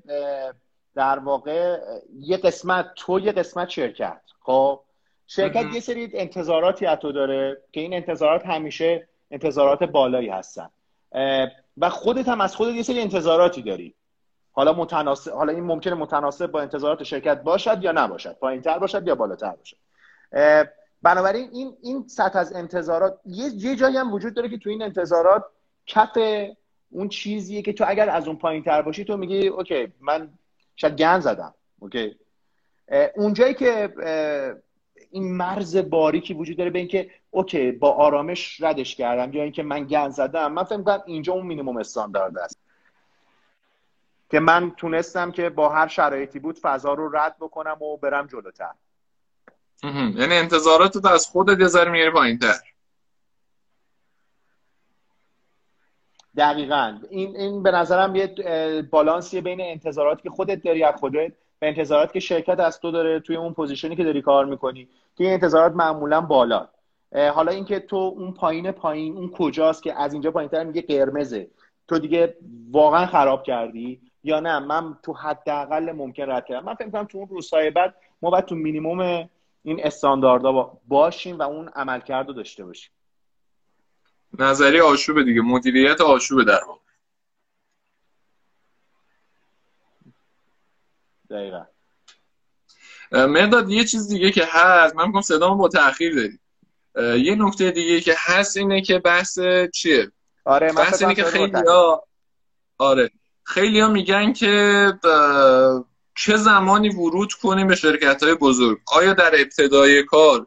در 0.94 1.18
واقع 1.18 1.80
یه 2.18 2.36
قسمت 2.36 2.86
تو 2.96 3.20
یه 3.20 3.32
قسمت 3.32 3.68
شرکت 3.68 4.20
خب؟ 4.40 4.80
شرکت 5.26 5.74
یه 5.74 5.80
سری 5.80 6.10
انتظاراتی 6.14 6.86
از 6.86 6.98
تو 6.98 7.12
داره 7.12 7.62
که 7.72 7.80
این 7.80 7.94
انتظارات 7.94 8.46
همیشه 8.46 9.08
انتظارات 9.30 9.84
بالایی 9.84 10.28
هستن. 10.28 10.70
و 11.76 11.88
خودت 11.90 12.28
هم 12.28 12.40
از 12.40 12.56
خودت 12.56 12.74
یه 12.74 12.82
سری 12.82 13.00
انتظاراتی 13.00 13.62
داری. 13.62 13.94
حالا 14.52 14.72
متناسب 14.72 15.32
حالا 15.32 15.52
این 15.52 15.64
ممکنه 15.64 15.94
متناسب 15.94 16.46
با 16.46 16.60
انتظارات 16.60 17.02
شرکت 17.02 17.42
باشد 17.42 17.84
یا 17.84 17.92
نباشد. 17.92 18.38
پایینتر 18.38 18.78
باشد 18.78 19.06
یا 19.06 19.14
بالاتر 19.14 19.52
باشد. 19.56 19.76
بنابراین 21.02 21.48
این 21.52 21.76
این 21.82 22.08
سطح 22.08 22.38
از 22.38 22.52
انتظارات 22.52 23.20
یه, 23.26 23.50
یه 23.54 23.76
جایی 23.76 23.96
هم 23.96 24.12
وجود 24.12 24.34
داره 24.34 24.48
که 24.48 24.58
تو 24.58 24.70
این 24.70 24.82
انتظارات 24.82 25.44
کف 25.86 26.18
اون 26.90 27.08
چیزیه 27.08 27.62
که 27.62 27.72
تو 27.72 27.84
اگر 27.88 28.10
از 28.10 28.26
اون 28.26 28.36
پایین 28.36 28.62
تر 28.62 28.82
باشی 28.82 29.04
تو 29.04 29.16
میگی 29.16 29.48
OK 29.48 29.92
من 30.00 30.30
شاید 30.76 30.96
گن 30.96 31.20
زدم. 31.20 31.54
OK. 31.78 32.18
اونجایی 33.16 33.54
که 33.54 33.94
این 35.11 35.36
مرز 35.36 35.76
باریکی 35.76 36.34
وجود 36.34 36.57
داره 36.57 36.70
به 36.70 36.78
اینکه 36.78 37.11
OK 37.30 37.72
با 37.72 37.92
آرامش 37.92 38.61
ردش 38.61 38.94
کردم 38.94 39.32
یا 39.32 39.42
اینکه 39.42 39.62
من 39.62 39.84
گن 39.84 40.09
زدم 40.09 40.53
من 40.53 40.64
فکر 40.64 40.82
کنم 40.82 41.03
اینجا 41.07 41.32
اون 41.32 41.46
مینیمم 41.46 41.76
استاندارد 41.76 42.38
است. 42.38 42.59
که 44.30 44.40
من 44.40 44.70
تونستم 44.70 45.30
که 45.30 45.51
با 45.51 45.68
هر 45.68 45.88
شرایطی 45.88 46.38
بود 46.38 46.59
فضا 46.59 46.92
رو 46.92 47.16
رد 47.16 47.36
بکنم 47.40 47.82
و 47.82 47.96
برم 47.96 48.26
جلوتر. 48.26 48.72
یعنی 49.82 50.34
انتظارات 50.34 51.07
از 51.07 51.26
خودت 51.26 51.61
یه 51.61 51.66
ذره 51.66 51.90
میاری 51.90 52.11
پایین 52.11 52.38
تر 52.38 52.61
دقیقا. 56.36 56.99
این, 57.11 57.36
این 57.36 57.62
به 57.62 57.70
نظرم 57.70 58.16
یه 58.16 58.34
بالانسیه 58.90 59.40
بین 59.40 59.61
انتظاراتی 59.61 60.22
که 60.22 60.30
خودت 60.30 60.62
داری 60.62 60.84
از 60.84 60.94
خودت 60.94 61.32
و 61.62 61.64
انتظارات 61.64 62.12
که 62.12 62.20
شرکت 62.20 62.61
از 62.61 62.80
تو 62.80 62.90
داره 62.90 63.20
توی 63.20 63.36
اون 63.36 63.52
پوزیشنی 63.52 63.96
که 63.96 64.04
داری 64.04 64.22
کار 64.22 64.44
می‌کنی 64.44 64.88
این 65.16 65.32
انتظارات 65.32 65.72
معمولا 65.72 66.20
بالا. 66.20 66.68
حالا 67.34 67.52
اینکه 67.52 67.80
تو 67.80 67.96
اون 67.96 68.32
پایین 68.32 68.72
پایین 68.72 69.16
اون 69.16 69.30
کجاست 69.30 69.82
که 69.82 70.00
از 70.00 70.12
اینجا 70.12 70.30
پایین 70.30 70.50
تر 70.50 70.64
میگه 70.64 70.82
قرمزه. 70.82 71.50
تو 71.88 71.98
دیگه 71.98 72.36
واقعا 72.70 73.06
خراب 73.06 73.42
کردی 73.42 74.00
یا 74.24 74.40
نه؟ 74.40 74.59
من 74.59 74.98
تو 75.02 75.12
حداقل 75.12 75.92
ممکن 75.92 76.30
رد 76.30 76.46
کردم. 76.46 76.64
من 76.66 76.74
فکر 76.74 77.04
تو 77.04 77.18
اون 77.18 77.28
روزهای 77.28 77.70
بعد 77.70 77.94
ما 78.22 78.30
باید 78.30 78.44
تو 78.44 78.54
مینیمم 78.54 79.28
این 79.62 79.86
استانداردها 79.86 80.80
باشیم 80.88 81.38
و 81.38 81.42
اون 81.42 81.68
عملکرد 81.68 82.26
رو 82.26 82.32
داشته 82.32 82.64
باشیم. 82.64 82.90
نظری 84.38 84.80
آشوبه 84.80 85.24
دیگه. 85.24 85.40
مدیریت 85.40 86.00
آشوبه 86.00 86.44
در 86.44 86.61
واقع. 86.68 86.77
دقیقا. 91.30 91.64
مرداد 93.12 93.70
یه 93.70 93.84
چیز 93.84 94.08
دیگه 94.08 94.30
که 94.30 94.44
هست 94.50 94.96
من 94.96 95.06
میگم 95.06 95.20
صدامو 95.20 95.56
با 95.56 95.68
تاخیر 95.68 96.14
داری 96.14 96.38
یه 97.24 97.34
نکته 97.34 97.70
دیگه 97.70 98.00
که 98.00 98.14
هست 98.18 98.56
اینه 98.56 98.82
که 98.82 98.98
بحث 98.98 99.38
چیه؟ 99.74 100.12
آره 100.44 100.72
بحث 100.72 101.02
اینه 101.02 101.14
که 101.14 101.24
خیلی 101.24 101.52
ها 101.52 102.04
آره. 102.78 103.10
خیلی 103.42 103.80
ها 103.80 103.88
میگن 103.88 104.32
که 104.32 104.92
چه 106.16 106.36
زمانی 106.36 106.88
ورود 106.88 107.32
کنیم 107.32 107.66
به 107.66 107.76
شرکت 107.76 108.22
های 108.22 108.34
بزرگ؟ 108.34 108.78
آیا 108.86 109.12
در 109.12 109.34
ابتدای 109.40 110.02
کار 110.02 110.46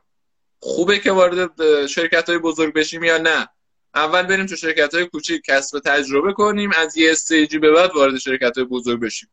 خوبه 0.60 1.00
که 1.00 1.12
وارد 1.12 1.86
شرکت 1.88 2.30
های 2.30 2.38
بزرگ 2.38 2.74
بشیم 2.74 3.04
یا 3.04 3.18
نه؟ 3.18 3.50
اول 3.96 4.22
بریم 4.22 4.46
تو 4.46 4.56
شرکت 4.56 4.96
های 4.96 5.06
کوچیک 5.06 5.42
کسب 5.48 5.80
تجربه 5.80 6.34
کنیم 6.34 6.72
از 6.78 6.98
یه 6.98 7.12
استیجی 7.12 7.60
به 7.60 7.72
بعد 7.72 7.96
وارد 7.96 8.18
شرکت 8.18 8.58
های 8.58 8.66
بزرگ 8.66 9.00
بشیم. 9.00 9.30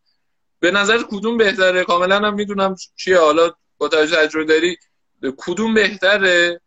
به 0.60 0.70
نظر 0.70 0.98
کدوم 1.10 1.36
بهتره؟ 1.36 1.84
کاملا 1.84 2.16
هم 2.16 2.34
می‌دونم 2.34 2.76
چیه. 2.96 3.18
حالا 3.18 3.50
با 3.78 3.88
توجه 3.88 4.16
تجربه 4.16 4.44
داری 4.44 4.76
کدوم 5.36 5.74
بهتره؟ 5.74 6.60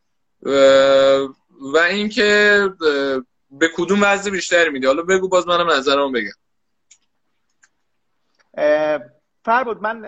و 1.73 1.77
اینکه 1.89 2.69
به 3.51 3.69
کدوم 3.75 3.99
وضع 4.03 4.31
بیشتر 4.31 4.69
میده 4.69 4.87
حالا 4.87 5.01
بگو 5.01 5.27
باز 5.27 5.47
منم 5.47 5.71
نظرم 5.71 6.11
بگم. 6.11 6.31
فربود 9.45 9.81
من 9.81 10.05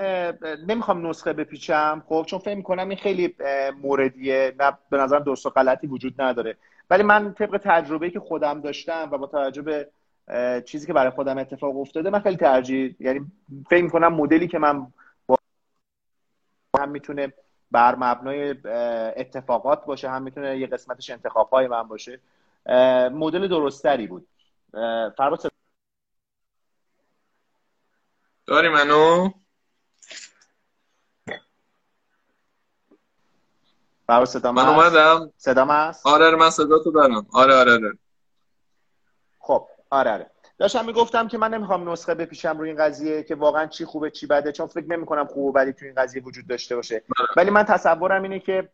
نمی‌خوام 0.68 1.08
نسخه 1.08 1.34
بپیچم 1.34 2.04
خب؟ 2.08 2.26
چون 2.30 2.40
فکر 2.40 2.56
می‌کنم 2.56 2.90
این 2.90 2.98
خیلی 2.98 3.36
موردیه 3.82 4.56
نه 4.60 4.78
به 4.90 4.98
نظر 4.98 5.20
درست 5.20 5.46
و 5.46 5.50
غلطی 5.50 5.88
وجود 5.88 6.22
نداره. 6.22 6.58
ولی 6.90 7.04
من 7.04 7.34
طبق 7.34 7.62
تجربه 7.64 8.10
که 8.10 8.20
خودم 8.20 8.62
داشتم 8.62 9.10
و 9.12 9.18
با 9.18 9.28
توجه 9.28 9.62
به 9.62 9.90
چیزی 10.66 10.88
که 10.88 10.94
برای 10.94 11.12
خودم 11.12 11.38
اتفاق 11.38 11.78
افتاده 11.78 12.10
من 12.10 12.20
خیلی 12.20 12.38
ترجیح 12.38 12.96
یعنی 13.00 13.32
فکر 13.70 13.84
می‌کنم 13.84 14.14
مدلی 14.14 14.48
که 14.48 14.60
من 14.60 14.88
با 15.28 15.38
هم 16.80 16.90
می‌تونه 16.90 17.34
بر 17.72 17.96
مبنای 17.96 18.50
اتفاقات 19.18 19.86
باشه 19.86 20.10
هم 20.10 20.22
می‌تونه 20.22 20.58
یه 20.58 20.68
قسمتش 20.68 21.10
انتخاب 21.10 21.50
های 21.50 21.68
من 21.68 21.84
باشه 21.84 22.20
مدل 23.12 23.48
درستری 23.48 24.08
بود. 24.08 24.28
فرباد 25.18 25.52
داری 28.46 28.70
منو؟ 28.70 29.30
برای 34.08 34.26
صدا 34.26 34.52
من 34.52 34.68
اومدم. 34.68 35.32
صدا 35.38 35.66
هست؟ 35.66 36.08
آره 36.08 36.26
آره 36.26 36.36
من 36.36 36.50
صدا 36.50 36.80
تو 36.80 36.92
دارم. 36.92 37.28
آره 37.34 37.54
آره 37.56 37.74
آره. 37.74 37.98
آره 39.94 40.12
آره. 40.12 40.30
داشتم 40.58 40.86
می‌گفتم 40.86 41.28
که 41.28 41.38
من 41.38 41.54
نمی‌خوام 41.54 41.90
نسخه 41.90 42.14
بپیشم 42.14 42.58
روی 42.58 42.70
این 42.70 42.78
قضیه 42.78 43.24
که 43.24 43.36
واقعا 43.36 43.66
چی 43.66 43.86
خوبه 43.86 44.12
چی 44.12 44.28
بده 44.28 44.52
چون 44.52 44.68
فکر 44.68 44.86
نمی 44.86 45.06
کنم 45.06 45.26
خوب 45.26 45.46
و 45.46 45.52
بدی 45.52 45.74
تو 45.74 45.86
این 45.86 45.96
قضیه 45.96 46.24
وجود 46.24 46.48
داشته 46.48 46.76
باشه. 46.76 47.00
بله. 47.00 47.28
ولی 47.38 47.50
من 47.50 47.64
تصورم 47.64 48.24
اینه 48.24 48.40
که 48.40 48.70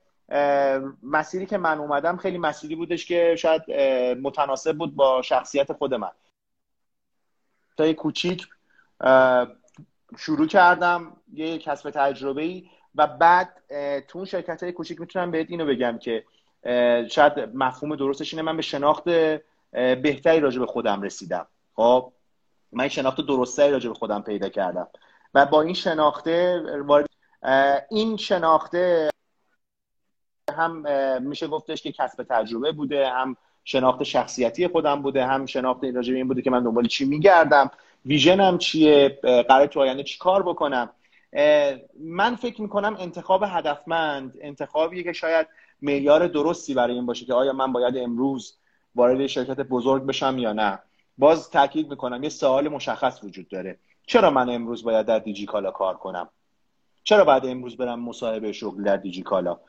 مسیری 1.04 1.46
که 1.46 1.58
من 1.58 1.78
اومدم 1.78 2.18
خیلی 2.18 2.38
مسیری 2.38 2.76
بودش 2.76 3.06
که 3.06 3.36
شاید 3.36 3.72
متناسب 4.22 4.78
بود 4.78 4.96
با 4.96 5.22
شخصیت 5.22 5.74
خود 5.74 5.94
من. 5.94 6.12
تا 7.78 7.94
کوچیک 7.94 8.48
شروع 10.18 10.48
کردم 10.48 11.18
یه 11.34 11.58
کسب 11.58 11.90
تجربه 11.90 12.42
ای 12.42 12.70
و 12.96 13.08
بعد 13.08 13.50
تو 14.08 14.18
اون 14.18 14.26
شرکت 14.26 14.64
های 14.64 14.72
کوچیک 14.72 15.02
می‌تونم 15.02 15.32
بهت 15.32 15.48
اینو 15.50 15.66
بگم 15.66 15.98
که 15.98 16.24
شاید 17.10 17.40
مفهوم 17.54 17.96
درستش 17.96 18.34
اینه 18.34 18.44
من 18.44 18.56
به 18.56 18.62
شناخت 18.62 19.04
بهتری 19.72 20.40
راجع 20.40 20.60
به 20.60 20.66
خودم 20.66 21.02
رسیدم. 21.02 21.48
خب؟ 21.76 22.12
من 22.72 22.88
شناخت 22.88 23.22
درسته 23.22 23.72
راجع 23.72 23.90
به 23.90 23.96
خودم 23.96 24.22
پیدا 24.22 24.50
کردم. 24.50 24.88
و 25.34 25.46
با 25.46 25.62
این 25.62 25.74
شناخته 25.74 26.64
این 27.90 28.18
شناخته 28.18 29.10
هم 30.58 30.84
میشه 31.22 31.48
گفتش 31.48 31.82
که 31.82 31.92
کسب 31.92 32.26
تجربه 32.30 32.72
بوده 32.72 33.10
هم 33.10 33.38
شناخت 33.64 34.04
شخصیتی 34.04 34.68
خودم 34.68 35.02
بوده 35.02 35.26
هم 35.26 35.46
شناخت 35.46 35.84
راجع 35.84 36.12
به 36.12 36.18
این 36.18 36.28
بوده 36.28 36.42
که 36.42 36.50
من 36.50 36.64
دنبال 36.64 36.88
چی 36.88 37.06
میگردم 37.06 37.72
ویژنم 38.06 38.58
چیه 38.58 39.20
قرار 39.24 39.68
تو 39.68 39.80
آینده 39.80 40.04
چی 40.04 40.18
کار 40.18 40.44
بکنم. 40.44 40.90
من 42.00 42.36
فکر 42.36 42.62
می‌کنم 42.62 42.96
انتخاب 43.00 43.44
هدفمند 43.48 44.38
انتخابیه 44.42 45.04
که 45.04 45.14
شاید 45.14 45.48
معیار 45.82 46.28
درستی 46.28 46.74
برای 46.74 46.96
این 46.96 47.06
باشه 47.06 47.26
که 47.26 47.34
آیا 47.34 47.54
من 47.54 47.74
باید 47.74 47.98
امروز 47.98 48.59
وارد 48.96 49.28
شرکت 49.28 49.60
بزرگ 49.60 50.06
بشم 50.06 50.38
یا 50.38 50.54
نه. 50.54 50.80
باز 51.18 51.50
تاکید 51.50 51.90
می‌کنم 51.90 52.24
یه 52.24 52.30
سوال 52.30 52.68
مشخص 52.68 53.24
وجود 53.24 53.48
داره. 53.48 53.80
چرا 54.08 54.30
من 54.30 54.50
امروز 54.50 54.84
باید 54.84 55.06
در 55.06 55.20
دیجی 55.20 55.46
کالا 55.46 55.72
کار 55.72 55.98
کنم؟ 55.98 56.30
چرا 57.04 57.26
باید 57.26 57.46
امروز 57.46 57.78
برم 57.78 58.00
مصاحبه 58.00 58.52
شغل 58.52 58.84
در 58.84 58.98
دیجی 58.98 59.24
کالا؟ 59.24 59.60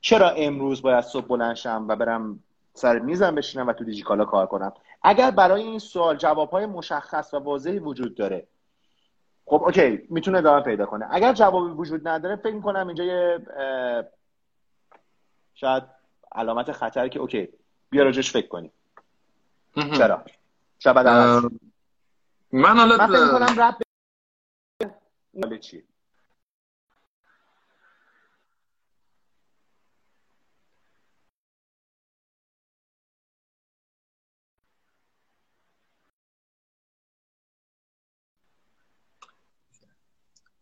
چرا 0.00 0.30
امروز 0.30 0.82
باید 0.82 1.04
صبح 1.04 1.26
بلند 1.26 1.56
شم 1.56 1.84
و 1.88 1.96
برم 1.96 2.40
سر 2.74 2.98
میزم 2.98 3.34
بشینم 3.34 3.66
و 3.66 3.72
تو 3.72 3.84
دیجی 3.84 4.02
کالا 4.02 4.24
کار 4.24 4.46
کنم؟ 4.46 4.72
اگر 5.02 5.30
برای 5.30 5.62
این 5.62 5.78
سوال 5.78 6.16
جوابهای 6.16 6.66
مشخص 6.66 7.34
و 7.34 7.38
واضحی 7.38 7.78
وجود 7.78 8.14
داره 8.14 8.46
خب 9.46 9.62
اوکی 9.62 10.06
می‌تونه 10.10 10.38
ادامه 10.38 10.62
پیدا 10.62 10.86
کنه. 10.86 11.06
اگر 11.10 11.32
جوابی 11.32 11.72
وجود 11.72 12.08
نداره 12.08 12.36
فکر 12.36 12.54
می‌کنم 12.54 12.86
اینجا 12.86 13.04
یه 13.04 13.46
شاید 15.54 15.82
علامت 16.34 16.72
خطر 16.72 17.08
که 17.08 17.20
اوکی 17.20 17.48
بیا 17.92 18.02
راجش 18.02 18.32
فکر 18.32 18.48
کنیم. 18.48 18.72
چرا؟ 19.98 20.24
شاید 20.78 20.96
من 22.52 22.76
حالا 22.78 22.96
من 22.96 23.06
فکر 23.06 23.54
رب 23.58 25.56
چی؟ 25.58 25.82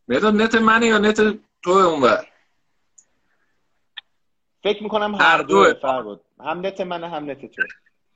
مرداد 0.09 0.35
نت 0.35 0.55
منه 0.55 0.87
یا 0.87 0.99
نت 0.99 1.17
تو 1.63 1.71
اونور؟ 1.71 2.27
فکر 4.63 4.83
می‌کنم 4.83 5.15
هر 5.15 5.43
دو 5.43 5.75
فرود 5.83 6.21
هم 6.21 6.30
منه 6.85 7.09
هم 7.09 7.31
نت 7.31 7.41
تو. 7.41 7.63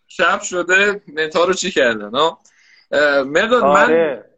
شب 0.07 0.41
شده. 0.41 1.03
نت 1.09 1.37
ها 1.37 1.45
رو 1.45 1.53
چی 1.53 1.71
کردن 1.71 2.11
مرداد 3.25 3.63
آره. 3.63 4.31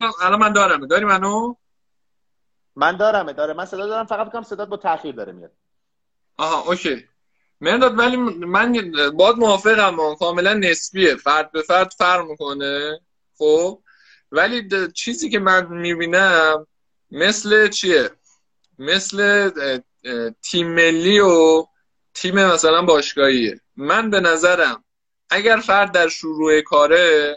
من 0.00 0.10
الان 0.22 0.40
من 0.40 0.52
دارم. 0.52 0.86
داری 0.86 1.04
منو؟ 1.04 1.54
من 2.76 2.96
دارم 2.96 3.32
داره. 3.32 3.52
من 3.52 3.64
صدا 3.64 3.86
دارم 3.86 4.06
فقط 4.06 4.28
بکنم 4.28 4.42
صدا 4.42 4.64
با 4.66 4.76
تاخیر 4.76 5.14
داره 5.14 5.32
میاد. 5.32 5.52
آها 6.36 6.70
اوکی. 6.70 7.08
مرداد 7.60 7.98
ولی 7.98 8.16
من 8.16 8.92
باد 9.16 9.36
موافقم 9.36 10.14
کاملا 10.14 10.54
نسبیه. 10.54 11.14
فرد 11.16 11.52
به 11.52 11.62
فرد 11.62 11.92
فرق 11.98 12.26
می‌کنه 12.26 13.00
خب؟ 13.38 13.82
ولی 14.32 14.68
چیزی 14.92 15.30
که 15.30 15.38
من 15.38 15.66
می‌بینم 15.66 16.66
مثل 17.10 17.68
چیه؟ 17.68 18.10
مثل 18.78 19.50
تیم 20.42 20.74
ملی 20.74 21.20
و 21.20 21.66
تیم 22.16 22.34
مثلا 22.34 22.82
باشگاهیه. 22.82 23.60
من 23.76 24.10
به 24.10 24.20
نظرم 24.20 24.84
اگر 25.30 25.56
فرد 25.56 25.92
در 25.92 26.08
شروع 26.08 26.60
کاره 26.60 27.36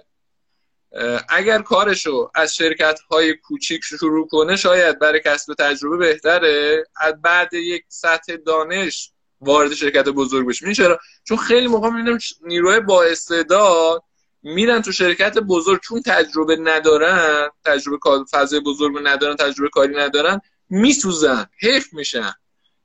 اگر 1.30 1.62
کارشو 1.62 2.32
از 2.36 2.56
شرکت 2.56 3.00
های 3.00 3.34
کوچیک 3.34 3.84
شروع 3.84 4.28
کنه 4.28 4.56
شاید 4.56 5.00
برای 5.00 5.22
کسب 5.26 5.54
تجربه 5.54 5.98
بهتره 5.98 6.84
از 6.96 7.14
بعد 7.22 7.54
یک 7.54 7.84
سطح 7.88 8.36
دانش 8.36 9.12
وارد 9.42 9.74
شرکت 9.74 10.10
بزرگ 10.10 10.48
بشه. 10.48 10.74
چرا؟ 10.74 11.00
چون 11.24 11.38
خیلی 11.38 11.68
موقع 11.68 11.90
می‌بینم 11.90 12.20
نیروی 12.42 12.80
با 12.80 13.04
استعداد 13.04 14.04
میرن 14.44 14.82
تو 14.82 14.92
شرکت 14.92 15.38
بزرگ 15.38 15.82
چون 15.82 16.02
تجربه 16.02 16.56
ندارن 16.56 17.50
تجربه 17.66 17.98
فضای 18.32 18.60
بزرگ 18.60 18.96
ندارن 19.04 19.36
تجربه 19.36 19.70
کاری 19.70 19.96
ندارن 19.96 20.42
میسوزن 20.70 21.46
حیف 21.60 21.94
میشن. 21.94 22.34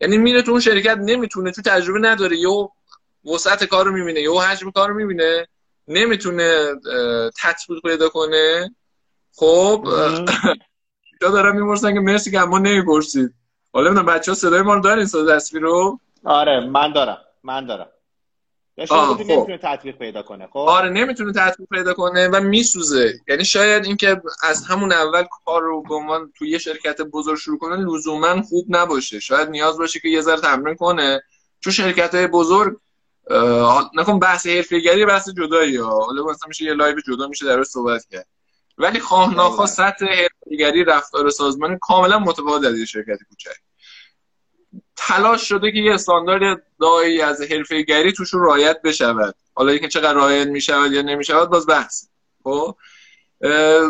یعنی 0.01 0.19
میره 0.19 0.43
تو 0.43 0.51
اون 0.51 0.61
شرکت 0.61 0.99
نمی‌تونه 1.01 1.51
تو 1.51 1.63
تجربه 1.63 1.99
نداره. 1.99 2.37
یه 2.37 2.69
وسعت 3.35 3.65
کار 3.65 3.85
رو 3.85 3.93
می‌بینه 3.93 4.21
یه 4.21 4.31
حجم 4.31 4.71
کار 4.71 4.89
رو 4.89 4.95
می‌بینه. 4.95 5.47
نمی‌تونه 5.89 6.75
تطبیق 7.43 7.83
پیدا 7.83 8.09
کنه. 8.09 8.75
خب 9.37 9.89
یا 11.23 11.31
دارم 11.31 11.57
می‌پرسن 11.57 11.95
که 11.95 12.01
مرسی 12.01 12.31
که 12.31 12.41
اما 12.41 12.59
نمی‌پرسید. 12.59 13.35
حالا 13.73 13.91
بچه 13.91 14.03
بچه‌ها 14.03 14.35
صدای 14.35 14.63
ما 14.63 14.75
رو 14.75 14.81
دارین 14.81 15.07
صدا 15.07 15.37
تصویر 15.37 15.63
رو؟ 15.63 16.01
آره 16.25 16.61
من 16.61 16.93
دارم 16.93 17.19
من 17.43 17.67
دارم. 17.67 17.89
خب. 18.89 19.17
نمی‌تونه 19.21 19.59
تطبیق 19.59 19.99
پیدا 19.99 20.23
کنه 20.23 20.47
خب؟ 20.47 20.59
آره 20.59 20.89
نمی‌تونه 20.89 21.33
تطبیق 21.33 21.69
پیدا 21.69 21.95
کنه 21.95 22.29
و 22.29 22.41
میسوزه. 22.41 23.15
یعنی 23.29 23.45
شاید 23.45 23.85
اینکه 23.85 24.23
از 24.43 24.65
همون 24.65 24.93
اول 24.93 25.25
کار 25.45 25.63
رو 25.63 25.83
به 25.83 25.95
عنوان 25.95 26.33
توی 26.39 26.51
یه 26.51 26.59
شرکت 26.59 27.03
بزرگ 27.03 27.39
شروع 27.39 27.59
کنه 27.59 27.77
لزوما 27.77 28.43
خوب 28.43 28.67
نباشه. 28.69 29.21
شاید 29.21 29.49
نیاز 29.49 29.79
باشه 29.79 30.01
که 30.01 30.09
یه 30.09 30.21
ذره 30.21 30.41
تمرین 30.41 30.75
کنه. 30.75 31.23
چون 31.61 31.73
شرکت 31.73 32.15
های 32.15 32.27
بزرگ 32.27 32.77
نکن 33.95 34.19
بحث 34.19 34.47
حرفه‌ای‌گری 34.47 35.07
بحث 35.07 35.29
جدایی 35.29 35.77
ها. 35.77 36.01
حالا 36.01 36.25
مثلا 36.25 36.49
میشه 36.49 36.65
یه 36.65 36.75
live 36.75 36.97
جدا 37.07 37.29
میشه 37.29 37.47
در 37.47 37.65
صحبت 37.65 38.07
کرد. 38.11 38.27
ولی 38.79 39.01
خواه 39.01 39.35
ناخواه 39.35 39.67
سطح 39.67 40.07
حرفه‌ای‌گری 40.07 40.85
رفتار 40.85 41.31
سازمانی 41.31 41.79
کاملا 41.81 42.19
متفاوت 42.19 42.65
از 42.65 42.77
شرکت 42.77 43.19
کوچک. 43.29 43.57
تلاش 44.97 45.49
شده 45.49 45.73
که 45.73 45.79
یه 45.79 45.95
استاندارد 45.95 46.63
دایی 46.81 47.21
از 47.21 47.43
حرفه 47.43 47.83
گری 47.83 48.13
توشون 48.13 48.41
رایت 48.41 48.83
بشود. 48.83 49.35
حالا 49.55 49.73
اینکه 49.73 49.89
چقدر 49.89 50.15
رایت 50.15 50.47
می‌شود 50.47 50.93
یا 50.93 51.03
نمی‌شود 51.03 51.51
باز 51.51 51.67
بحث. 51.67 52.07
خب؟ 52.45 52.77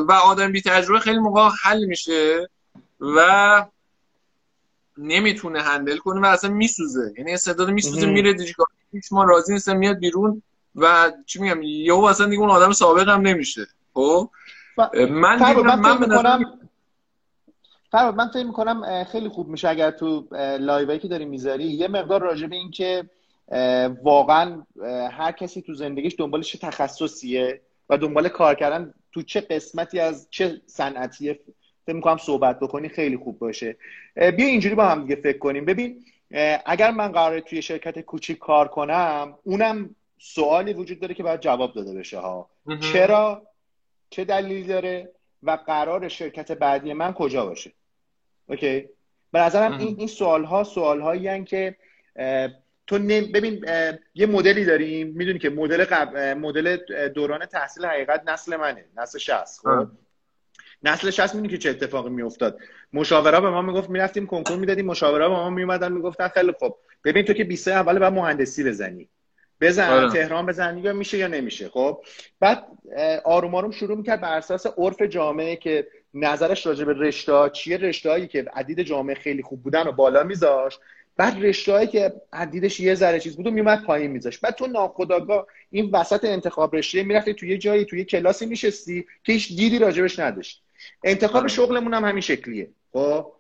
و 0.08 0.12
آدم 0.12 0.52
بی 0.52 0.60
تجربه 0.60 1.00
خیلی 1.00 1.18
موقع 1.18 1.48
حل 1.62 1.84
میشه 1.84 2.48
و 3.00 3.66
نمی‌تونه 4.98 5.62
هندل 5.62 5.96
کنه 5.96 6.20
و 6.20 6.24
اصلا 6.24 6.50
میسوزه. 6.50 7.14
یعنی 7.18 7.34
استعداد 7.34 7.70
میسوزه 7.70 8.06
میره 8.06 8.32
دیجیکال 8.32 8.66
هیچ 8.92 9.04
ما 9.12 9.24
راضی 9.24 9.52
نیستم 9.52 9.76
میاد 9.76 9.98
بیرون 9.98 10.42
و 10.76 11.12
چی 11.26 11.38
میگم 11.40 11.62
یهو 11.62 12.04
اصلا 12.04 12.26
دیگه 12.26 12.40
اون 12.40 12.50
آدم 12.50 12.72
سابق 12.72 13.08
هم 13.08 13.20
نمیشه. 13.20 13.66
خب؟ 13.94 14.30
من 14.76 15.38
من, 15.38 15.76
من, 15.76 16.44
فراد 17.94 18.14
من 18.14 18.28
فکر 18.28 18.44
می‌کنم 18.44 19.04
خیلی 19.04 19.28
خوب 19.28 19.48
میشه 19.48 19.68
اگر 19.68 19.90
تو 19.90 20.26
لایوی 20.60 20.98
که 20.98 21.08
داری 21.08 21.24
می‌ذاری 21.24 21.64
یه 21.64 21.88
مقدار 21.88 22.20
راجع 22.20 22.46
به 22.46 22.56
این 22.56 22.70
که 22.70 23.04
واقعا 24.02 24.62
هر 25.10 25.32
کسی 25.32 25.62
تو 25.62 25.74
زندگیش 25.74 26.14
دنبالش 26.18 26.52
چه 26.52 26.58
تخصصیه 26.58 27.60
و 27.90 27.98
دنبال 27.98 28.28
کار 28.28 28.54
کردن 28.54 28.94
تو 29.12 29.22
چه 29.22 29.40
قسمتی 29.40 30.00
از 30.00 30.28
چه 30.30 30.60
صنعتیه 30.66 31.40
فکر 31.86 31.96
می‌کنم 31.96 32.16
صحبت 32.16 32.60
بکنی 32.60 32.88
خیلی 32.88 33.16
خوب 33.16 33.38
باشه. 33.38 33.76
بیا 34.16 34.46
اینجوری 34.46 34.74
با 34.74 34.84
هم 34.84 35.02
دیگه 35.02 35.16
فکر 35.16 35.38
کنیم. 35.38 35.64
ببین 35.64 36.04
اگر 36.66 36.90
من 36.90 37.12
قراره 37.12 37.40
توی 37.40 37.62
شرکت 37.62 38.00
کوچیک 38.00 38.38
کار 38.38 38.68
کنم 38.68 39.38
اونم 39.44 39.94
سوالی 40.18 40.72
وجود 40.72 41.00
داره 41.00 41.14
که 41.14 41.22
باید 41.22 41.40
جواب 41.40 41.74
داده 41.74 41.94
بشه 41.94 42.18
ها. 42.18 42.50
چرا؟ 42.80 43.42
چه 44.10 44.24
دلیلی 44.24 44.64
داره؟ 44.64 45.10
و 45.42 45.58
قرار 45.66 46.08
شرکت 46.08 46.52
بعدی 46.52 46.92
من 46.92 47.12
کجا 47.12 47.46
باشه؟ 47.46 47.72
اوکی. 48.46 48.88
به 49.32 49.40
نظرم 49.40 49.78
این 49.78 49.96
این 49.98 50.08
سوال 50.08 50.44
ها 50.44 50.64
سوال 50.64 51.00
هایی 51.00 51.44
که 51.44 51.76
تو 52.86 52.98
ببین 52.98 53.66
یه 54.14 54.26
مدلی 54.26 54.64
داریم. 54.64 55.12
می‌دونی 55.16 55.38
که 55.38 55.50
مدل 55.50 55.84
قبل 55.84 56.34
مدل 56.34 56.76
دوران 57.08 57.46
تحصیل 57.46 57.84
حقیقت 57.84 58.22
نسل 58.28 58.56
منه 58.56 58.84
نسل 58.96 59.18
60 59.18 59.58
خب؟ 59.58 59.86
نسل 60.82 61.10
60 61.10 61.34
می‌دونی 61.34 61.48
که 61.52 61.58
چه 61.58 61.70
اتفاقی 61.70 62.10
میافتاد. 62.10 62.58
مشاورا 62.92 63.40
به 63.40 63.50
ما 63.50 63.62
می‌گفت 63.62 63.90
می‌رفتیم 63.90 64.26
کنکور 64.26 64.56
می‌دادیم. 64.56 64.86
مشاورا 64.86 65.28
به 65.28 65.34
ما 65.34 65.50
میومدن 65.50 65.92
می‌گفتن 65.92 66.28
خیلی 66.28 66.52
خب. 66.60 66.76
ببین 67.04 67.24
تو 67.24 67.32
که 67.32 67.44
20 67.44 67.68
اول 67.68 67.98
بعد 67.98 68.12
مهندسی 68.12 68.64
بزنی. 68.64 69.08
بزن 69.60 69.90
آره. 69.90 70.10
تهران 70.10 70.46
بزن 70.46 70.78
یا 70.78 70.92
میشه 70.92 71.18
یا 71.18 71.26
نمیشه 71.26 71.68
خب؟ 71.68 72.04
بعد 72.40 72.66
آروم 73.24 73.54
آروم 73.54 73.70
شروع 73.70 73.96
می‌کرد 73.96 74.20
بر 74.20 74.36
اساس 74.36 74.66
عرف 74.78 75.02
جامعه 75.02 75.56
که 75.56 75.86
نظرش 76.14 76.66
راجع 76.66 76.84
به 76.84 76.92
رشته 76.92 77.50
چیه؟ 77.52 77.76
رشته 77.76 78.26
که 78.26 78.44
عدید 78.54 78.82
جامعه 78.82 79.14
خیلی 79.14 79.42
خوب 79.42 79.62
بودن 79.62 79.86
و 79.86 79.92
بالا 79.92 80.22
میذاشت. 80.22 80.80
بعد 81.16 81.44
رشته 81.44 81.86
که 81.86 82.12
عدیدش 82.32 82.80
یه 82.80 82.94
ذره 82.94 83.20
چیز 83.20 83.36
بود 83.36 83.46
و 83.46 83.50
میومد 83.50 83.84
پایین 83.84 84.10
میذاشت. 84.10 84.40
بعد 84.40 84.54
تو 84.54 84.66
ناخداگاه 84.66 85.46
این 85.70 85.90
وسط 85.90 86.24
انتخاب 86.24 86.76
رشته 86.76 87.02
می‌رفتی 87.02 87.34
توی 87.34 87.48
یه 87.48 87.58
جایی 87.58 87.84
توی 87.84 88.04
کلاسی 88.04 88.46
میشستی 88.46 89.06
که 89.24 89.32
هیچ 89.32 89.56
دیدی 89.56 89.78
راجبش 89.78 90.18
نداشت 90.18 90.62
انتخاب 91.04 91.36
آره. 91.36 91.48
شغلمون 91.48 91.94
هم 91.94 92.04
همین 92.04 92.20
شکلیه. 92.20 92.68
خب؟ 92.92 93.32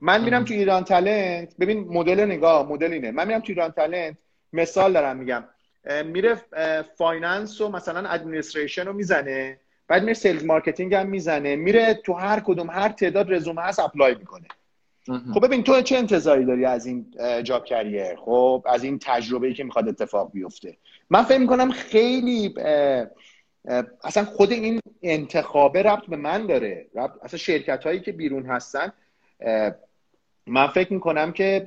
من 0.00 0.24
میرم 0.24 0.44
تو 0.44 0.54
ایران 0.54 0.84
تالنت 0.84 1.54
ببین 1.60 1.78
مدل 1.78 2.24
نگاه 2.24 2.68
مدل 2.68 2.92
اینه. 2.92 3.10
من 3.10 3.26
میرم 3.26 3.40
تو 3.40 3.46
ایران 3.48 3.70
تالنت 3.70 4.16
مثال 4.52 4.92
دارم 4.92 5.16
میگم. 5.16 5.44
میره 6.04 6.36
finance 6.96 7.60
و 7.60 7.68
مثلا 7.68 8.08
administration 8.08 8.86
رو 8.86 8.92
می‌زنه. 8.92 9.60
بعد 9.88 10.02
میره 10.02 10.14
sales 10.14 10.44
marketing 10.44 10.94
هم 10.94 11.06
می‌زنه. 11.06 11.56
میره 11.56 11.94
تو 11.94 12.12
هر 12.12 12.40
کدوم 12.40 12.70
هر 12.70 12.88
تعداد 12.88 13.32
رزومه 13.32 13.62
هست 13.62 13.78
apply 13.78 14.14
می‌کنه. 14.14 14.48
خب 15.34 15.46
ببین 15.46 15.62
تو 15.62 15.82
چه 15.82 15.96
انتظاری 15.96 16.44
داری 16.44 16.64
از 16.64 16.86
این 16.86 17.14
job 17.42 17.64
career 17.64 18.16
خب 18.16 18.64
از 18.66 18.84
این 18.84 18.98
تجربه 19.02 19.46
ای 19.46 19.54
که 19.54 19.64
می‌خواد 19.64 19.88
اتفاق 19.88 20.32
بیفته. 20.32 20.76
من 21.10 21.22
فکر 21.22 21.38
می‌کنم 21.38 21.70
خیلی 21.70 22.54
اصلا 24.04 24.24
خود 24.24 24.52
این 24.52 24.80
انتخابه 25.02 25.82
ربط 25.82 26.06
به 26.06 26.16
من 26.16 26.46
داره. 26.46 26.86
ربط 26.94 27.12
اصلا 27.22 27.38
شرکت 27.38 27.84
هایی 27.84 28.00
که 28.00 28.12
بیرون 28.12 28.46
هستن 28.46 28.92
من 30.46 30.66
فکر 30.66 30.92
می‌کنم 30.92 31.32
که 31.32 31.66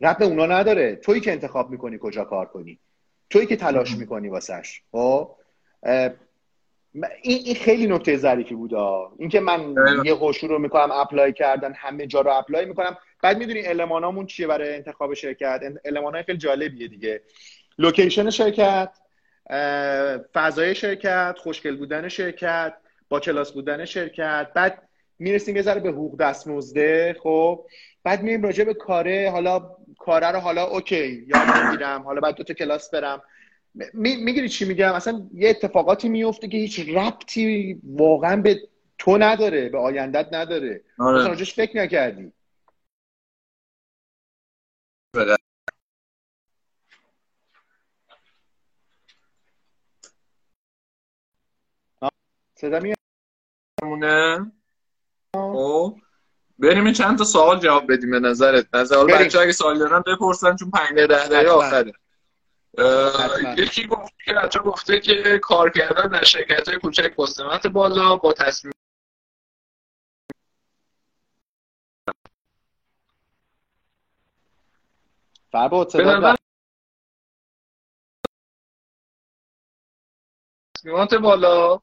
ربط 0.00 0.18
به 0.18 0.24
اونا 0.24 0.46
نداره. 0.46 0.96
تویی 0.96 1.20
که 1.20 1.32
انتخاب 1.32 1.70
می‌کنی 1.70 1.98
کجا 2.00 2.24
کار 2.24 2.46
کنی؟ 2.46 2.78
تویی 3.30 3.46
که 3.46 3.56
تلاش 3.56 3.96
می‌کنی 3.96 4.28
واسش. 4.28 4.82
خب؟ 4.92 5.30
این, 7.22 7.38
این 7.44 7.54
خیلی 7.54 7.86
نکته 7.86 8.16
ظریفی 8.16 8.54
بود 8.54 8.74
اینکه 9.18 9.40
من 9.40 9.74
یه 10.04 10.16
قشور 10.20 10.50
رو 10.50 10.58
می‌کنم 10.58 10.90
apply 10.90 11.32
کردن 11.32 11.72
همه 11.72 12.06
جا 12.06 12.20
رو 12.20 12.30
apply 12.30 12.64
می‌کنم. 12.64 12.96
بعد 13.22 13.38
می‌دونی 13.38 13.66
المانامون 13.66 14.26
چیه 14.26 14.46
برای 14.46 14.74
انتخاب 14.74 15.14
شرکت؟ 15.14 15.60
المانای 15.84 16.22
خیلی 16.22 16.38
جالبیه 16.38 16.88
دیگه. 16.88 17.22
location 17.78 18.30
شرکت 18.30 18.90
فضای 20.34 20.74
شرکت 20.74 21.34
خوشگل 21.38 21.76
بودن 21.76 22.08
شرکت 22.08 22.74
با 23.08 23.20
کلاس 23.20 23.52
بودن 23.52 23.84
شرکت. 23.84 24.48
بعد 24.54 24.82
می‌رسیم 25.18 25.56
یه 25.56 25.62
ذره 25.62 25.80
به 25.80 25.88
حقوق 25.88 26.20
دستمزده 26.20 27.16
خب. 27.22 27.66
بعد 28.04 28.22
میریم 28.22 28.42
راجع 28.42 28.64
به 28.64 28.74
کاره. 28.74 29.30
حالا 29.30 29.70
کاره 29.98 30.30
رو 30.30 30.38
حالا 30.38 30.64
اوکی 30.64 31.26
یاد 31.28 31.64
می‌گیرم. 31.64 32.02
حالا 32.02 32.20
بعد 32.20 32.34
دو 32.34 32.44
تا 32.44 32.54
کلاس 32.54 32.90
برم. 32.90 33.22
می‌گیری 33.94 34.48
چی 34.48 34.64
میگم؟ 34.64 34.92
اصلا 34.92 35.28
یه 35.34 35.50
اتفاقاتی 35.50 36.08
میفته 36.08 36.48
که 36.48 36.56
هیچ 36.56 36.88
ربطی 36.88 37.80
واقعا 37.84 38.36
به 38.36 38.68
تو 38.98 39.18
نداره 39.18 39.68
به 39.68 39.78
آیندت 39.78 40.28
نداره. 40.32 40.84
آره. 40.98 41.18
اصلا 41.18 41.28
راجش 41.28 41.54
فکر 41.54 41.76
نکردی. 41.76 42.32
صدا 52.54 52.80
میاد؟ 52.80 52.96
خب. 55.34 55.96
بریم 56.58 56.92
چند 56.92 57.18
تا 57.18 57.24
سوال 57.24 57.60
جواب 57.60 57.92
بدیم 57.92 58.10
به 58.10 58.20
نظرت. 58.20 58.74
نظر 58.74 59.04
بچه 59.04 59.38
اگه 59.38 59.52
سوال 59.52 59.78
دارن 59.78 60.02
بپرسن 60.06 60.56
چون 60.56 60.70
5 60.70 60.98
ده 60.98 61.06
دقیقه 61.06 61.50
آخره. 61.50 61.92
یکی 63.56 63.86
گفت 63.86 64.12
که 64.24 64.32
بچه 64.32 64.58
گفته 64.58 65.00
که 65.00 65.38
کار 65.42 65.70
کردن 65.70 66.08
در 66.08 66.24
شرکت 66.24 66.68
های 66.68 66.78
کوچک 66.78 67.14
با 67.14 67.26
بالا 67.72 68.16
با 68.16 68.32
تصمیم 68.32 68.72
صدا 75.90 76.34
تصمیمات 80.76 81.14
بالا 81.14 81.80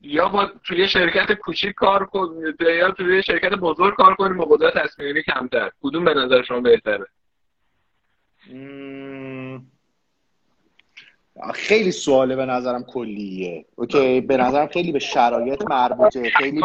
یا 0.00 0.28
با 0.28 0.46
توی 0.46 0.88
شرکت 0.88 1.32
کوچیک 1.32 1.74
کار 1.74 2.06
کنید 2.06 2.60
یا 2.60 2.90
توی 2.90 3.22
شرکت 3.22 3.52
بزرگ 3.52 3.96
کار 3.96 4.14
کنید 4.14 4.36
با 4.36 4.44
قدرت 4.44 4.74
تصمیمی 4.78 5.22
کمتر. 5.22 5.70
کدوم 5.82 6.04
به 6.04 6.14
نظر 6.14 6.42
شما 6.42 6.60
بهتره؟ 6.60 7.06
خیلی 11.54 11.92
سواله 11.92 12.36
به 12.36 12.46
نظرم 12.46 12.84
کلیه. 12.84 13.64
اوکی 13.76 14.20
به 14.20 14.36
نظرم 14.36 14.66
خیلی 14.66 14.92
به 14.92 14.98
شرایط 14.98 15.62
مربوطه. 15.62 16.30
خیلی 16.30 16.60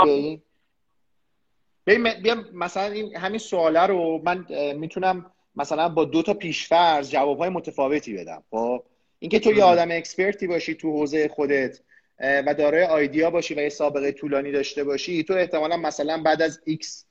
به 1.86 1.94
این 1.94 2.22
بیا 2.22 2.36
مثلا 2.54 2.84
این 2.84 3.16
همین 3.16 3.40
سواله 3.40 3.82
رو 3.82 4.22
من 4.26 4.46
می‌تونم 4.76 5.32
مثلا 5.56 5.90
با 5.90 6.06
دو 6.06 6.22
تا 6.22 6.34
پیشفرض 6.34 7.12
جوابهای 7.12 7.50
متفاوتی 7.50 8.14
بدم 8.14 8.44
خب؟ 8.52 8.84
اینکه 9.20 9.40
تو 9.40 9.54
یه 9.54 9.64
آدم 9.64 9.92
اکسپرتی 9.92 10.48
باشی 10.48 10.76
تو 10.76 10.92
حوزه 10.92 11.28
خودت 11.28 11.80
و 12.20 12.54
دارای 12.58 12.84
آیدیا 12.84 13.30
باشی 13.30 13.54
و 13.54 13.58
یه 13.58 13.70
سابقه 13.70 14.12
طولانی 14.12 14.52
داشته 14.52 14.84
باشی 14.84 15.24
تو 15.24 15.34
احتمالا 15.34 15.78
مثلا 15.78 16.18
بعد 16.18 16.42
از 16.42 16.60
X 16.70 17.04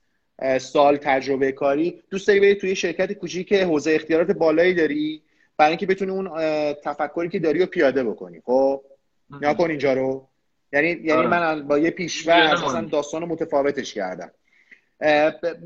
سال 0.59 0.97
تجربه 0.97 1.53
کاری 1.53 2.03
دوست 2.11 2.29
داری 2.29 2.41
بری 2.41 2.55
توی 2.55 2.77
شرکت 2.77 3.13
کوچیک 3.13 3.49
که 3.49 3.65
حوزه 3.65 3.93
اختیارات 3.93 4.31
بالایی 4.31 4.75
داری؟ 4.75 5.23
برای 5.59 5.71
اینکه 5.71 5.87
بتونی 5.87 6.11
اون 6.11 6.29
تفکری 6.73 7.29
که 7.29 7.39
داری 7.39 7.59
رو 7.59 7.67
پیاده 7.67 8.05
بکنی. 8.05 8.41
خب؟ 8.45 8.83
یا 9.43 9.55
کن 9.55 9.71
اینجا 9.71 9.93
رو. 9.93 10.29
یعنی 10.73 10.89
یعنی 10.89 11.13
آره. 11.13 11.27
من 11.27 11.69
با 11.69 11.79
یه 11.79 11.91
پیشورز 11.91 12.63
اصلا 12.63 12.81
داستان 12.81 13.25
متفاوتش 13.25 13.95
کردم. 13.95 14.31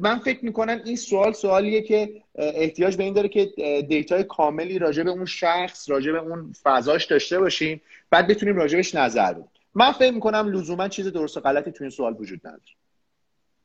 من 0.01 0.19
فکر 0.25 0.45
می‌کنم 0.45 0.81
این 0.85 0.97
سوال 0.97 1.33
سوالیه 1.33 1.83
که 1.83 2.23
احتیاج 2.35 2.97
به 2.97 3.05
این 3.05 3.15
داره 3.15 3.29
که 3.29 3.45
دیتای 3.89 4.25
کاملی 4.25 4.79
راجع 4.79 5.03
به 5.03 5.11
اون 5.11 5.25
شخص 5.25 5.91
راجع 5.91 6.13
به 6.13 6.19
اون 6.19 6.53
فضاش 6.63 7.05
داشته 7.05 7.39
باشیم. 7.39 7.81
بعد 8.11 8.27
بتونیم 8.27 8.57
راجبش 8.57 8.95
نظر 8.95 9.33
بدیم. 9.33 9.49
من 9.75 9.93
فکر 9.93 10.15
می‌کنم 10.15 10.53
لزوما 10.53 10.89
چیز 10.89 11.07
درست 11.07 11.37
و 11.37 11.41
غلطی 11.41 11.73
تو 11.73 11.85
این 11.85 11.91
سوال 11.91 12.17
وجود 12.19 12.41
نداره. 12.45 12.63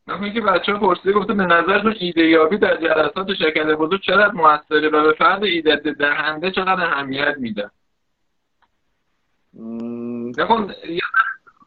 من 0.07 0.33
که 0.33 0.41
بچه 0.41 0.73
ها 0.73 0.79
پرسیده 0.79 1.11
گفته 1.11 1.33
به 1.33 1.43
نظرتون 1.43 1.95
ایده 1.99 2.27
یابی 2.27 2.57
در 2.57 2.77
جلسات 2.77 3.33
شرکت 3.33 3.65
بزرگ 3.65 4.01
چقدر 4.01 4.31
موثره 4.31 4.89
و 4.89 5.03
به 5.03 5.13
فرد 5.13 5.43
ایده 5.43 5.75
دهنده 5.75 6.51
چقدر 6.51 6.83
اهمیت 6.85 7.35
میده؟ 7.37 7.69
نکن 10.37 10.73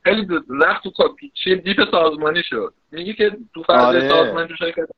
خیلی 0.05 0.27
رفت 0.61 0.83
تو 0.83 1.17
چه 1.35 1.55
deep 1.55 1.91
سازمانی 1.91 2.43
شد. 2.43 2.75
میگی 2.93 3.15
که 3.15 3.37
تو 3.55 3.63
فرد 3.63 3.81
آره. 3.81 4.09
سازمان 4.09 4.47
تو 4.47 4.57
شرکت 4.57 4.89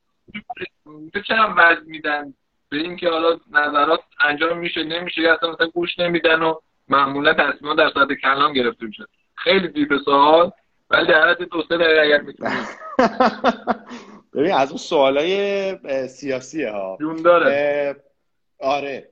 چرا 1.26 1.55
وزن 1.57 1.84
میدن؟ 1.86 2.34
به 2.68 2.76
اینکه 2.76 3.09
حالا 3.09 3.38
نظرات 3.53 4.01
انجام 4.20 4.59
میشه 4.59 4.84
نمیشه 4.84 5.22
یا 5.22 5.34
اصلا 5.34 5.53
مثلا 5.53 5.66
گوش 5.66 5.99
نمیدن 5.99 6.43
و 6.43 6.55
معمولا 6.88 7.34
تصمیمات 7.34 7.78
در 7.78 7.90
صورت 7.90 8.12
کلام 8.12 8.53
گرفته 8.53 8.86
میشه. 8.86 9.05
خیلی 9.34 9.68
دیپ 9.68 9.97
سوال. 10.05 10.53
ولی 10.93 11.07
در 11.07 11.30
حد 11.30 11.43
دو 11.43 11.62
سه 11.68 11.76
دقیقه 11.76 12.01
اگر 12.01 12.20
می‌تونید 12.20 12.68
ببین 14.34 14.53
از 14.53 14.68
اون 14.68 14.78
سوالای 14.78 16.09
سیاسیه 16.09 16.70
ها. 16.70 16.99
جون 17.01 17.22
داره. 17.22 17.97
آره. 18.59 19.09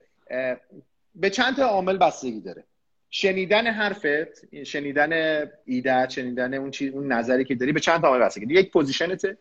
به 1.14 1.30
چند 1.30 1.56
تا 1.56 1.64
عامل 1.64 1.96
بستگی 1.96 2.40
داره. 2.40 2.64
شنیدن 3.10 3.66
حرفت 3.66 4.64
شنیدن 4.64 5.44
ایده 5.64 6.08
شنیدن 6.08 6.54
اون 6.54 6.70
چیز 6.70 6.92
اون 6.92 7.12
نظری 7.12 7.44
که 7.44 7.54
داری 7.54 7.72
به 7.72 7.80
چند 7.80 8.00
تا 8.00 8.08
عامل 8.08 8.24
بستگی 8.24 8.54
یک 8.54 8.70
پوزیشنته. 8.70 9.36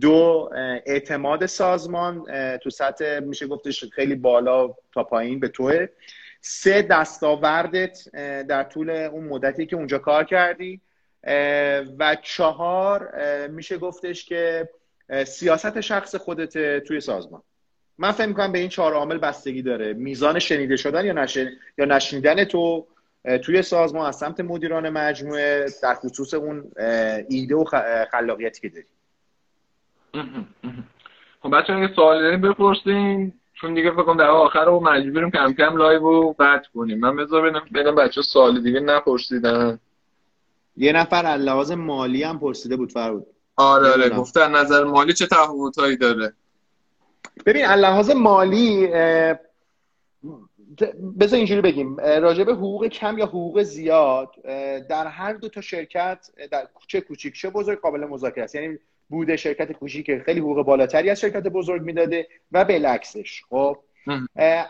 دو 0.00 0.50
اعتماد 0.86 1.46
سازمان 1.46 2.24
تو 2.56 2.70
سطح 2.70 3.18
میشه 3.18 3.46
گفتش 3.46 3.84
خیلی 3.84 4.14
بالا 4.14 4.74
تا 4.94 5.04
پایین 5.04 5.40
به 5.40 5.48
توه. 5.48 5.86
سه 6.40 6.82
دستاوردت 6.82 8.08
در 8.48 8.62
طول 8.62 8.90
اون 8.90 9.24
مدتی 9.24 9.66
که 9.66 9.76
اونجا 9.76 9.98
کار 9.98 10.24
کردی. 10.24 10.80
و 11.98 12.16
چهار 12.22 13.10
میشه 13.46 13.78
گفتش 13.78 14.24
که 14.24 14.68
سیاست 15.26 15.80
شخص 15.80 16.14
خودت 16.14 16.78
توی 16.78 17.00
سازمان. 17.00 17.42
من 17.98 18.12
فکر 18.12 18.26
می‌کنم 18.26 18.52
به 18.52 18.58
این 18.58 18.68
چهار 18.68 18.94
عامل 18.94 19.18
بستگی 19.18 19.62
داره. 19.62 19.92
میزان 19.92 20.38
شنیده 20.38 20.76
شدن 20.76 21.04
یا, 21.04 21.12
نشن... 21.12 21.50
یا 21.78 21.84
نشنیدن 21.84 22.44
تو 22.44 22.86
توی 23.42 23.62
سازمان 23.62 24.06
از 24.06 24.16
سمت 24.16 24.40
مدیران 24.40 24.88
مجموعه 24.88 25.66
در 25.82 25.94
خصوص 25.94 26.34
اون 26.34 26.72
ایده 27.28 27.54
و 27.54 27.64
خلاقیتی 28.10 28.60
که 28.60 28.68
داری. 28.68 28.86
خب 31.42 31.50
بچه 31.56 31.72
اگه 31.72 31.94
سوال 31.94 32.22
داریم 32.22 32.40
بپرسین 32.40 33.32
چون 33.54 33.74
دیگه 33.74 33.90
فکر 33.90 34.14
در 34.18 34.30
آخر 34.30 34.64
رو 34.64 34.80
مجبوریم 34.80 35.30
کم 35.30 35.52
کم 35.52 35.76
live 35.76 36.00
رو 36.00 36.36
قطع 36.38 36.68
کنیم. 36.74 36.98
من 36.98 37.16
بذار 37.16 37.50
ببینم 37.74 37.94
بچه 37.94 38.22
سوال 38.22 38.62
دیگه 38.62 38.80
نپرسیدن. 38.80 39.78
یه 40.76 40.92
نفر 40.92 41.26
از 41.26 41.40
لحاظ 41.40 41.72
مالی 41.72 42.22
هم 42.22 42.38
پرسیده 42.38 42.76
بود 42.76 42.92
فرود 42.92 43.26
آره 43.56 43.92
آره 43.92 44.08
گفته 44.08 44.48
نظر 44.48 44.84
مالی 44.84 45.12
چه 45.12 45.26
تفاوتایی 45.26 45.96
داره. 45.96 46.32
ببین 47.46 47.64
از 47.64 47.80
لحاظ 47.80 48.10
مالی 48.10 48.86
بذار 51.20 51.36
اینجوری 51.36 51.60
بگیم. 51.60 51.96
راجع 51.96 52.44
به 52.44 52.52
حقوق 52.52 52.86
کم 52.86 53.18
یا 53.18 53.26
حقوق 53.26 53.62
زیاد 53.62 54.30
در 54.88 55.06
هر 55.06 55.32
دو 55.32 55.48
تا 55.48 55.60
شرکت 55.60 56.26
در 56.50 56.68
چه 56.86 57.00
کوچیک 57.00 57.34
چه 57.34 57.50
بزرگ 57.50 57.80
قابل 57.80 58.04
مذاکره 58.04 58.44
است. 58.44 58.54
یعنی 58.54 58.78
بوده 59.08 59.36
شرکت 59.36 59.72
کوچیک 59.72 60.18
خیلی 60.18 60.40
حقوق 60.40 60.66
بالاتری 60.66 61.10
از 61.10 61.20
شرکت 61.20 61.42
بزرگ 61.42 61.82
می‌داده 61.82 62.28
و 62.52 62.64
بالعکسش. 62.64 63.42
خب؟ 63.50 63.76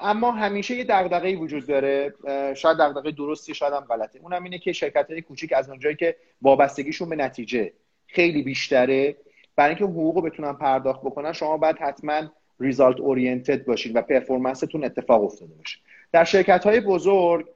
اما 0.00 0.30
همیشه 0.30 0.74
یه 0.74 0.84
دغدغه‌ای 0.84 1.36
وجود 1.36 1.66
داره. 1.66 2.14
شاید 2.54 2.76
دغدغه 2.76 3.10
درستی 3.10 3.54
شاید 3.54 3.72
هم 3.72 3.80
غلطه. 3.80 4.18
اونم 4.18 4.44
اینه 4.44 4.58
که 4.58 4.72
شرکت 4.72 5.10
های 5.10 5.22
کوچیک 5.22 5.52
از 5.52 5.68
اونجایی 5.68 5.96
که 5.96 6.16
وابستگیشون 6.42 7.08
به 7.08 7.16
نتیجه 7.16 7.72
خیلی 8.06 8.42
بیشتره 8.42 9.16
برای 9.56 9.68
اینکه 9.68 9.84
حقوق 9.84 10.24
بتونن 10.24 10.52
پرداخت 10.52 11.00
بکنن 11.00 11.32
شما 11.32 11.56
باید 11.56 11.78
حتما 11.78 12.22
ریزالت 12.60 13.00
اورینتد 13.00 13.64
باشین 13.64 13.92
و 13.92 14.02
پرفورمنستون 14.02 14.84
اتفاق 14.84 15.24
افتاده 15.24 15.54
باشه. 15.54 15.78
در 16.12 16.24
شرکت 16.24 16.64
های 16.64 16.80
بزرگ 16.80 17.46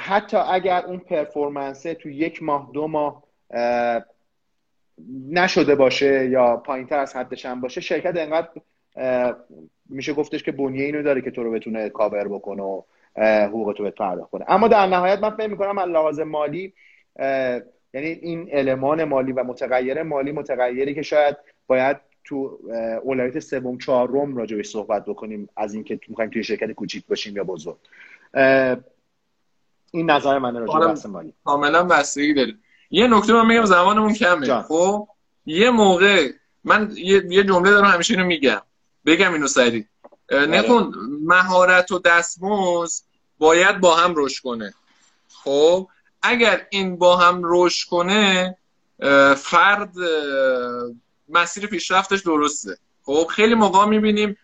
حتی 0.00 0.36
اگر 0.36 0.84
اون 0.84 0.98
پرفورمنس 0.98 1.82
تو 1.82 2.08
یک 2.08 2.42
ماه 2.42 2.70
دو 2.74 2.86
ماه 2.86 3.24
نشده 5.30 5.74
باشه 5.74 6.28
یا 6.28 6.56
پایین 6.56 6.86
تر 6.86 6.98
از 6.98 7.16
حدش 7.16 7.46
هم 7.46 7.60
باشه 7.60 7.80
شرکت 7.80 8.16
انقدر 8.16 8.48
میشه 9.88 10.12
گفتش 10.12 10.42
که 10.42 10.52
بنیه 10.52 10.84
اینو 10.84 11.02
داره 11.02 11.20
که 11.20 11.30
تو 11.30 11.42
رو 11.42 11.50
بتونه 11.50 11.88
کاور 11.88 12.28
بکنه 12.28 12.62
و 12.62 12.82
حقوق 13.16 13.74
تو 13.76 13.90
پرداخت 13.90 14.30
کنه. 14.30 14.44
اما 14.48 14.68
در 14.68 14.86
نهایت 14.86 15.18
من 15.18 15.30
فکر 15.30 15.46
می‌کنم 15.46 15.78
از 15.78 15.88
لحاظ 15.88 16.20
مالی 16.20 16.72
یعنی 17.94 18.06
این 18.06 18.48
المان 18.52 19.04
مالی 19.04 19.32
و 19.32 19.44
متغیر 19.44 20.02
مالی 20.02 20.32
متغیری 20.32 20.94
که 20.94 21.02
شاید 21.02 21.36
باید 21.66 21.96
تو 22.24 22.58
اولویت 23.02 23.38
سوم 23.38 23.78
چهارم 23.78 24.36
راجعش 24.36 24.66
صحبت 24.66 25.04
بکنیم 25.04 25.48
از 25.56 25.74
اینکه 25.74 26.00
می‌خوایم 26.08 26.30
توی 26.30 26.44
شرکت 26.44 26.72
کوچیک 26.72 27.06
باشیم 27.06 27.36
یا 27.36 27.44
بزرگ. 27.44 27.76
این 29.92 30.10
نظر 30.10 30.38
من 30.38 30.56
راجع 30.56 30.78
به 30.78 30.86
بحث 30.86 31.06
مالی. 31.06 31.34
کاملا 31.44 31.84
بستگی 31.84 32.34
داره 32.34 32.54
یه 32.90 33.06
نکته 33.06 33.32
من 33.32 33.46
میگم 33.46 33.64
زمانمون 33.64 34.14
کمه. 34.14 34.62
خب 34.62 35.08
یه 35.46 35.70
موقع 35.70 36.28
من 36.64 36.90
یه 36.96 37.44
جمله 37.44 37.70
دارم 37.70 37.84
همیشه 37.84 38.14
اینو 38.14 38.26
میگم. 38.26 38.60
بگم 39.06 39.32
اینو 39.32 39.48
سریع 39.48 39.84
آره. 40.32 40.46
نکن 40.46 40.92
مهارت 41.22 41.92
و 41.92 41.98
دستمزد 41.98 43.02
باید 43.38 43.80
با 43.80 43.96
هم 43.96 44.14
رشد 44.16 44.42
کنه. 44.42 44.74
خب 45.44 45.88
اگر 46.22 46.66
این 46.70 46.96
با 46.98 47.16
هم 47.16 47.40
رشد 47.44 47.88
کنه 47.88 48.56
فرد 49.36 49.92
مسیر 51.28 51.66
پیشرفتش 51.66 52.20
درسته. 52.20 52.78
خب 53.04 53.26
خیلی 53.30 53.54
موقع 53.54 53.84
می‌بینیم 53.84 54.36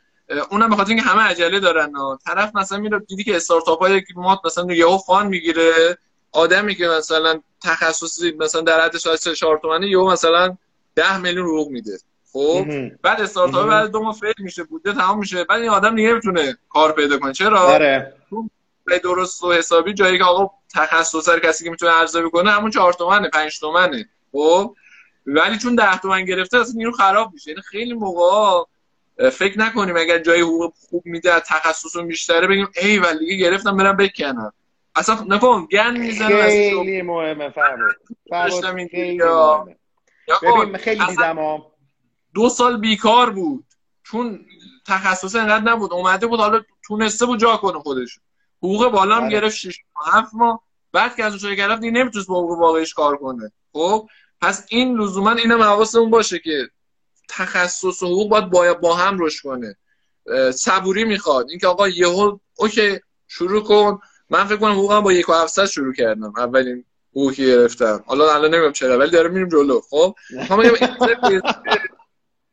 اونم 0.50 0.70
به 0.70 0.76
خاطر 0.76 0.88
اینکه 0.88 1.04
همه 1.04 1.22
عجله 1.22 1.60
دارن 1.60 1.92
طرف 2.24 2.56
مثلا 2.56 2.78
میره 2.78 2.98
دیدی 2.98 3.24
که 3.24 3.36
استارتاپ 3.36 3.78
های 3.78 4.02
ما 4.16 4.40
مثلا 4.44 4.74
یهو 4.74 4.98
فان 4.98 5.26
می‌گیره. 5.26 5.98
آدمی 6.32 6.74
که 6.74 6.86
مثلا 6.86 7.40
تخصصی 7.62 8.32
مثلا 8.32 8.60
در 8.60 8.84
حد 8.84 8.98
شاید 8.98 9.18
4 9.18 9.58
تومنه 9.58 9.88
یهو 9.88 10.10
مثلا 10.10 10.56
10 10.94 11.18
میلیون 11.18 11.46
حقوق 11.46 11.70
میده. 11.70 11.98
خب 12.36 12.66
بعد 13.02 13.20
استارتاپ 13.20 13.68
بعد 13.68 13.90
دو 13.90 14.02
ماه 14.02 14.14
فیل 14.14 14.34
میشه 14.38 14.64
بوده 14.64 14.92
تمام 14.92 15.18
میشه. 15.18 15.44
بعد 15.44 15.60
این 15.60 15.70
آدم 15.70 15.94
دیگه 15.94 16.10
نمی‌تونه 16.10 16.56
کار 16.68 16.92
پیدا 16.92 17.18
کنه. 17.18 17.32
چرا؟ 17.32 17.60
آره. 17.60 18.14
به 18.84 18.98
درست 18.98 19.44
و 19.44 19.52
حسابی 19.52 19.94
جایی 19.94 20.18
که 20.18 20.24
آقا 20.24 20.50
تخصص 20.74 21.28
کسی 21.28 21.64
که 21.64 21.70
می‌تونه 21.70 21.98
ارزیابی 21.98 22.30
کنه 22.30 22.50
همون 22.50 22.70
4 22.70 22.92
تومنه 22.92 23.28
5 23.28 23.60
تومنه. 23.60 24.08
خب؟ 24.32 24.74
ولی 25.26 25.58
چون 25.58 25.74
10 25.74 25.98
تومن 25.98 26.24
گرفته 26.24 26.58
اصلا 26.58 26.74
نیرو 26.76 26.92
خراب 26.92 27.32
میشه. 27.32 27.50
یعنی 27.50 27.62
خیلی 27.62 27.94
موقع 27.94 28.64
فکر 29.30 29.58
نکنیم 29.58 29.96
اگر 29.96 30.18
جای 30.18 30.40
حقوق 30.40 30.72
خوب 30.90 31.02
میده 31.06 31.40
تخصصون 31.40 32.08
بیشتره 32.08 32.46
بگیم 32.46 32.68
ای 32.82 32.98
ولی 32.98 33.18
دیگه 33.18 33.36
گرفتم 33.36 33.76
برم 33.76 33.96
بکنم. 33.96 34.52
اصلا 34.96 35.18
نکن 35.28 35.68
گن 35.72 35.96
می‌زنه 35.96 36.42
خیلی 36.42 37.02
مهمه 37.02 37.50
فرمود 37.50 37.96
خیلی 38.90 39.18
مهمه. 39.18 39.76
ببین 40.42 40.76
خیلی 40.76 41.06
دیدم 41.06 41.62
دو 42.36 42.48
سال 42.48 42.76
بیکار 42.76 43.30
بود. 43.30 43.64
چون 44.02 44.46
تخصص 44.86 45.34
انقدر 45.36 45.64
نبود. 45.72 45.92
اومده 45.92 46.26
بود 46.26 46.40
حالا 46.40 46.62
تونسته 46.86 47.26
بود 47.26 47.40
جا 47.40 47.56
کنه 47.56 47.78
خودش. 47.78 48.18
حقوق 48.58 48.88
بالا 48.88 49.16
هم 49.16 49.22
بله. 49.22 49.30
گرفت 49.30 49.56
6 49.56 49.78
7 50.12 50.34
ماه. 50.34 50.62
بعد 50.92 51.16
که 51.16 51.24
از 51.24 51.44
اون 51.44 51.54
گرفت 51.54 51.80
دیگه 51.80 51.92
نمی‌تونست 51.92 52.28
با 52.28 52.38
حقوق 52.42 52.58
واقعیش 52.58 52.94
کار 52.94 53.16
کنه. 53.16 53.52
خب؟ 53.72 54.08
پس 54.40 54.66
این 54.68 55.00
لزوما 55.00 55.30
اینم 55.30 55.62
حواسمون 55.62 56.10
باشه 56.10 56.38
که 56.38 56.68
تخصص 57.28 58.02
و 58.02 58.06
حقوق 58.06 58.28
باید 58.28 58.50
باید 58.50 58.80
با 58.80 58.94
هم 58.94 59.18
رشد 59.20 59.42
کنه. 59.42 59.76
صبوری 60.52 61.04
می‌خواد. 61.04 61.50
اینکه 61.50 61.66
آقا 61.66 61.88
یهو 61.88 62.38
اوکی 62.58 63.00
شروع 63.28 63.62
کن. 63.62 63.98
من 64.30 64.44
فکر 64.44 64.56
کنم 64.56 64.72
حقوقم 64.72 65.00
با 65.00 65.12
یک 65.12 65.28
و 65.28 65.66
شروع 65.66 65.94
کردم. 65.94 66.32
اولین 66.36 66.84
حقوقی 67.10 67.46
گرفتم. 67.46 68.04
حالا 68.06 68.34
الان 68.34 68.50
نمی‌دونم 68.50 68.72
چرا 68.72 68.98
ولی 68.98 69.10
داره 69.10 69.28
میریم 69.28 69.48
جلو. 69.48 69.80
خب؟ 69.80 70.14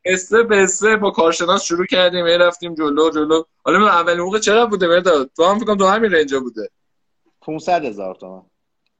ما 0.05 0.13
استپ 0.13 0.47
به 0.47 0.63
استپ 0.63 0.95
با 0.95 1.11
کارشناس 1.11 1.63
شروع 1.63 1.85
کردیم 1.85 2.25
می 2.25 2.31
رفتیم 2.31 2.75
جلو 2.75 3.09
جلو. 3.09 3.43
حالا 3.65 3.87
اولین 3.87 4.19
حقوق 4.19 4.39
چرا 4.39 4.65
بوده 4.65 4.87
مرداد 4.87 5.31
تو 5.35 5.45
هم 5.45 5.59
فکر 5.59 5.75
تو 5.75 5.85
همین 5.85 6.11
رنجا 6.11 6.39
بوده. 6.39 6.69
500 7.41 7.85
هزار 7.85 8.15
تومان. 8.15 8.45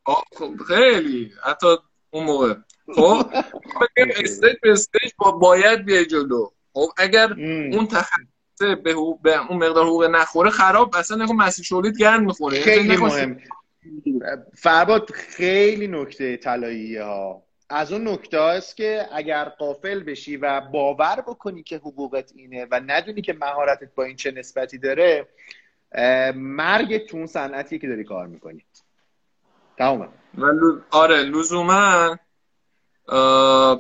خب 0.06 0.56
خیلی. 0.68 1.32
حتی 1.44 1.68
اون 2.10 2.24
موقع. 2.24 2.54
خب 2.96 3.26
استیج 4.24 4.56
به 4.62 4.72
استیج 4.72 5.12
باید 5.42 5.86
بیای 5.86 6.06
جلو. 6.06 6.50
خب 6.74 6.88
اگر 6.98 7.34
اون 7.74 7.88
تخصص 7.88 8.18
به, 8.60 8.96
به 9.24 9.48
اون 9.50 9.58
مقدار 9.58 9.86
حقوق 9.86 10.04
نخوره 10.04 10.50
خراب 10.50 10.96
اصلا 10.96 11.24
نکن 11.24 11.36
مسیح 11.36 11.66
شولید 11.66 11.98
گرم 11.98 12.26
می‌خوره. 12.26 12.62
خیلی 12.62 12.98
مهم. 12.98 13.38
فرباد 14.58 15.12
خیلی 15.12 15.88
نکته 15.88 16.38
طلاییه 16.38 17.04
ها. 17.04 17.44
از 17.76 17.92
اون 17.92 18.08
نکته 18.08 18.38
است 18.38 18.78
که 18.78 19.08
اگر 19.12 19.44
قافل 19.46 20.00
بشی 20.00 20.38
و 20.38 20.62
باور 20.62 21.24
بکنی 21.28 21.64
که 21.64 21.78
حقوقت 21.78 22.32
اینه 22.36 22.68
و 22.72 22.82
ندونی 22.86 23.22
که 23.22 23.34
مهارتت 23.34 23.96
با 23.96 24.04
این 24.04 24.16
چه 24.16 24.32
نسبتی 24.32 24.78
داره 24.78 25.28
مرگ 26.36 27.06
تو 27.06 27.18
اون 27.18 27.26
صنعتی 27.26 27.80
که 27.80 27.88
داری 27.88 28.04
کار 28.04 28.28
می‌کنی. 28.28 28.66
تمامه 29.78 30.08
آره 30.92 31.24
لزوما 31.24 32.18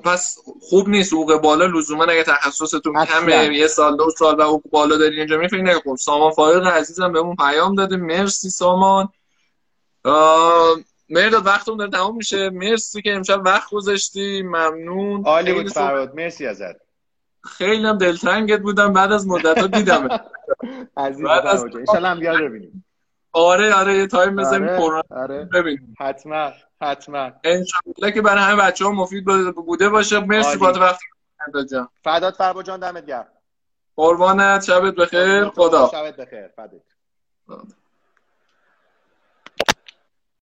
پس 0.04 0.38
خوب 0.62 0.89
نیست 0.89 1.14
حقوق 1.14 1.41
بالا. 1.41 1.66
لزوما 1.66 2.04
اگه 2.04 2.24
تخصصتون 2.24 3.06
کمه 3.06 3.56
یه 3.56 3.68
سال 3.68 3.98
دو 3.98 4.10
سال 4.18 4.39
و 4.39 4.44
حقوق 4.44 4.64
بالا 4.72 4.98
داری 4.98 5.18
اینجا 5.18 5.38
می 5.38 5.48
فکر 5.48 5.62
نکن 5.62 5.96
سامان 5.96 6.32
فایق 6.32 6.68
عزیزم 6.68 7.12
بهمون 7.12 7.36
پیام 7.36 7.76
داده. 7.76 7.96
مرسی 7.96 8.50
سامان. 8.50 9.10
مرداد 11.10 11.45
وقتمون 11.45 11.78
داره 11.78 11.91
تمام 11.91 12.16
میشه. 12.16 12.49
مرسی 12.49 13.01
که 13.01 13.14
امشب 13.16 13.41
وقت 13.45 13.70
گذاشتی. 13.70 14.41
ممنون. 14.41 15.24
عالی 15.26 15.54
بود 15.54 15.70
فراد 15.70 16.16
مرسی 16.16 16.47
ازت. 16.47 16.76
خیلی 17.43 17.86
هم 17.86 17.97
دلتنگت 17.97 18.60
بودم. 18.60 18.93
بعد 18.93 19.12
از 19.12 19.28
مدت 19.28 19.58
ها 19.58 19.68
دیدم 19.68 20.08
عزیز 20.97 21.26
از 21.26 21.64
انشالله 21.64 22.08
هم 22.08 22.20
بیاد 22.20 22.41
ببینیم. 22.41 22.86
آره 23.32 23.74
آره. 23.74 23.93
یه 23.97 24.08
تایم 24.08 24.36
بزنیم 24.36 24.70
آره, 24.70 25.04
آره. 25.10 25.45
ببینیم. 25.54 25.95
حتما 25.99 26.51
حتما. 26.82 27.32
انشالله 27.43 28.12
که 28.14 28.22
برای 28.22 28.43
همه 28.43 28.62
بچه 28.62 28.86
ها 28.86 28.91
مفید 28.91 29.26
بوده 29.56 29.89
باشه. 29.89 30.20
مرسی 30.20 30.58
باد 30.58 30.78
وقت 30.78 30.99
فدات 32.04 32.36
فربا 32.36 32.64
جان. 32.64 32.80
دمت 32.80 33.06
گرم. 33.06 33.28
قربانت. 33.95 34.64
شبت 34.64 34.95
بخیر. 34.95 35.49
خدا. 35.49 35.89
شبت 35.91 36.16
بخیر 36.16 36.47
فدات 36.47 36.82